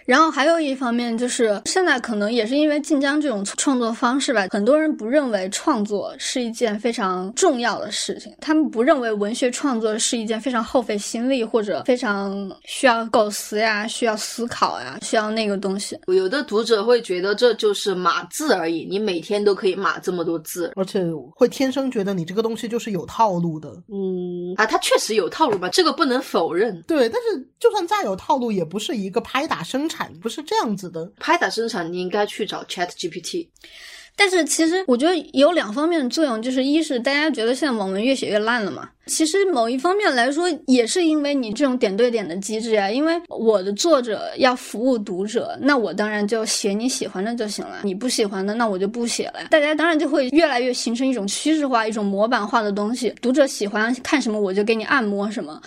[0.07, 15.99] 然后还有一方面就是，现在可能也是因为晋江这种创作方式吧，很多人不认为创作是一件非常重要的事情，他们不认为文学创作是一件非常耗费心力或者非常需要构思呀、需要思考呀、需要那个东西。
[16.07, 21.05] 有的读者会觉得这就是码字而已，你每天都可以码这么多字，而且
[21.35, 23.71] 会天生觉得你这个东西就是有套路的。
[23.93, 26.83] 嗯啊，它确实有套路吧，这个不能否认。
[26.83, 31.09] 对，但是就算再有套路，也不是一个拍打生产，不是这样子的。
[31.21, 33.47] 拍打生产，你应该去找 Chat GPT。
[34.17, 38.87] 但是其实我觉得有两方面的作用，就是一是大家觉得现在网文越写越烂了嘛。
[39.07, 42.91] 其实某一方面来说，也是因为你这种点对点的机制呀。
[42.91, 49.47] 因为我的作者要服务读者，那我当然就写你喜欢的就行了，你不喜欢的那我就不写了。
[49.49, 53.15] 大家当然就会越来越形成一种趋势化、一种模板化的东西。
[53.23, 55.59] 读者喜欢看什么，我就给你按摩什么。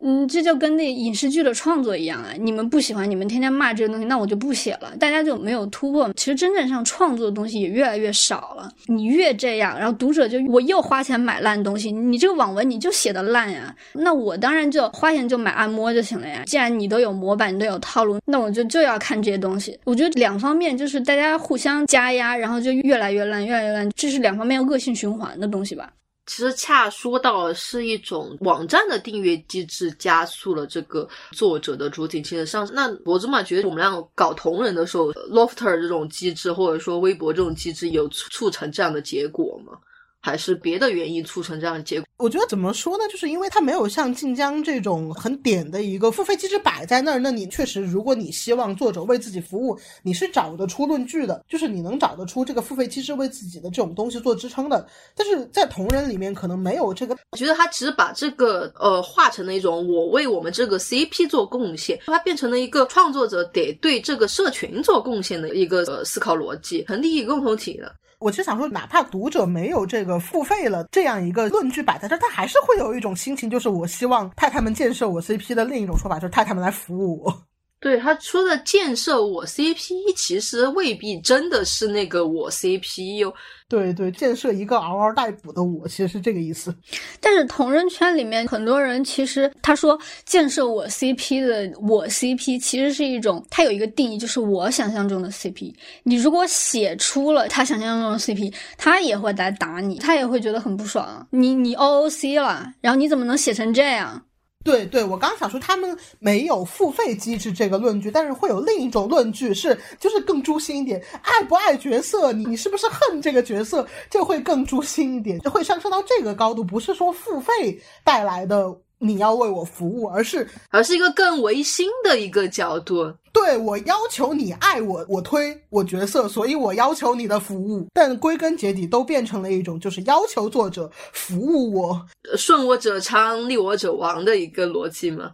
[0.00, 2.30] 嗯，这就跟那影视剧的创作一样啊！
[2.38, 6.12] 你们不喜欢，你们天天骂这个东西，那我就不写了，大家就没有突破。
[6.14, 8.70] 其实真正上创作的东西也越来越少了。
[8.86, 16.42] 你越这样，然后读者就我又花钱买烂东西，你这个网文你就写的烂呀，那我当然就花钱就买按摩就行了呀。
[16.46, 19.78] 既然你都有模板，你都有套路，那我就就要看这些东西。
[19.84, 25.92] 我觉得两方面就是大家互相加压，然后就越来越烂，越来越烂，这是两方面恶性循环的东西吧。
[26.28, 32.68] 其实恰说到是一种网站的订阅机制加速了这个作者的主体其实上。
[32.72, 39.72] 那我怎么觉得我们俩搞同人的时候，Lofter 这种机制或者说微博这种机制有促成这样的结果吗？
[40.20, 42.08] 还是别的原因促成这样的结果？
[42.16, 43.04] 我觉得怎么说呢？
[43.08, 47.18] 就是因为它没有像晋江这种很点的一个付费机制摆在那儿。
[47.20, 54.84] 那你确实，如果你希望作者为自己服务，你是找得出论据的，就是你能找得出这个付费机制为自己的这种东西做支撑的。
[55.14, 57.16] 但是在同人里面可能没有这个。
[57.30, 67.94] 我觉得他只是把这个呃化成了一种我为我们这个 CP 做贡献，它变成了一个创作者得对这个社群做贡献的一个呃思考逻辑，成立一个共同体的。
[68.20, 77.47] 我其实想说，哪怕读者没有这个付费了这样一个论据摆在这，他还是会有一种心情，就是我希望太太们建设我 CP 的另一种说法，就是太太们来服务我。
[77.80, 83.32] 对他说的建设我 CP，其实未必真的是那个我 CP 哟。
[83.68, 86.74] 对对，建设一个嗷嗷待哺的我，其实是这个意思。
[87.20, 95.72] 但是同人圈里面很多人其实他说建设我 CP 的我 CP，其实是一种他有一个定义，就是我想象中的 CP。
[96.02, 101.26] 你如果写出了他想象中的 CP，他也会来打你，他也会觉得很不爽。
[101.30, 104.22] 你你 OOC 了，然后你怎么能写成这样？
[104.64, 118.76] 对对，我刚想说他们没有付费机制这个论据，但是会有另一种论据是，就是更诛心一点，爱不爱角色，你你是不是恨这个角色，就会更诛心一点，就会上升到这个高度，不是说付费带来的。
[118.98, 123.12] 你要为我服务，而是而是一个更唯心的一个角度。
[123.32, 127.86] 对我要求你爱我，我推我角色，所以我要求你的服务。
[127.94, 132.06] 但归根结底都变成了一种，就是要求作者服务我，
[132.36, 135.30] 顺我者昌，逆我者亡的一个逻辑嘛。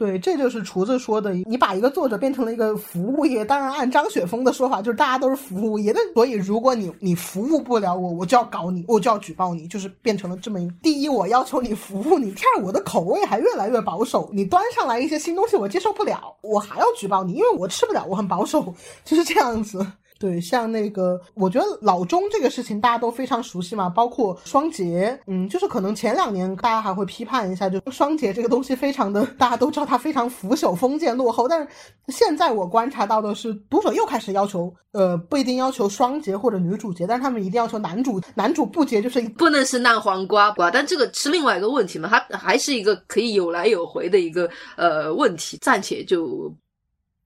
[0.00, 3.44] 对，这就是厨子说的，你把一个作者变成了一个服务业。
[3.44, 5.92] 当然，按张雪峰的说法，就是大家都是服务业。
[5.94, 18.74] 那所以，如果你你服务不了我，我就要搞你，我就要举报你，就是变成了这么：第一，我要求你服务你；第二，我的口味还越来越保守，你端上来一些新东西我接受不了，我还要举报你，因为我吃不了，我很保守，
[19.04, 19.86] 就是这样子。
[20.20, 31.68] 对，像那个，我觉得老钟这个事情大家都非常熟悉嘛，包括双节，嗯，就是可能前两年大家还会批判一下，就双节这个东西非常的，大家都知道它非常腐朽、封建、落后，但是
[32.08, 46.54] 现在我观察到的是，读者又开始要求，呃，不一定要求双节或者女主节，但是他们一定要求男主男主不节，就是不能是烂黄瓜瓜，但这个是另外一个问题嘛，它还是一个可以有来有回的一个呃问题，暂且就。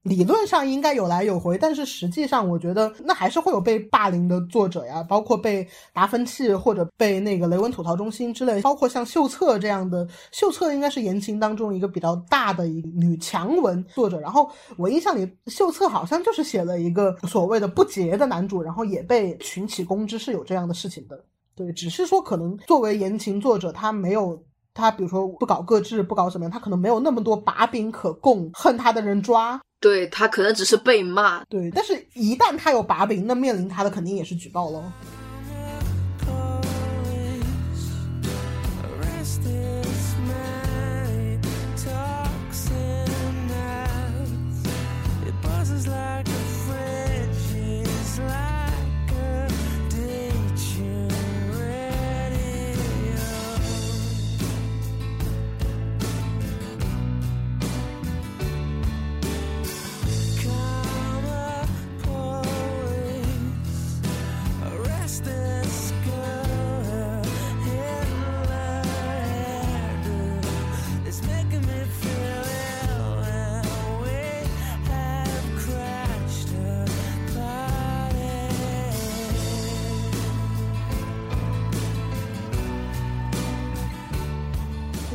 [0.05, 14.19] 理论上应该有来有回，但是实际上我觉得那还是会有被霸凌的作者呀，包括被达芬奇或者被那个雷文吐槽中心之类，包括像秀策这样的，秀策应该是言情当中一个比较大的一女强文作者。
[14.19, 21.19] 然后我印象里，秀策好像就是写了一个所谓的不洁的男主，然后也被群起攻之，是有这样的事情的。
[21.55, 24.39] 对，只是说可能作为言情作者，他没有
[24.71, 29.59] 他，比如说不搞各制，不搞什么样，他可能没有那么多把柄可供恨他的人抓。
[29.85, 34.83] 对他可能只是被骂，对，但是一旦他有把柄，那面临他的肯定也是举报喽。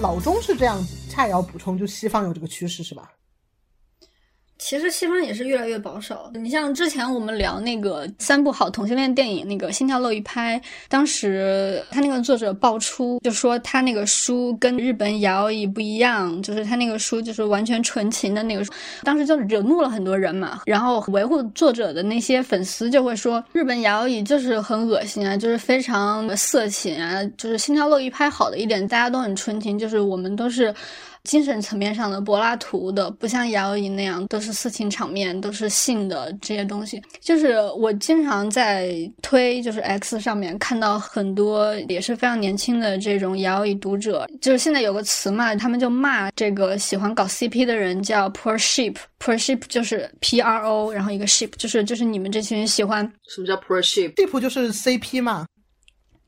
[0.01, 3.13] 老中是这样子，恰也要补充，就西方有这个趋势是吧？
[4.71, 6.31] 其实西方也是越来越保守。
[6.33, 18.65] 你像之前我们聊那个三部好同性恋电影，那个《心跳漏一拍》，当时他那个作者爆出就说他那个书跟日本摇椅不一样，就是他那个书就是完全纯情的那个，
[19.03, 20.61] 当时就惹怒了很多人嘛。
[20.67, 30.73] 然后维护作者的那些粉丝就会说日本摇椅就是很恶心啊，就是非常色情啊，就是《心跳漏一拍》好的一点，大家都很纯情，就是我们都是。
[31.25, 37.01] 精神层面上的柏拉图的，不像姚仪那样都是色情场面，都是性的这些东西。
[37.21, 38.91] 就是我经常在
[39.23, 44.27] 推，就是 X 上面看到很多也是非常年轻的这种姚仪读者。
[44.41, 55.23] 就是现在有个词嘛，他们就骂这个喜欢搞 CP 的人叫 poor sheep，poor sheep 就是 P R O，然后一个 sheep 就是就是你们这群人喜欢什么叫 poor sheep？sheep 就是 CP
[55.23, 55.47] 嘛。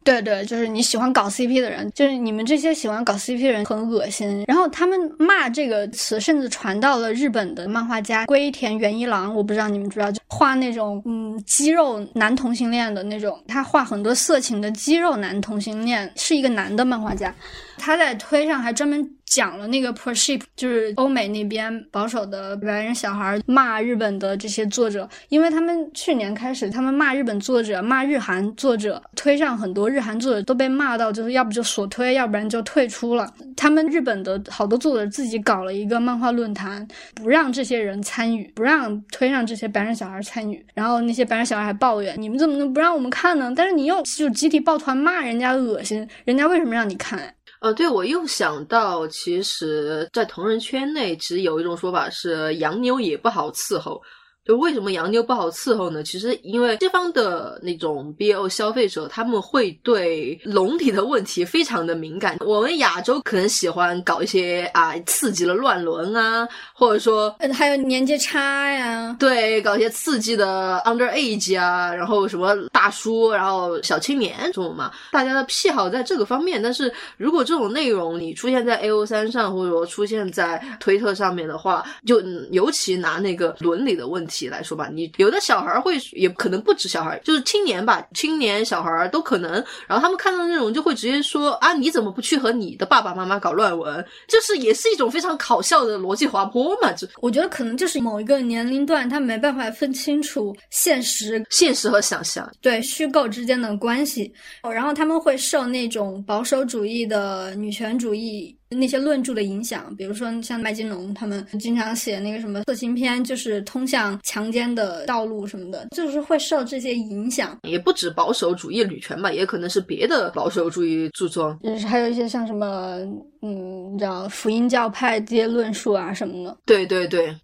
[0.05, 4.45] 对对，就是你喜欢搞 CP 的人，就是你们这些喜欢搞 CP 的人很恶心。
[4.49, 17.35] 然后他们骂这个词，甚至传到了日本的漫画家龟田元一郎，我不知道你们知道，就画那种嗯肌肉男同性恋的那种，他画很多色情的肌肉男同性恋，是一个男的漫画家。
[17.79, 33.33] 他在推上还专门讲了那个 p r s h i p 就是欧美那边保守的白人小孩骂日本的这些作者，因为他们去年开始，他们骂日本作者，骂日韩作者，推上很多日韩作者都被骂到，就是要不就锁推，要不然就退出了。
[33.57, 40.65] 他们日本的好多作者自己搞了一个漫画论坛，不让这些人参与，不让推上这些白人小孩参与。
[40.75, 43.53] 然后那些白人小孩还抱怨，你们怎么能不让我们看呢？
[43.57, 47.35] 但是你又就集体抱团骂人家恶心，人家为什么让你看？
[47.63, 54.03] 呃，对，我又想到，其实，在同人圈内，其实有一种说法是，洋妞也不好伺候。
[54.45, 56.03] 就为什么洋妞不好伺候呢？
[56.03, 62.39] 其实因为西方的那种 BO 消费者，他们会对笼体的问题非常的敏感。
[62.41, 76.61] 我们亚洲可能喜欢搞一些啊刺激的乱伦啊，或者说还有年纪差呀，对，搞一些刺激的 underage 啊，然后什么大叔，然后小青年这种嘛，大家的癖好在这个方面。
[76.61, 82.21] 但是如果这种内容你出现在 A O 三上，或者说出现在推特上面的话，就
[82.51, 84.32] 尤其拿那个伦理的问题。
[84.33, 89.53] 起来说吧，你有的小孩会，也可能不止小孩，就是青年吧，青年小孩都可能。
[89.87, 94.03] 然后他们看到那种就会直接说啊，你怎么不去和你的爸爸妈妈搞乱文？
[94.27, 96.91] 就是也是一种非常搞笑的逻辑滑坡嘛。
[96.93, 104.33] 这我觉得可能就是某一个年龄段他没办法分清楚现实、现实和想象，对虚构之间的关系。
[104.63, 108.57] 哦然后他们会受那种保守主义的女权主义。
[108.73, 117.59] 那些论著的影响，比如说像麦金龙他们经常写那个什么色情片，就是通向强奸的道路什么的，就是会受这些影响。
[117.63, 122.97] 也不止保守主义女权吧，也可能是别的保守主义著作，就是还有一些像什么，
[123.43, 126.57] 嗯，你知道福音教派这些论述啊什么的。
[126.65, 127.35] 对对对。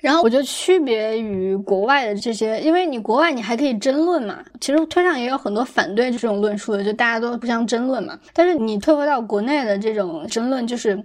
[0.00, 8.18] 然后我觉得区别于国外的这些，因为你国外你还可以争论嘛，其实推上也有很多反对这种论述的，就大家都互相争论嘛。
[8.32, 11.02] 但是你退回到国内的这种争论，就是。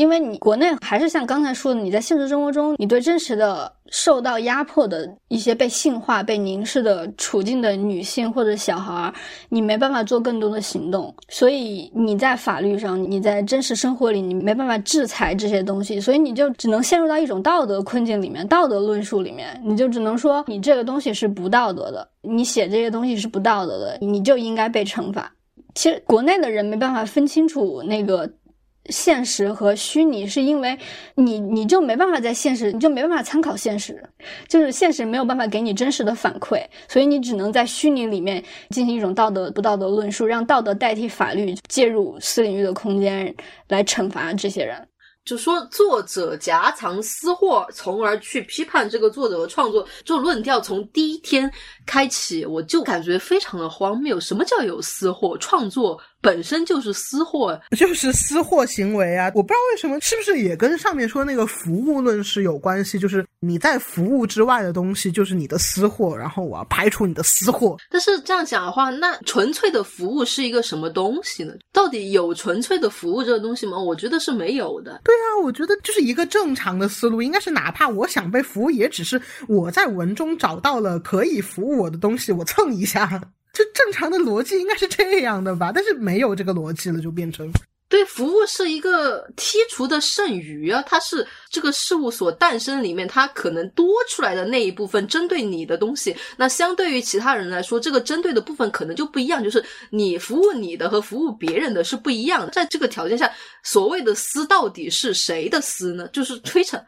[0.00, 9.12] 因为你国内还是像刚才说的，你在现实生活中，你对真实的受到压迫的一些被性化、被凝视的处境的女性或者小孩，
[9.50, 25.30] 你没办法做更多的行动，所以你在法律上，你在真实生活里，你没办法制裁这些东西，所以你就只能陷入到一种道德困境里面、道德论述里面，你就只能说你这个东西是不道德的，你写这些东西是不道德的，你就应该被惩罚。
[25.74, 28.26] 其实国内的人没办法分清楚那个。
[28.86, 30.76] 现实和虚拟，是因为
[31.14, 34.02] 你你就没办法在现实，你就没办法参考现实，
[34.48, 43.32] 就是现实没有办法给你真实的反馈，所以你只能在虚拟里面进行一种道德不道德论述，让道德代替法律介入私领域的空间
[43.68, 44.86] 来惩罚这些人。
[45.22, 51.48] 就说作者夹藏私货，从而去批判这个作者的创作，这种论调从第一天
[51.86, 54.18] 开启，我就感觉非常的荒谬。
[54.18, 55.36] 什么叫有私货？
[55.36, 56.00] 创作？
[56.20, 59.30] 本身就是私货， 就是私货行为啊！
[59.34, 62.98] 我不知道为什么，是不是也跟上面说那个服务论是有关系？
[62.98, 67.76] 就是你在服务之外的东西就是你的私货，然后我要排除你的私货。
[67.90, 71.54] 但是这样讲的话，那纯粹的服务是一个什么东西呢？
[71.72, 73.78] 到底有纯粹的服务这个东西吗？
[73.78, 75.00] 我觉得是没有的。
[75.04, 83.20] 对啊，我觉得就是一个正常的思路，应该是哪怕我想被服务，也只是我在文中找到了可以服务我的东西，我蹭一下。
[83.60, 87.52] 就正常的逻辑应该是这样的吧，但是没有这个逻辑了，就变成。
[87.90, 96.16] 对，服务是一个剔除的剩余啊，它是这个事务所诞生里面它可能多出来的那一部分针对你的东西。
[96.36, 102.52] 那相对于其他人来说，这个针对的部分可能就不一样，就是你服务你的和服务别人的是不一样的。
[102.52, 103.30] 在这个条件下，
[103.62, 106.08] 所谓的私到底是谁的私呢？
[106.12, 106.82] 就是推成。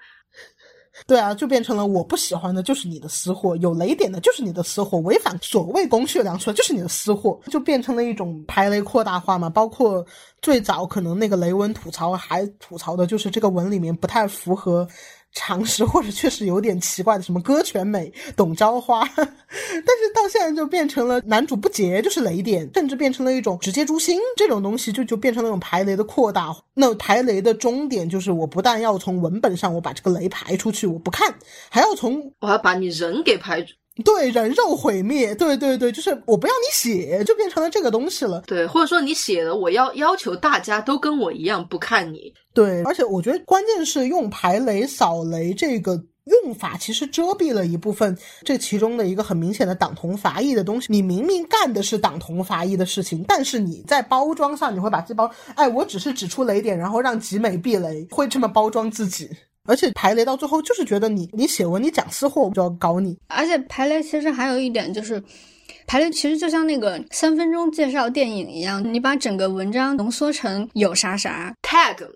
[1.06, 9.48] 对啊，就变成了我不喜欢的就是你的私货，有雷点的就是你的私货，违反所谓公序良俗就是你的私货，就变成了一种排雷扩大化嘛。
[9.48, 10.04] 包括
[10.40, 14.86] 最早可能那个雷文吐槽还吐槽的就是这个文里面不太符合。
[15.34, 26.54] 常识或者确实有点奇怪的，什么歌全美、董朝花， 但是到现在就变成了男主不洁就是雷点，甚至变成了一种直接诛心这种东西，就就变成那种排雷的扩大。
[26.74, 31.34] 那排雷的终点就是，我不但要从文本上我把这个雷排出去，我不看，
[31.70, 33.66] 还要从我要把你人给排。
[34.04, 38.42] 对人肉毁灭，对对对，就是我不要你写，就变成了这个东西了。
[38.46, 42.32] 对，或者说你写了，我要要求大家都跟我一样不看你。
[42.54, 50.86] 对，而且我觉得关键是用排雷扫雷这个用法，其实遮蔽了一部分这其中的一个很明显的党同伐异的东西。
[50.90, 59.28] 你明明干的是党同伐异的事情，但是你在包装上你会把这包，哎，我只是指出雷点，然后让集美避雷，会这么包装自己。
[59.64, 63.16] 而且排雷到最后就是觉得你你写文你讲私货我就要搞你。
[63.28, 65.22] 而且排雷其实还有一点就是，
[65.86, 72.06] 排雷其实就像那个三分钟介绍电影一样，你把整个文章浓缩成有啥啥 tag。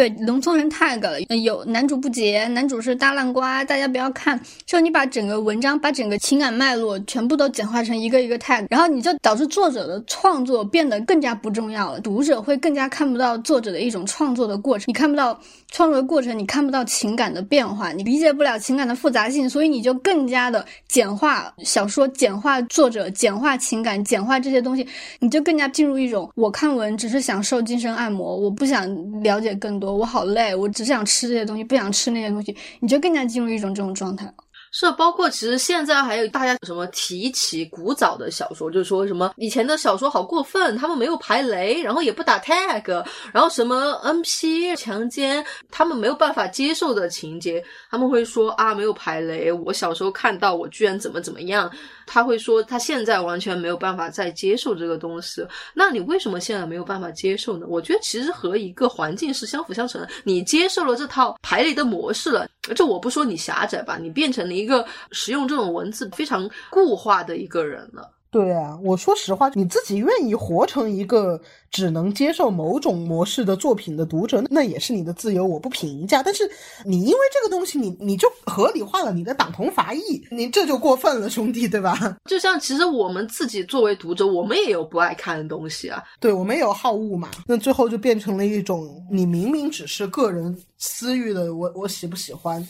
[0.00, 4.40] 对，农村人 tag 了，有男主不洁，男主是大烂瓜，大家不要看。
[4.64, 15.38] 就你把整个文章，把整个情感脉络全部都简化成一个一个 tag，然后你就导致作者的创作变得更加不重要了，读者会更加看不到作者的一种创作的过程，你看不到
[15.70, 28.88] 创作的过程，你看不到情感的变化，你理解不了情感的复杂性，所以你就更加的简化小说，简化作者，简化情感，简化这些东西，你就更加进入一种我看文只是想受精神按摩，我不想
[29.22, 29.89] 了解更多。
[29.92, 34.32] 我好累，我只想吃这些东西，不想吃那些东西，你就更加进入一种这种状态。
[34.72, 47.60] 是，包括其实现在还有大家什么提起古早的小说，就是说什么以前的小说好过分，他们没有排雷，然后也不打 tag，然后什么 NP 强奸，他们没有办法接受的情节，
[47.90, 51.68] 他们会说啊没有排雷，我小时候看到我居然怎么怎么样，
[52.12, 55.46] 他会说他现在完全没有办法再接受这个东西。
[55.72, 57.66] 那你为什么现在没有办法接受呢？
[57.68, 64.50] 我觉得其实和一个环境是相辅相成的，你接受了这套排雷的模式了，这我不说你狭窄吧，你变成了。
[64.60, 68.10] 一个使用这种文字非常固化的一个人了。
[68.30, 76.22] 对啊，我说实话，你自己愿意活成一个只能接受某种模式的作品的读者，那也是你的自由，我不评价。
[76.22, 76.48] 但是
[76.84, 81.98] 你因为这个东西，你你就合理化了你的党同伐异，你这就过分了，兄弟，对吧？
[82.30, 86.00] 就像其实我们自己作为读者，我们也有不爱看的东西啊。
[86.20, 87.28] 对，我们也有好恶嘛。
[87.46, 92.64] 那最后就变成了一种，你明明只是个人私欲的，我我喜不喜欢，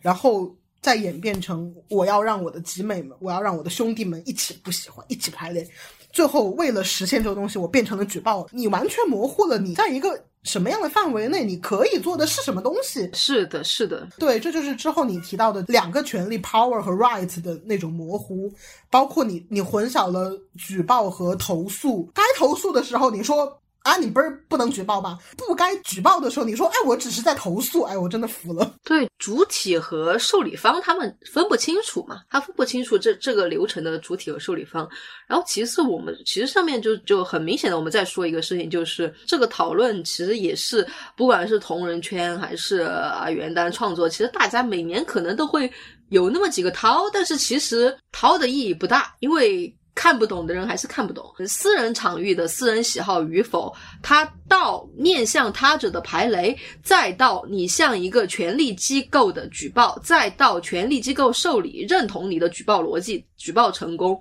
[0.00, 0.52] 然后。
[0.84, 5.66] 再演变成我要让我的集美们，我要让我的兄弟们一起不喜欢，一起排雷。
[6.12, 8.46] 最后为了实现这个东西，我变成了举报。
[8.52, 13.08] 你完全模糊了你在一个什么样的范围内你可以做的是什么东西？
[13.14, 18.52] 是的，是的，对，这就是之后你提到的两个权利 power 和 right 的那种模糊，
[18.90, 22.10] 包括你你混淆了举报和投诉。
[22.12, 23.58] 该投诉的时候你说。
[23.84, 25.18] 啊，你不是不能举报吗？
[25.36, 28.74] 不该举报的时候，你说，哎，我只是在投诉，哎，我真的服了。
[28.82, 34.88] 对，主体和受理方他们分不清楚嘛，他分不清楚这这个流程的主体和受理方。
[35.26, 45.70] 然后其次，我们其实上面就就很明显的，我们在说一个事情，就是这个讨论其实也是，不管是同人圈还是啊原单创作，其实大家每年可能都会
[46.08, 49.76] 有那么几个掏，但是其实掏的意义不大，因为。
[49.94, 51.24] 看不懂的人还是看不懂。
[51.46, 53.72] 私人场域的私人喜好与否，
[54.02, 64.20] 他到面向他者的排雷，再到你向一个权力机构的举报，再到权力机构受理认同你的举报逻辑，举报成功，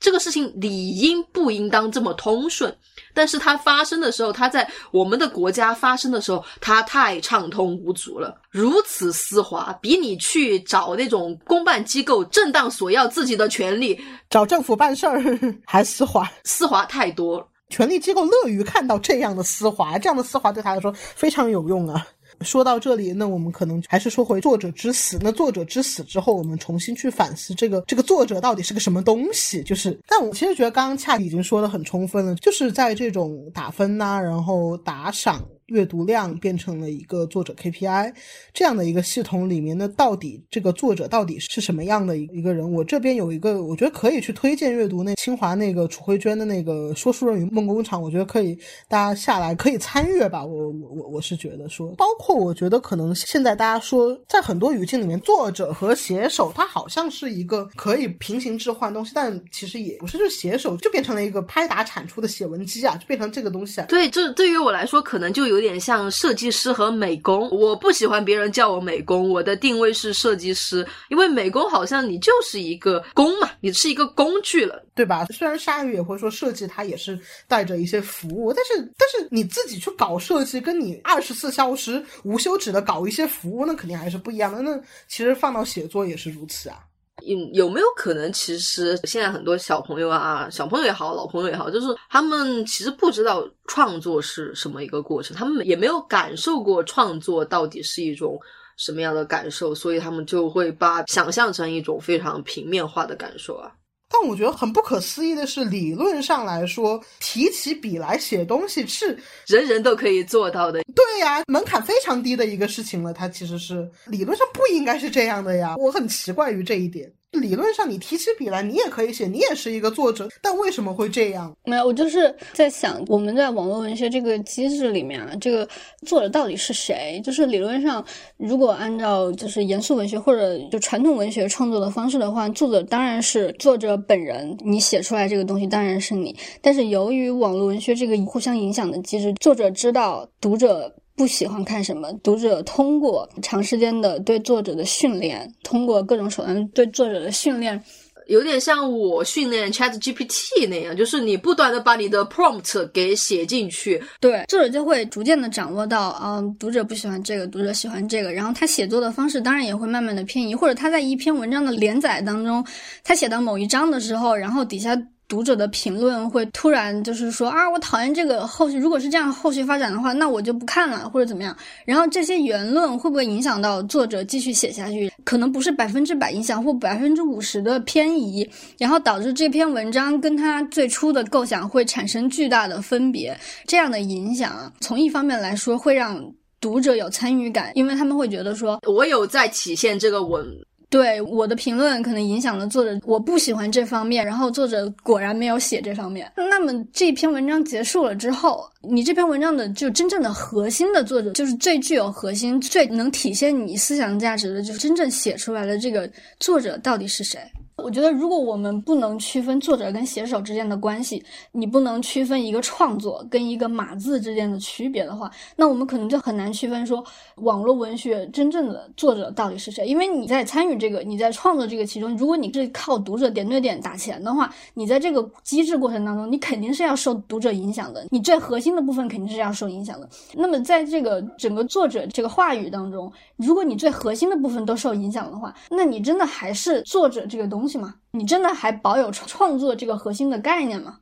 [0.00, 2.74] 这个事情理应不应当这么通顺。
[3.12, 13.98] 但是它发生的时候，它在我们的国家发生的时候，它太畅通无阻了，如此丝滑，比你去找那种公办机构正当索要自己的权利，
[14.28, 15.22] 找政府办事儿
[15.64, 17.46] 还丝滑，丝滑太多了。
[17.70, 22.06] 权力机构乐于看到这样的丝滑，这样的丝滑对他来说非常有用啊。
[22.40, 25.18] 说到这里，那我们可能还是说回作者之死。
[25.20, 29.62] 那作者之死之后，我们重新去反思这个这个作者到底是个什么东西。
[29.62, 35.44] 就是，但我其实觉得刚刚恰已经说的很充分了，就是在这种打分呐，然后打赏。
[35.66, 38.12] 阅读量变成了一个作者 KPI
[38.52, 42.70] 这样的一个系统里面的，到底这个作者到底是什么样的一个人？
[42.70, 48.58] 我这边有一个，我觉得可以去推荐阅读那清华那个楚慧娟的那个《说书人与梦工厂》，我觉得可以
[48.88, 50.44] 大家下来可以参阅吧。
[50.44, 63.86] 我我我我是觉得说，包括我觉得可能现在大家说，在很多语境里面，作者和写手他好像是一个可以平行置换东西，但其实也不是，就写手就变成了一个拍打产出的写文机啊，就变成这个东西啊。
[63.88, 67.48] 对，这对于我来说，可能就有有点像设计师和美工。
[67.50, 75.24] 我不喜欢别人叫我美工，我的定位是设计师，因为美工好像你就是一个工嘛，你是一个工具了，对吧？
[75.26, 77.18] 虽然鲨鱼也会说设计，它也是
[77.48, 84.60] 带着一些服务，但是但是你自己去搞设计，跟你二十四小时无休止的搞一些服务，那肯定还是不一样的。
[84.60, 84.76] 那
[85.08, 86.80] 其实放到写作也是如此啊。
[87.22, 98.38] 有有没有可能，其实现在很多小朋友啊，小朋友也好，老朋友也好，就是他们其实不知道创作是什么一个过程，他们也没有感受过创作到底是一种
[98.76, 103.72] 什么样的感受，所以他们就会把想象成一种非常平面化的感受啊。
[104.08, 110.82] 但我觉得很不可思议的是，理论上来说，提起笔来写东西是人人都可以做到的。
[110.94, 113.12] 对呀，门槛非常低的一个事情了。
[113.12, 115.76] 它其实是理论上不应该是这样的呀。
[115.76, 117.12] 我很奇怪于这一点。
[117.34, 121.54] 理论上，你提起笔来，你也可以写，你也是一个作者，但为什么会这样？
[121.64, 125.68] 没有，我就是在想，我们在网络文学这个机制里面，这个
[126.06, 127.20] 作者到底是谁？
[127.24, 128.04] 就是理论上，
[128.36, 136.36] 如果按照就是严肃文学或者就传统文学创作的方式的话，作者当然是作者本人，你写出来这个东西当然是你。
[136.62, 140.94] 但是由于网络文学这个互相影响的机制，作者知道读者。
[141.16, 142.12] 不喜欢看什么？
[142.22, 147.80] 读者通过长时间的对作者的训练，通过各种手段对作者的训练，
[148.26, 162.66] 有点像我训练 Chat GPT 那样，就是你不断的把你的 prompt 给写进去，对作者就会逐渐的掌握到，嗯，读者不喜欢这个，读者喜欢这个，然后他写作的方式当然也会慢慢的偏移，或者他在一篇文章的连载当中，
[163.04, 165.00] 他写到某一章的时候，然后底下。
[165.34, 171.56] 读者的评论会突然就是说啊，我讨厌这个后续，如果是这样后续发展的话，那我就不看了或者怎么样。
[171.84, 175.10] 然后这些言论会不会影响到作者继续写下去？
[175.24, 178.48] 可能不是百分之百影响，或百分之五十的偏移，
[178.78, 183.36] 然后导致这篇文章跟他最初的构想会产生巨大的分别。
[183.66, 186.24] 这样的影响，从一方面来说会让
[186.60, 190.46] 读者有参与感，因为他们会觉得说，我有在体现这个文。
[190.94, 196.30] 对我的评论可能影响了作者，我不喜欢这方面，然后作者果然没有写这方面。
[196.36, 206.08] 那么这篇文章结束了之后，你这篇文章的就真正的核心的作者，就是最具有核心、最能体现你思想价值的，就是真正写出来的这个
[206.38, 207.40] 作者到底是谁？
[207.84, 217.04] 我觉得，如果我们不能区分作者跟写手之间的关系，你不能区分一个创作跟一个码字之间的区别的话，那我们可能就很难区分说
[217.42, 219.86] 网络文学真正的作者到底是谁。
[219.86, 230.08] 因为你在参与这个，你在创作这个其中，如果你是靠读者点对点打钱的话，你在这个机制过程当中，你肯定是要受读者影响的，你最核心的部分肯定是要受影响的。
[230.32, 237.73] 那么在这个整个作者这个话语当中，如果你最核心的部分都受影响的话，那你真的还是作者这个东西。
[237.74, 237.94] 东西吗？
[238.12, 241.00] 你真的还保有 创作这个核心的概念吗？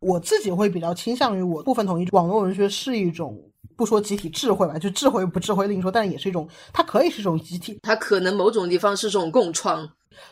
[0.00, 3.38] 我自己会比较倾向于我部分同意，网络文学是一种
[3.76, 9.88] 不说集体智慧吧，就智慧不智慧另说，但也是一种，它可以是一种集体，它可能某种地方是这种共创。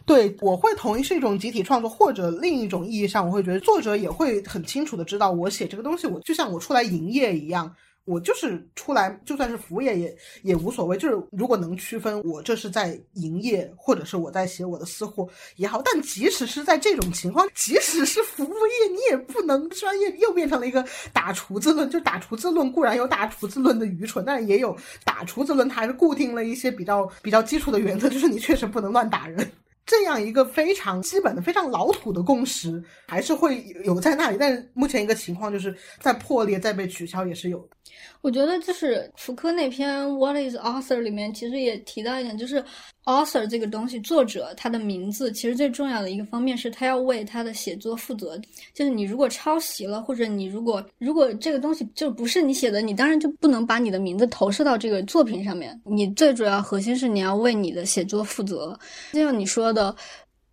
[0.06, 7.74] 对，我会同意是一种集体创作，或者另一种意义上，我会觉得作者也会很清楚的知道，我写这个东西，我就像我出来营业一样。
[8.04, 10.96] 我就是出来，就算是服务业也也无所谓。
[10.96, 15.80] 就是如果能区分，我这是在营业，或者是我在写我的私货也好。
[15.82, 21.88] 但即使是在这种情况，即使是服务业，你也不能专业又变成了一个打厨子论。
[21.88, 29.50] 就打厨子论固然有打厨子论的愚蠢，但也有打厨子论，它还是固定了一些比较比较基础的原则，就是你确实不能乱打人。
[29.86, 34.36] 这样一个非常基本的、非常老土的共识，还是会有在那里。
[34.38, 37.76] 但是目前一个情况就是在破裂、在被取消，也是有的。
[38.24, 42.64] 我觉得就是福柯那篇《What is Author》里面，其实也提到一点，就是
[43.04, 48.40] Author 这个东西，作者他的名字，其实最重要的一个方面是他要为他的写作负责。
[48.72, 55.78] 就是你如果抄袭了，或者你如果如果这个东西就不是你写的，你当然就不能把你的名字投射到这个作品上面。
[55.84, 58.74] 你最主要核心是你要为你的写作负责，
[59.12, 59.94] 就像你说的。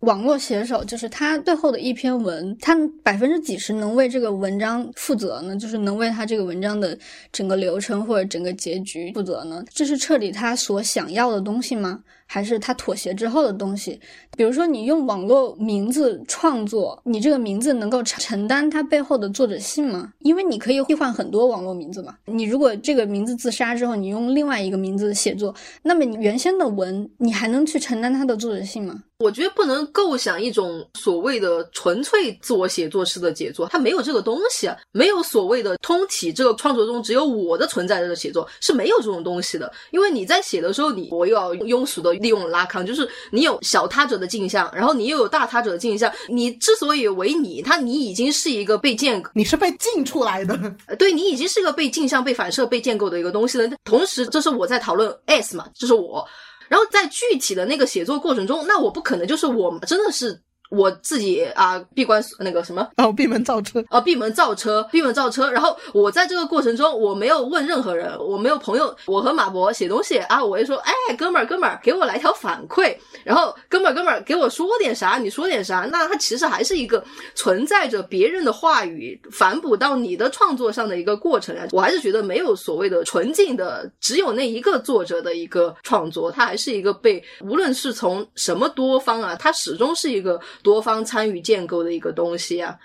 [0.02, 5.56] 网络写手就是他最后的一篇文，他百分之几十能为这个文章负责呢？
[5.56, 6.98] 就是能为他这个文章的
[7.30, 9.64] 整个流程或者整个结局负责呢？
[9.72, 12.02] 这是彻底他所想要的东西吗？
[12.26, 14.00] 还是他妥协之后的东西？
[14.36, 20.12] 比如说，你用网络名字创作，你这个名字能够承担它背后的作者性吗？
[20.20, 22.16] 因为你可以替换很多网络名字嘛。
[22.24, 29.02] 你如果这个名字自杀之后，你用另外一个名字写作，那么你原先的文，你还能去承担它的作者性吗？
[29.22, 39.72] 我觉得不能构想一种所谓的纯粹自我写作式的写作，它没有这个东西啊，没有所谓的通体这个创作中只有我的存在的写作是没有这种东西的。
[39.92, 46.12] 因为你在写的时候，你我又要庸俗的利用拉康，就是你有小他者的镜像，然后你又有大他者的镜像。
[46.28, 50.58] 你之所以为你，他你已经是一个被建，你是被镜出来的，
[50.98, 53.70] 对你已经是一个被镜像、被反射、被建构的一个东西了。
[53.84, 56.26] 同时，这是我在讨论 S 嘛，这是我。
[56.72, 60.40] 然后在具体的那个写作过程中，那我不可能就是我真的是
[60.72, 65.50] 我自己啊闭关那个什么然后闭门造车啊闭门造车 闭门造车。
[65.50, 77.04] 然后我在这个过程中，我没有问任何人，我没有朋友，我和马博写东西啊，我就说哎哥们儿哥们儿给我来条反馈，然后哥们儿哥们儿给我说点啥，你说点啥，那它其实还是一个
[77.34, 81.66] 存在着别人的话语反哺到你的创作上的一个过程啊。
[81.72, 92.78] 我还是觉得没有所谓的纯净的，只有那一个作者的一个创作，它还是一个被无论是从什么多方啊，它始终是一个多方参与建构的一个东西啊。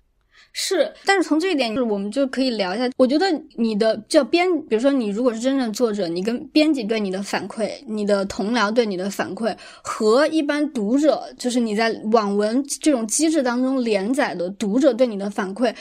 [0.59, 2.89] 是，但是从这一点，就是我们就可以聊一下。
[2.97, 3.27] 我觉得
[3.57, 15.71] 你的叫编，比如说你如果是真正作者，你跟编辑对你的反馈，你的同僚对你的反馈，和一般读者，就是你在网文这种机制当中连载的读者对你的反馈，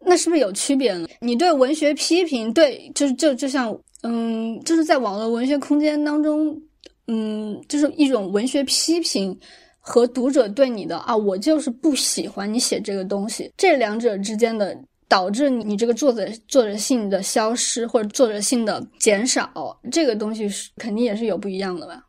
[0.00, 1.06] 那是不是有区别呢？
[1.20, 6.60] 你对文学批评，对，就是就就像，嗯，就是在网络文学空间当中，
[7.06, 9.38] 嗯，就是一种文学批评。
[9.86, 14.74] 和读者对你的啊，我就是不喜欢你写这个东西，这两者之间的
[15.08, 22.02] 导致你你这个作者作者性的消失或者作者性的减少，这个东西是肯定也是有不一样的吧？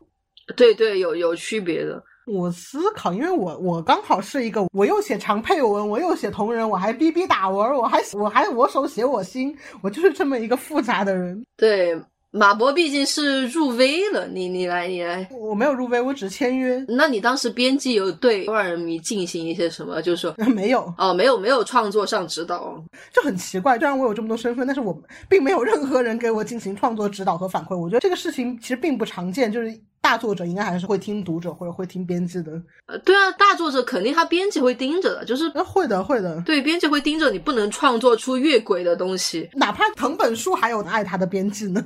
[0.56, 2.02] 对对，有有区别的。
[2.26, 11.44] 我思考，因为我我刚好是一个，我又写长配文，我又写同人，我还逼逼打文，我还我还我手写我心，我就是这么一个复杂的人。
[11.56, 11.94] 对。
[12.36, 16.84] 马博毕竟是入微了，你你来你来，我没有入微，我只签约。
[16.86, 20.02] 那你当时编辑有对万人迷进行一些什么？
[20.02, 22.82] 就是说 没有哦，没有没有创作上指导，
[23.12, 23.78] 就很奇怪。
[23.78, 24.96] 虽然我有这么多身份，但是我
[25.28, 27.76] 并没有任何人给我进行创作指导和反馈。
[27.76, 32.52] 我觉得这个事情其实并不常见，就是大作者应该还是会听读者或者会听编辑的。
[32.86, 36.40] 呃，对啊，大作者肯定他编辑会盯着的，就是会的会的。
[36.42, 41.82] 对，编辑会盯着你，不能创作出越轨的东西，哪怕藤本树还有爱他的编辑呢。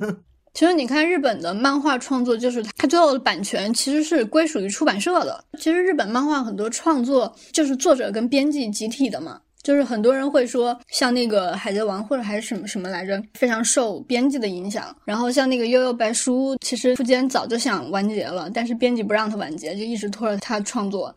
[0.53, 5.43] 其实你看日本的漫画创作，就是它最后的版权其实是归属于出版社的。
[5.57, 9.39] 其实日本漫画很多创作就是作者跟编辑集体的嘛。
[9.63, 14.95] 就是很多人会说，像那个海贼王或者还是什么什么来着，非常受编辑的影响。
[15.05, 21.15] 然后像那个悠悠白书，其实富坚早就想完结了，但是编辑不让他完结，就一直拖着他创作。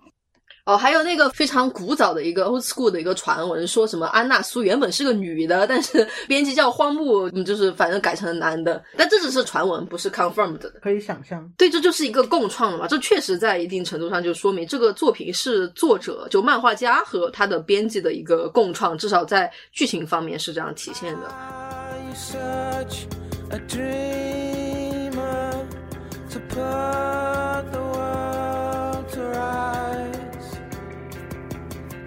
[0.65, 8.82] 哦，还有那个非常古早的一个 old school 的一个传闻，说什么安娜苏原本是个女的，但是 编辑叫荒木，就是反正改成了男的。
[8.97, 10.73] 但这只是传闻，不是 confirmed 的。
[10.82, 12.86] 可以想象，对，这就是一个共创的嘛。
[12.89, 21.28] 这确实在一定程度上就说明这个作品是作者就漫画家和他的编辑的一个共创，至少在剧情方面是这样体现的。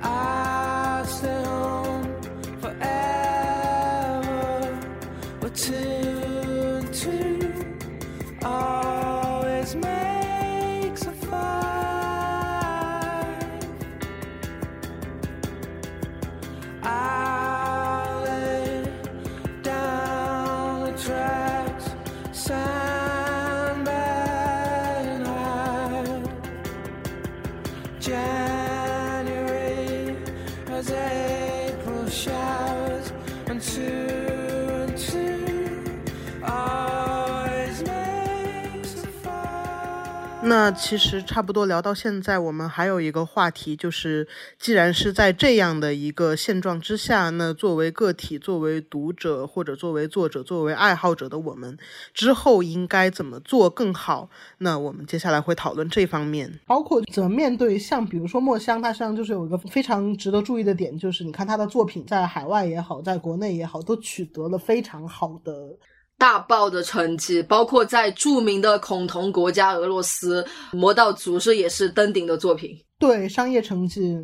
[0.09, 1.86] I stay home.
[40.48, 44.26] 那其实差不多聊到现在，我们还有一个话题，就是
[44.57, 51.78] 既然是在这样的一个现状之下，那作为个体、作为读者或者作为作者、作为爱好者的我们，
[52.14, 54.30] 之后应该怎么做更好？
[54.60, 65.52] 那我们接下来会讨论这方面，包括怎么面对像比如说墨香，它实际上就是有一个非常值得注意的点，就是你看他的作品在海外也好，在国内也好，都取得了非常好的。
[66.18, 70.41] 大爆的成绩，包括在著名的恐同国家俄罗斯，
[70.77, 72.76] 《魔道祖师》也是登顶的作品。
[72.99, 74.18] 对商业成绩。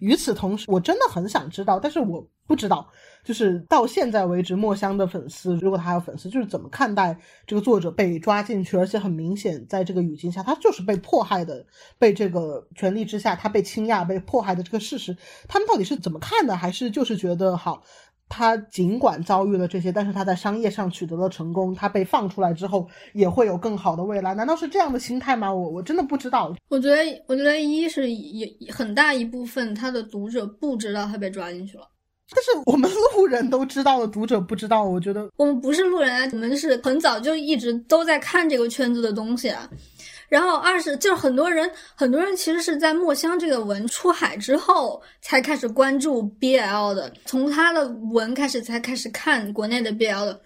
[0.00, 2.88] 与此同时，我真的很想知道，但是我不知道。
[3.22, 7.14] 就是到现在为止，墨香的粉丝，如果他有粉丝，就是怎么看待
[7.46, 11.62] 这个作者被抓进去，而且很明显，在这个语境下，他就是被迫害的，
[11.98, 15.14] 被这个权力之下，他被倾轧、被迫害的这个事实，
[15.46, 16.56] 他们到底是怎么看的？
[16.56, 17.82] 还是就是觉得好？
[18.30, 24.32] 他尽管遭遇了这些，但是他在商业上取得了成功，他被放出来之后也会有更好的未来？
[24.34, 25.52] 难道是这样的心态吗？
[25.52, 26.54] 我我真的不知道。
[26.68, 26.96] 我觉得，
[27.26, 31.82] 我觉得一是也很大一部分他的读者不知道他被抓进去了。
[32.32, 34.84] 但是我们路人都知道了，读者不知道。
[34.84, 39.68] 我觉得我们不是路人啊，我们是很早就一直都在看这个圈子的东西啊。
[40.30, 50.40] 然后二是就是很多人，很多人其实是在墨香这个文出海之后才开始关注 BL 的，从他的文开始才开始看国内的 BL 的。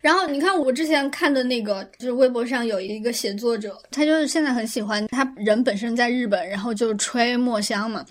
[0.00, 8.04] 然后你看我之前看的那个，就是微博上有一个写作者，他就是现在很喜欢，他人本身在日本，然后就吹墨香嘛。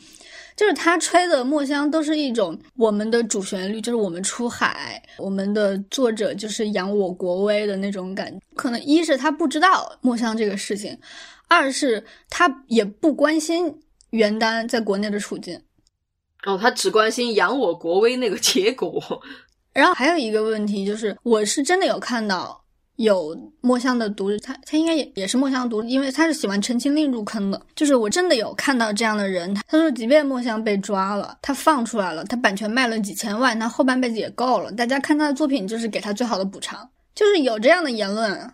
[0.56, 8.40] 就是他吹的墨香都是一种我们的主旋律，就是我们出海，我们的作者就是扬我国威的那种感觉。
[8.56, 10.98] 可能一是他不知道墨香这个事情，
[11.48, 13.74] 二是他也不关心
[14.12, 15.62] 原单在国内的处境。
[16.46, 19.02] 哦，他只关心扬我国威那个结果。
[19.74, 22.65] 然后还有一个问题就是，我是真的有看到。
[22.98, 27.62] 有墨香的读者，他他应该也也是墨香读者，因为他是喜欢陈情令入坑的。
[27.76, 34.72] 就是我真的有看到这样的人，他说，即便墨香被抓了，他放出来了，他版权卖了几千万，他后半辈子也够了。
[34.72, 38.52] 大家看他的作品，就是给他最好的补偿，就是有这样的言论。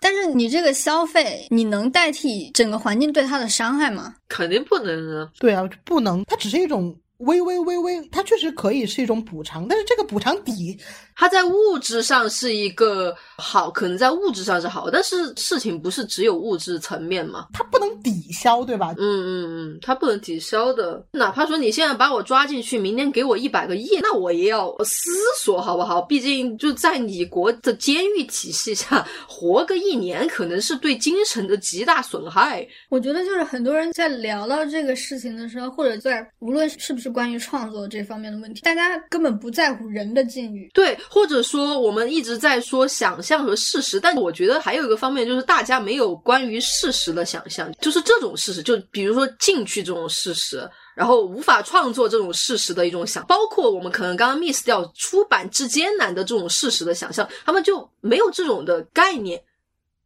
[0.00, 4.14] 但是你这个消费，你能代替整个环境对他的伤害吗？
[4.28, 5.30] 肯定不能啊！
[5.38, 6.94] 对啊，不能，它只是一种。
[7.18, 10.78] 微微微微，它确实可以是一种补偿，但是这个补偿底，
[11.14, 18.94] 它在物质上是一个好，可能在物质上是好，但是事情不是只有物质层面嘛，它不能抵消，对吧？
[18.98, 21.02] 嗯嗯嗯，它不能抵消的。
[21.12, 25.10] 哪怕说你现在把我抓进去，明天给我一百个亿，那我也要思
[25.40, 26.02] 索好不好？
[26.02, 32.68] 毕竟就在你国的监狱体系下活个一年，可能是对精神的极大损害。
[32.90, 37.05] 我觉得就是很多人在聊到这个事情的时候，或者在无论是不是。
[37.06, 40.68] 是关于创作这方面的问题，大家根本不在乎人的境遇。
[40.74, 59.40] 对，或者说我们一直在说想象和事实，但我觉得还有一个方面就是大家没有关于事实的想象，就是这种事实，就比如说进去这种事实，然后无法创作这种事实的一种想，包括我们可能刚刚 miss 掉出版之艰难的这种事实的想象，他们就没有这种的概念。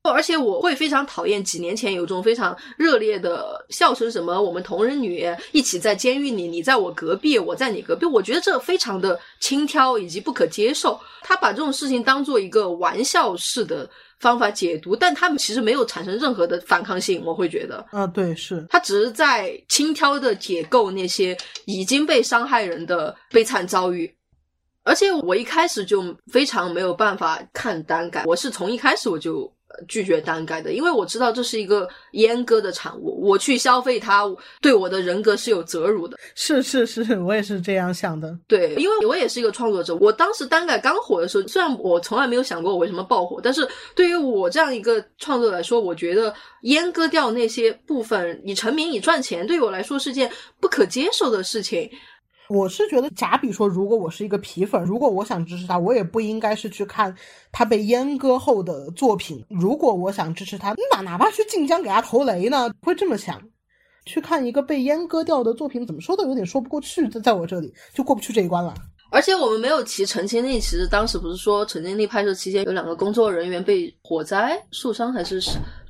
[0.03, 10.99] 而且我会非常讨厌几年前有种非常热烈的笑声，什么我们同人女一起在监狱里，你在我隔壁，我在你隔壁，我觉得这非常的轻佻以及不可接受。
[11.21, 13.89] 他把这种事情当做一个玩笑式的
[14.21, 17.23] 方法解读，但他们其实没有产生任何的反抗性。
[17.23, 21.37] 我会觉得，啊，对，是他只是在轻佻的解构那些
[21.67, 24.11] 已经被伤害人的悲惨遭遇。
[24.83, 26.03] 而且我一开始就
[26.33, 29.53] 非常没有办法看单改，我是从一开始我就。
[29.89, 34.25] 拒绝单改的，因为我知道这是一个阉割的产物，我去消费它，
[34.61, 36.19] 对我的人格是有责辱的。
[36.35, 38.37] 是是是，我也是这样想的。
[38.47, 50.31] 对，因为我也是一个创作者，我当时单改刚火的时候，虽然我从来没有想过我为什么爆火，但是对于我这样一个创作来说，我觉得阉割掉那些部分，你成名你赚钱，对于我来说是件
[50.61, 51.91] 不可接受的事情。
[52.51, 57.15] 我是觉得，假比说，如果我是一个皮粉，如果我想支持他，我也不应该是去看
[57.53, 59.47] 他被阉割后的作品。
[59.49, 62.69] 如果我想支持他，哪哪怕去晋江给他投雷呢？
[62.83, 63.41] 会这么想，
[64.05, 68.75] 去看一个被阉割掉的作品，怎么说都有点说不过去，在在我这里就过不去这一关了。
[69.11, 75.41] 而且我们没有提陈情令，其实当时不是说陈情令拍摄期间有两个工作人员被火灾受伤还是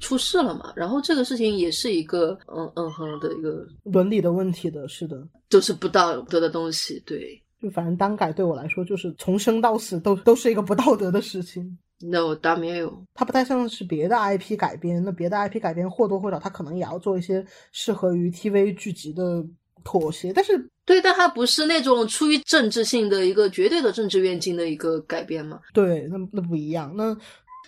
[0.00, 0.72] 出事了嘛？
[0.74, 6.98] 然后这个事情也是一个嗯嗯哼的一个伦理的问题的，是的，就是不道德的东西。
[7.06, 11.78] 对，就反正单改对我来说，就是从生到死都都是一个不道德的事情。
[12.02, 19.44] No，当然没有，它不太像是别的 IP 改编，那别的 IP 改编或多或少它可能也要做一些适合于 TV 剧集的。
[19.84, 25.60] 妥协，但是对，但它不是那种出于政治性的一个绝对的政治愿景的一个改变嘛？
[25.72, 26.92] 对，那那不一样。
[26.96, 27.16] 那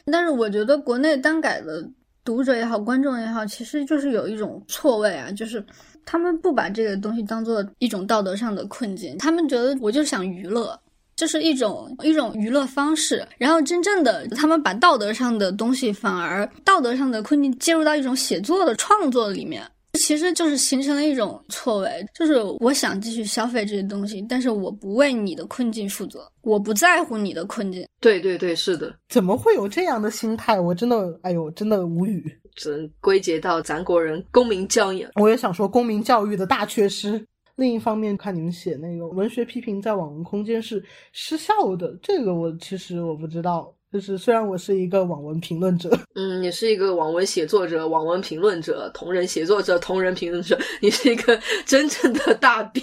[0.07, 1.89] 但是我觉得国内单改的
[2.25, 5.65] 读者也好，观众也好，其实就是有一种错位啊，就是
[6.05, 10.77] 他们不把这个东西当做一种道德上的困境，他们觉得我就想娱乐，
[11.15, 13.25] 这是一种一种娱乐方式。
[13.39, 19.63] 然后真正的他们把道德上的东西，反而道德上的困境介入到一种写作的创作里面。
[19.99, 27.87] 其实就是形成了一种错位，就是我想继续消费这些东西，但是我不为你的困境负责，我不在乎你的困境。
[28.01, 30.59] 对对对，是的，怎么会有这样的心态？
[30.59, 32.25] 我真的，哎呦，真的无语。
[32.55, 35.07] 只能归结到咱国人公民教育。
[35.15, 37.27] 我也想说，公民教育的大缺失。
[37.57, 40.83] 另一方面，看你们写那个文学批评在网文空间是
[41.13, 43.75] 失效的，这个我其实我不知道。
[43.93, 52.83] 就是虽然我是一个网文评论者，嗯，你是一个网文写作者、网文评论者、同人写作者、同人评论者，你是一个 真正的大兵。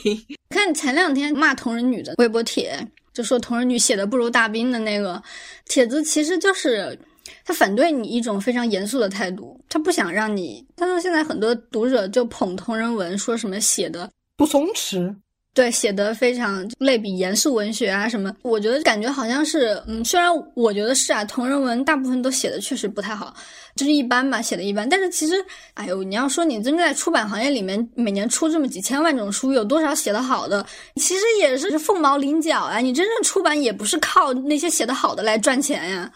[0.49, 2.77] 看前两天骂同人女的微博帖，
[3.11, 5.19] 就说同人女写的不如大兵的那个
[5.65, 6.95] 帖子，其实就是
[7.44, 10.64] 他反对你一种非常严肃的态度，他不想让你。
[10.76, 14.07] 他说现在很多读者就捧同人文，说什么写的
[14.38, 15.15] 不松弛。
[15.60, 23.36] 对，写的非常类比严肃文学啊什么，我觉得感觉好像是，嗯，虽然我觉得是啊，同人文大部分都写的确实不太好，
[23.76, 24.88] 就是一般吧，写的一般。
[24.88, 25.34] 但是其实，
[25.73, 30.65] 哎呦，你要说你真正在出版行业里面，每年出这么几千万种书，有多少写的好的？
[30.95, 32.77] 其实也是凤毛麟角啊。
[32.77, 36.10] 你真正出版也不是靠那些写的好的来赚钱呀。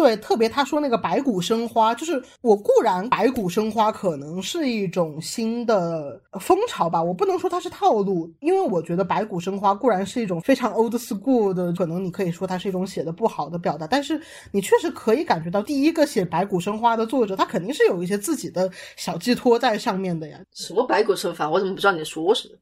[0.00, 14.18] 对，特别他说那个白骨生花，就是我固然白骨生花可能是一种新的风潮吧，我不能说它是套路，因为我觉得白骨生花固然是一种非常 old school 的，可能你可以说它是一种写的不好的表达，但是
[14.52, 20.40] 你确实可以感觉到第一个写白骨生花的作者，他肯定是有一些自己的小寄托在上面的呀。
[20.54, 21.50] 什么白骨生花？
[21.50, 22.54] 我怎么不知道你在说什么？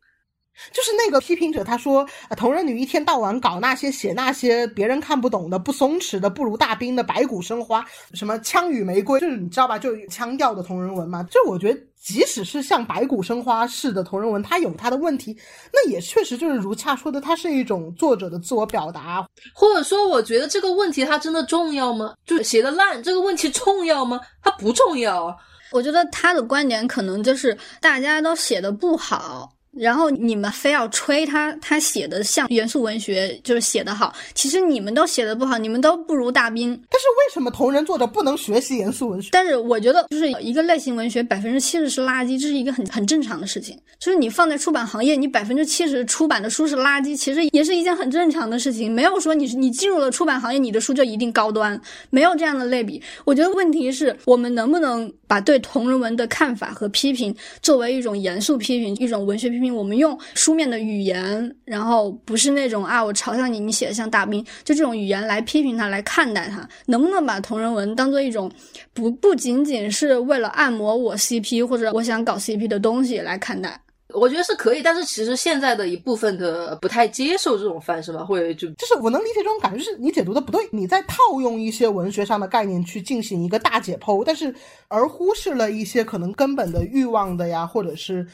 [0.72, 2.06] 就是那个批评者，他说，
[2.36, 9.78] 同人女一天到晚搞那些写那些别人看不懂的、不松弛的、不如大兵的白骨生花，什么枪与玫瑰，就是你知道吧？
[9.78, 11.22] 就腔调的同人文嘛。
[11.24, 15.36] 就我觉得，即使是像白骨生花似的同人文，它有它的问题，
[15.72, 22.14] 那也确实就是如恰说的，它是一种作者的自我表达，或者说，我觉得这个问题它真的重要吗？
[22.26, 24.20] 就写的烂，这个问题重要吗？
[24.42, 25.36] 它不重要。
[25.70, 29.52] 我觉得他的观点可能就是大家都写的不好。
[29.72, 34.12] 然后你们非要吹他，他写的像严肃文学，就是写的好。
[34.34, 36.70] 其实你们都写的不好，你们都不如大兵。
[36.90, 39.28] 但是为什么同人作者不能学习严肃文学？
[39.32, 43.78] 但是我觉得，就是一个类型文学百分之七十是垃圾，这是一个很很正常的事情。
[43.98, 48.90] 就是你放在出版行业，你百分之七十出版的书是垃圾，其实也是一件很正常的事情。
[48.90, 51.80] 没有说你你进入了出版行业，你的书就一定高端，
[52.10, 53.00] 没有这样的类比。
[53.24, 59.74] 我觉得问题是我们能不能把对同人文的看法和批评作为一种严肃批评，一种文学批评。
[59.74, 68.50] 我们用书面的语言，然后不是那种啊，我嘲笑你，你写的像大兵，就这种语言来批评他，来看待他，能不能把同人文当做一种
[68.94, 73.80] 不不仅仅是为了按摩我 CP 或者我想搞 CP 的东西来看待？
[74.14, 84.54] 我觉得是可以，但是其实现在的一部分的不太接受这种范式吧，会就就是我能理解这种感觉，就是你解读的不对，你在套用一些文学上的概念去进行一个大解剖，但是
[84.88, 88.26] 而忽视了一些可能根本的欲望的呀，或者是。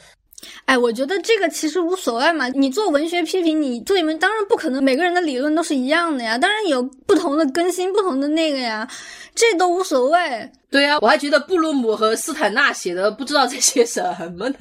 [0.65, 2.47] 哎，我觉得这个其实无所谓嘛。
[2.49, 8.87] 你做文学批评，你做你们当然不可能每个人的理论都是一样的呀，当然有不同的更新，不同的那个呀，
[9.33, 10.51] 这都无所谓。
[10.69, 14.03] 对呀，我还觉得布鲁姆和斯坦纳写的不知道在写什
[14.37, 14.55] 么呢。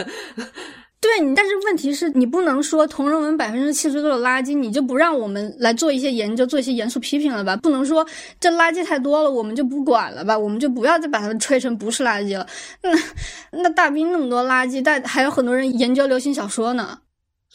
[1.05, 7.55] 对，但是问题是你不能说同人文百分之七十都是垃圾，你就不让我们来做一些研究，做一些严肃批评了吧？
[7.57, 8.07] 不能说
[8.41, 10.37] 这垃圾太多了，我们就不管了吧？
[10.39, 12.47] 我们就不要再把它吹成不是垃圾了。
[12.81, 12.91] 那
[13.51, 16.99] 那大兵那么多垃圾，但还有很多人研究流行小说呢。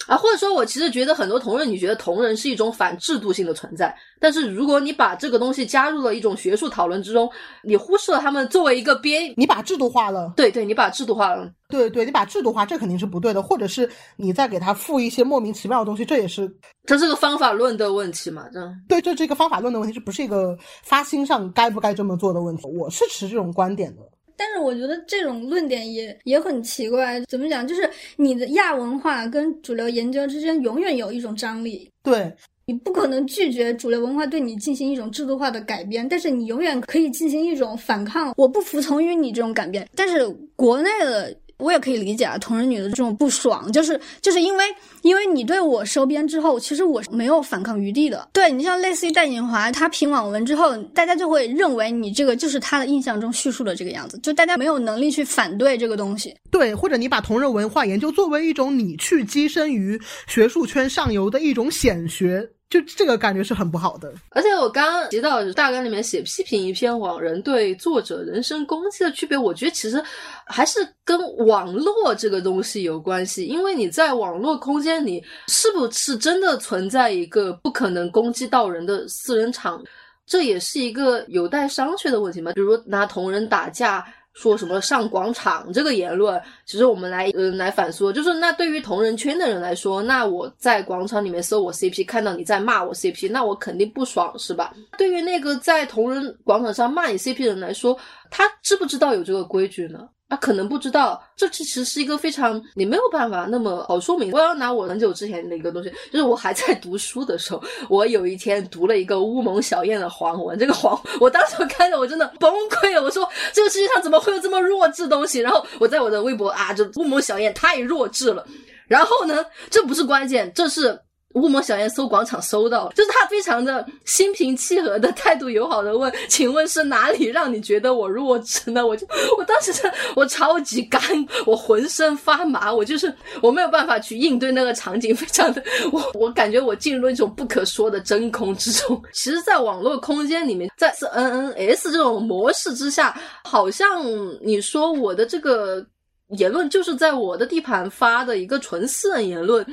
[0.08, 7.30] 啊，或者说，我其实觉得很多同人，你觉得同人是一种反制度性的存在，但是如果你把这个东西加入了一种学术讨论之中，
[7.64, 16.50] 你忽视了他们作为一个编，你把制度化了，对对，你把制度化了，对对，你把制度化，这肯定是不对的，或者是你再给他附一些莫名其妙的东西，这也是，
[16.86, 18.48] 这是个方法论的问题嘛？
[18.52, 24.02] 这对，这是一个方法论的问题，这不是一个发心上该不该这么做的问题，我是持这种观点的。
[24.40, 27.68] 但是我觉得这种论点也也很奇怪，怎么讲？
[27.68, 32.34] 就是你的亚文化跟主流研究之间永远有一种张力，对
[32.66, 39.86] 你不可能拒绝主流文化对你进行一种制度化的改编，但是你永远可以进行一种反抗，我不服从于你这种改变。
[39.94, 40.26] 但是
[40.56, 41.36] 国内的。
[41.60, 44.66] 我也可以理解啊，同人女的这种不爽，就是就是因为
[45.02, 48.30] 因为你对我收编之后，其实我是没有反抗余地的。
[48.34, 56.36] 对你像类似于戴锦华，他评网文之后，大家就会认为你这个就是他的印象中叙述的这个样子，就大家没有能力去反对这个东西。
[56.50, 62.50] 对，或者你把同人文化研究作为一种你去跻身于学术圈上游的一种显学。
[62.70, 70.04] 就这个感觉是很不好的，而且我刚刚提到大纲里面写批评一篇网人对作者人身攻击的区别，我觉得其实
[70.46, 79.84] 还是跟网络这个东西有关系，因为你在网络空间里是不是真的存在一个不可能攻击到人的私人场，
[80.28, 82.54] 这也是一个有待商榷的问题嘛。
[82.54, 84.06] 比如拿同人打架。
[84.34, 94.74] 说什么上广场这个言论，其实我们来嗯来反说，就是那对于同人圈的人来说，那我在广场里面搜我 CP，看到你在骂我 CP，那我肯定不爽是吧？
[94.98, 97.98] 对于那个在同人广场上骂你 CP 的人来说，
[98.30, 100.08] 他知不知道有这个规矩呢？
[100.30, 104.32] 他可能不知道，这其实是一个非常你没有办法那么好说明。
[104.32, 110.58] 我要拿我很久之前的一个东西，就是我还在读书的时候，我有一天读了一个乌蒙小燕的黄文。
[110.60, 113.02] 这个黄，我当时看着我真的崩溃了。
[113.02, 115.40] 我说这个世界上怎么会有这么弱智东西？
[115.40, 118.46] 然后我在我的微博啊，就乌蒙小燕太弱智了。
[118.88, 121.00] 然后呢，这不是关键，这是。
[121.36, 128.86] 乌蒙小燕搜广场搜到，就是他非常的心平气和的态度友好的问，请问是哪里让你觉得我弱智呢？
[128.86, 129.06] 我就
[129.38, 129.72] 我当时
[130.16, 131.00] 我超级干，
[131.46, 139.00] 我浑身发麻，我就是我没有办法去应对那个场景，非常的 我我感觉我进入了一种不可说的真空之中。
[139.14, 144.04] 其实，在网络空间里面，在 N N S 这种模式之下，好像
[144.42, 145.86] 你说我的这个
[146.30, 149.64] 言论就是在我的地盘发的一个纯私人言论，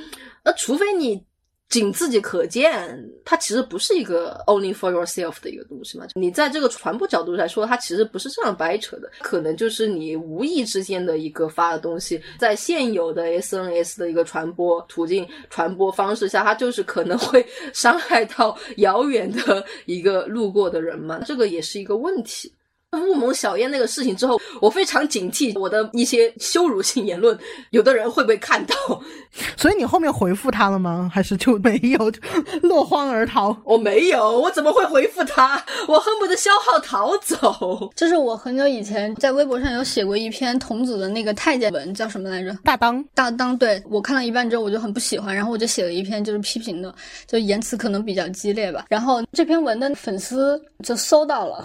[0.45, 1.24] 那除非你。
[1.69, 6.07] 仅自己可见，它其实不是一个 only for yourself 的一个东西嘛。
[6.15, 21.21] 你在这个传播角度来说，它其实不是这样掰扯的，可能就是你无意之间的一个发的东西，在现有的 SNS 的一个传播途径、传播方式下，它就是可能会伤害到遥远的一个路过的人嘛。
[21.27, 22.53] 这个也是一个问题。
[22.93, 27.37] 乌蒙小燕那个事情之后，我非常警惕我的一些羞辱性言论，
[27.71, 28.75] 有的人会不会看到？
[29.57, 31.11] 所以你后面回复他了吗？
[31.13, 32.11] 还是就没有，
[32.63, 33.55] 落荒而逃？
[33.65, 35.63] 我没有，我怎么会回复他？
[35.89, 37.91] 我恨不得消耗逃走。
[37.95, 42.57] 就是我很久以前在微博上有写过一篇童子的那个太监文，叫什么来着？
[42.65, 43.57] 大当，大当。
[43.59, 46.95] 对我看了一半之后，我就很不喜欢，然后我就写了一篇就是批评的，
[47.27, 48.87] 就言辞可能比较激烈吧。
[48.89, 51.65] 然后这篇文的粉丝就搜到了。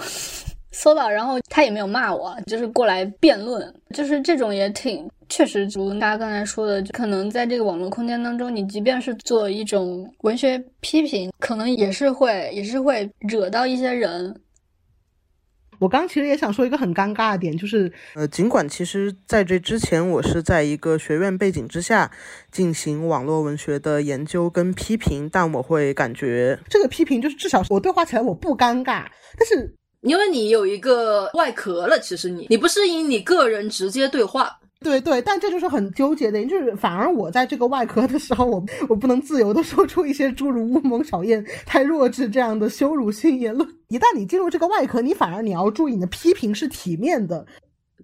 [0.72, 14.42] 搜到，然后他也没有骂我，就是过来辩论，就是这种也挺确实，如大家刚才说的，可能在这个网络空间当中，你即便是做一种文学批评，可能也是会也是会惹到一些人。
[15.80, 22.12] 我刚其实也想说一个很尴尬的点，就是呃，尽管其实在这之前，我是在一个学院背景之下
[22.52, 29.06] 进行网络文学的研究跟批评，但我会感觉这个批评就是至少我对话起来我不尴尬，
[29.38, 29.76] 但是。
[30.02, 43.68] 因为你有一个外壳了，其实你你不适应你个人直接对话，对对，但这就是很纠结的，就是反而我在这个外壳的时候，我 我不能自由的说出一些诸如乌蒙小燕太弱智这样的羞辱性言论。
[43.90, 47.46] 一旦你进入这个外壳，你反而你要注意你的批评是体面的，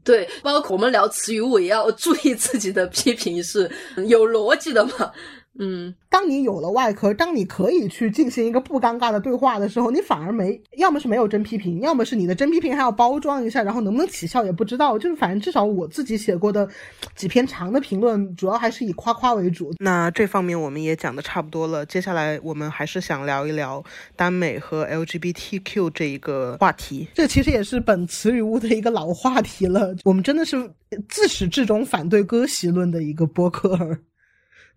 [0.04, 3.70] 对，包括我们聊词语，我也要注意自己的批评是
[4.08, 5.12] 有逻辑的嘛。
[5.60, 14.98] 嗯，当你有了外壳，当你可以去进行一个不尴尬的对话的时候，你反而没，要么是没有真批评，要么是你的真批评还要包装一下，然后能不能起效也不知道。
[15.00, 16.68] 就是反正至少我自己写过的
[17.16, 19.74] 几篇长的评论，主要还是以夸夸为主。
[19.80, 23.84] 那这方面我们也讲的差不多了，接下来我们还是想聊一聊
[24.16, 27.08] 耽美和 LGBTQ 这一个话题。
[27.14, 29.96] 这其实也是本词语屋的一个老话题了。
[30.04, 30.70] 我们真的是
[31.10, 33.98] 自始至终反对割席论的一个播客。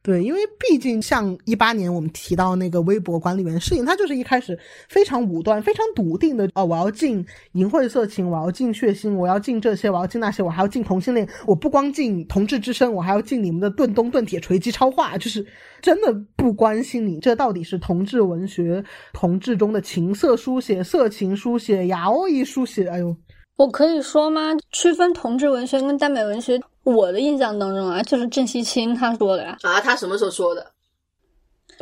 [0.02, 4.59] 对，因为毕竟像一八年我们提到那个微博管理员的事情，他就是一开始
[4.89, 11.28] 非常武断、非常笃定的哦，我要禁淫秽色情，我要禁血腥，我要禁这些，我要禁那些，我还要禁同性恋。
[11.47, 15.44] 我不光禁同志之声，我还要禁你们的盾东盾铁锤击超话，就是
[15.82, 18.82] 真的不关心你这到底是同志文学、
[19.12, 22.89] 同志中的情色书写、色情书写、雅欧一书写。
[22.89, 23.14] 哎呦，
[23.61, 24.57] 我可以说吗？
[24.73, 26.59] 区分同志文学跟耽美文学。
[26.82, 29.55] 我的印象当中啊，就是郑希清他说的呀。
[29.61, 30.66] 啊，他什么时候说的？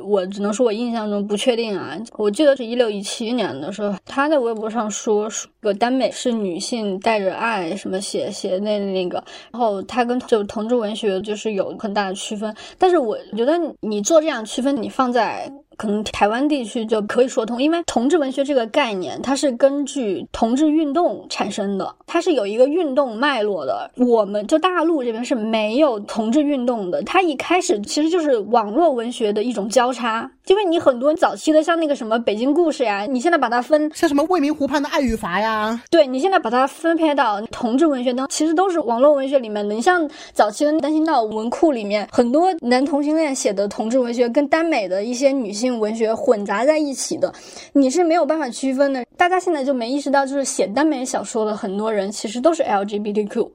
[0.02, 1.96] 我只能说我印象中不确定啊。
[2.16, 5.28] 我记得是一六一七年的时候，他在微博上说，
[5.60, 9.22] 个耽美是女性带着爱什么写写那那个，
[9.52, 12.52] 然后他跟就同志文学就是有很大的区分。
[12.76, 15.48] 但是我觉得你做这样区分，你放在。
[15.78, 23.90] 可能台湾地区就可以说通，因为同志文学这个概念，它是根据同志运动产生的，它是有一个运动脉络的。
[23.96, 30.30] 我们就大陆这边是没有同志运动的，它一开始其实就是网络文学的一种交叉。
[30.46, 39.74] 因为你很多早期的像那个什么北京故事呀，你现在把它分像什么未名湖畔的爱与罚呀，对你现在把它分配到同志文学当，其实都是网络文学里面的。
[39.74, 47.34] 你像早期的单行道文库里面，很多男同性恋写的同志文学跟耽美的一些女性文学混杂在一起的，
[47.72, 49.04] 你是没有办法区分的。
[49.16, 53.50] 大家现在就没意识到，就是写耽美小说的很多人其实都是 LGBTQ，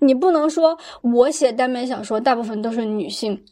[0.00, 3.44] 你不能说我写耽美小说大部分都是女性。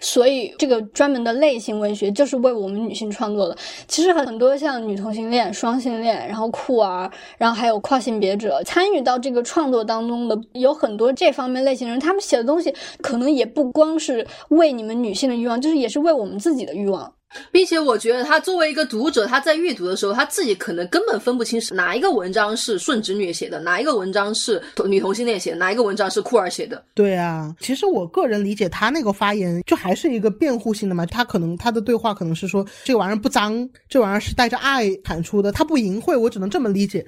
[0.00, 3.56] 所以，这个专门的类型文学就是为我们女性创作的。
[3.86, 17.12] 其实很多像女同性恋、双性恋，然后酷儿，然后还有跨性别者参与到这个创作当中的，有很多这方面类型人，他们写的东西可能也不光是为你们女性的欲望，就是也是为我们自己的欲望。
[17.52, 26.82] 并且我觉得他作为一个读者，他在阅读的时候，他自己可能根本分不清是哪一个文章是顺直女写的，哪一个文章是女同性恋写的，哪一个文章是酷儿写的。
[26.94, 31.04] 对啊，其实我个人理解他那个发言，就还是一个辩护性的嘛。
[31.06, 37.04] 他可能他的对话可能是说这玩意儿不脏，这玩意儿是带着爱产出的，他不淫秽，我只能这么理解。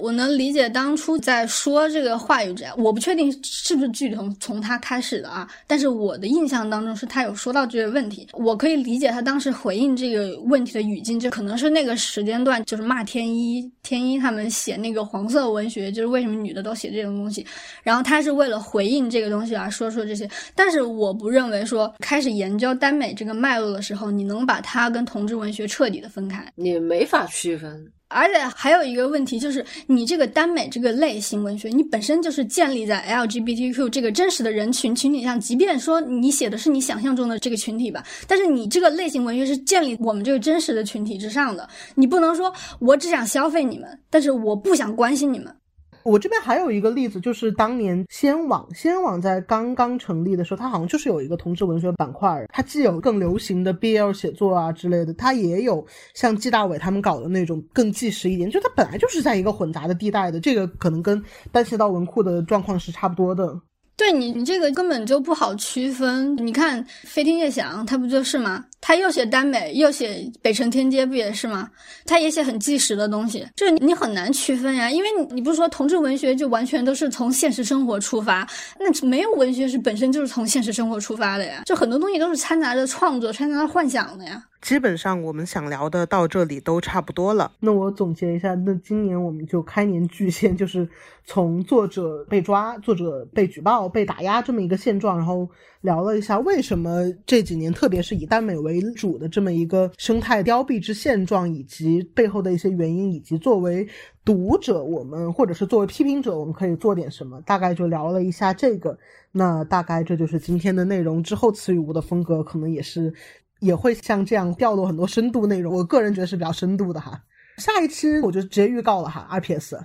[0.00, 17.46] 我能理解当初在说这个话语之前，我不确定是不是剧从从他开始的啊，但是我的印象当中是他有说到这个问题，我可以理解他当时回应这个问题的语境，就可能是那个时间段就是骂天一天一他们写那个黄色文学，就是为什么女的都写这种东西，
[17.82, 27.90] 然后他是为了回应这个东西而说出这些，但是我不认为说开始研究耽美这个脉络的时候，你能把它跟同志文学彻底的分开，你没法区分。
[28.10, 35.38] 而且还有一个问题就是，你这个耽美这个类型文学，你本身就是建立在 LGBTQ 这个真实的人群群体上。
[35.38, 41.68] 即便说你写的是你想象中的这个群体吧，但是你这个类型文学是建立我们这个真实的群体之上的。
[41.94, 45.54] 你不能说我只想消费你们，但是我不想关心你们。
[46.02, 61.22] 我这边还有一个例子，就是当年先网，先网在刚刚成立的时候，它好像就是有一个同志文学板块，它既有更流行的 BL 写作啊之类的，它也有像季大伟他们搞的那种更纪实一点，就它本来就是在一个混杂的地带的，这个可能跟
[61.52, 63.60] 单行道文库的状况是差不多的。
[63.96, 66.34] 对你，你这个根本就不好区分。
[66.38, 68.64] 你看《飞天夜想》，它不就是吗？
[68.80, 71.70] 他又写耽美，又写《北辰天街》，不也是吗？
[72.06, 74.90] 他也写很纪实的东西，这你很难区分呀。
[74.90, 78.48] 因为你你不是说同志文学就完全都是从现实生活出发？
[78.78, 81.62] 那没有文学是本身就是从现实生活出发的呀。
[81.66, 84.42] 就很多东西都是掺杂着创作、掺杂着幻想的呀。
[84.62, 87.52] 基本上我们想聊的到这里都差不多了。
[87.60, 90.86] 那我总结一下，那今年我们就开年巨献，就是
[91.24, 95.48] 从作者被抓、作者被举报、被打压这么一个现状，然后
[95.80, 103.88] 聊了一下为什么这几年，特别是以耽美为主的这么一个生态凋敝之现状，以及背后的一些原因，以及作为
[104.24, 107.40] 读者我们或者是作为批评者，我们可以做点什么。
[107.42, 108.98] 大概就聊了一下这个。
[109.32, 111.22] 那大概这就是今天的内容。
[111.22, 113.12] 之后词语屋的风格可能也是。
[113.60, 117.22] 也会像这样掉落很多深度内容，我个人觉得是比较深度的哈。
[117.58, 119.78] 下一期我就直接预告了哈，RPS。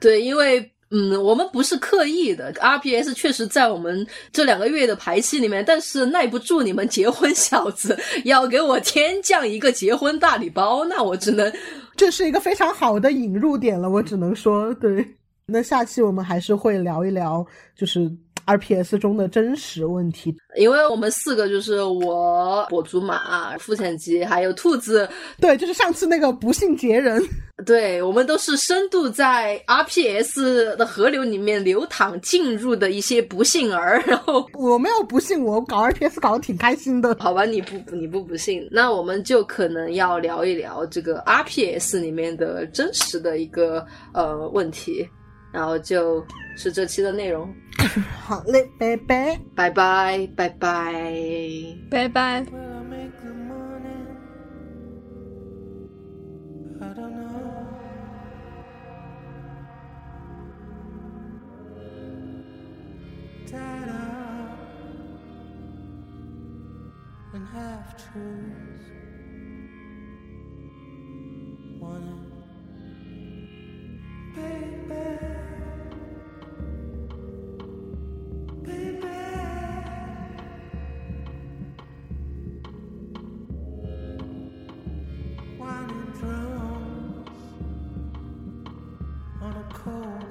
[0.00, 11.52] 对，因为嗯，我们不是刻意的，RPS 确实在我们这两个月的排期里面，但是耐不住你们结婚小子 要给我天降一个结婚大礼包，那我只能，
[11.96, 15.04] 这是一个非常好的引入点了，我只能说，对。
[15.46, 17.44] 那下期我们还是会聊一聊，
[17.74, 18.10] 就是。
[18.46, 25.08] RPS 中的真实问题，因为我们四个就是我、跛足马、付浅吉，还有兔子，
[25.40, 27.22] 对，就是上次那个不幸杰人，
[27.64, 34.02] 对我们都是深度在 RPS 的河流里面流淌进入的一些不幸儿。
[34.06, 37.16] 然后我没有不幸，我搞 RPS 搞得挺开心的。
[37.18, 45.08] 好吧，你不你不不幸，那我们就可能要聊一聊这个 RPS 里面的真实的一个呃问题。
[45.54, 46.26] 然后就
[46.56, 47.54] 是这期的内容。
[48.26, 51.14] 好嘞，拜拜，拜拜，拜拜，
[51.90, 52.44] 拜拜。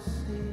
[0.04, 0.53] see.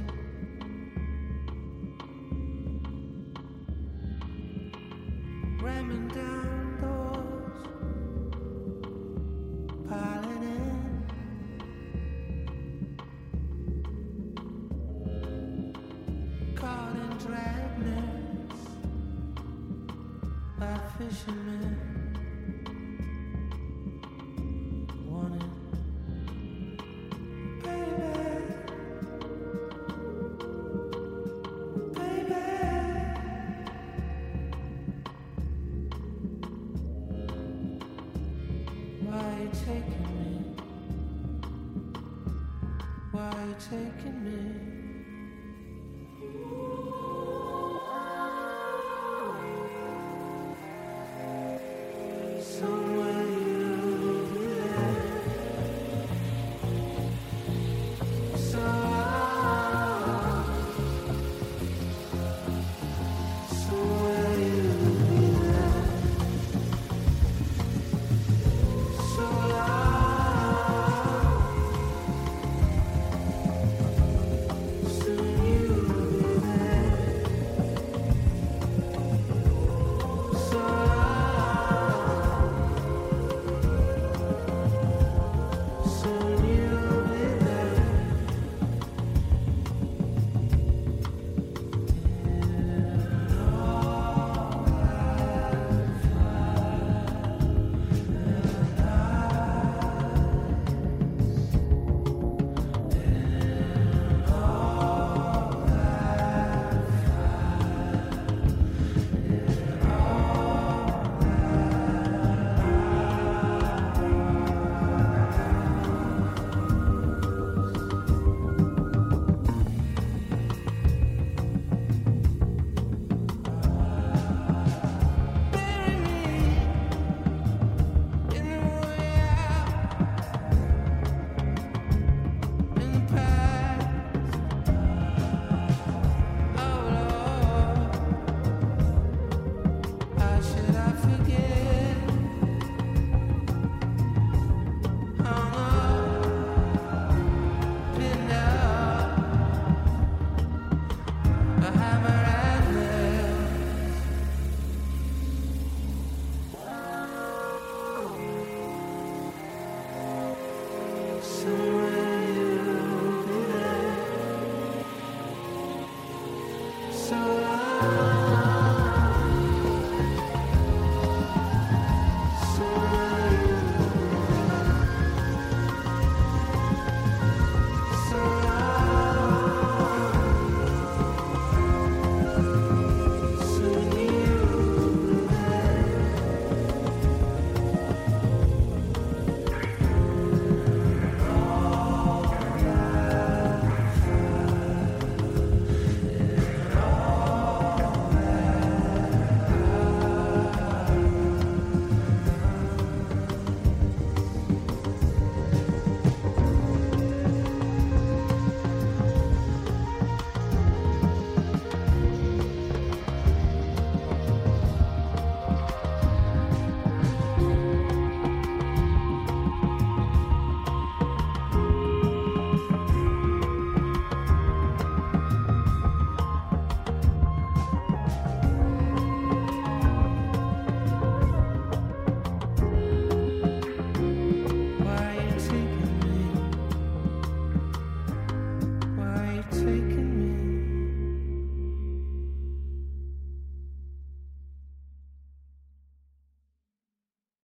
[43.69, 44.50] Taking me?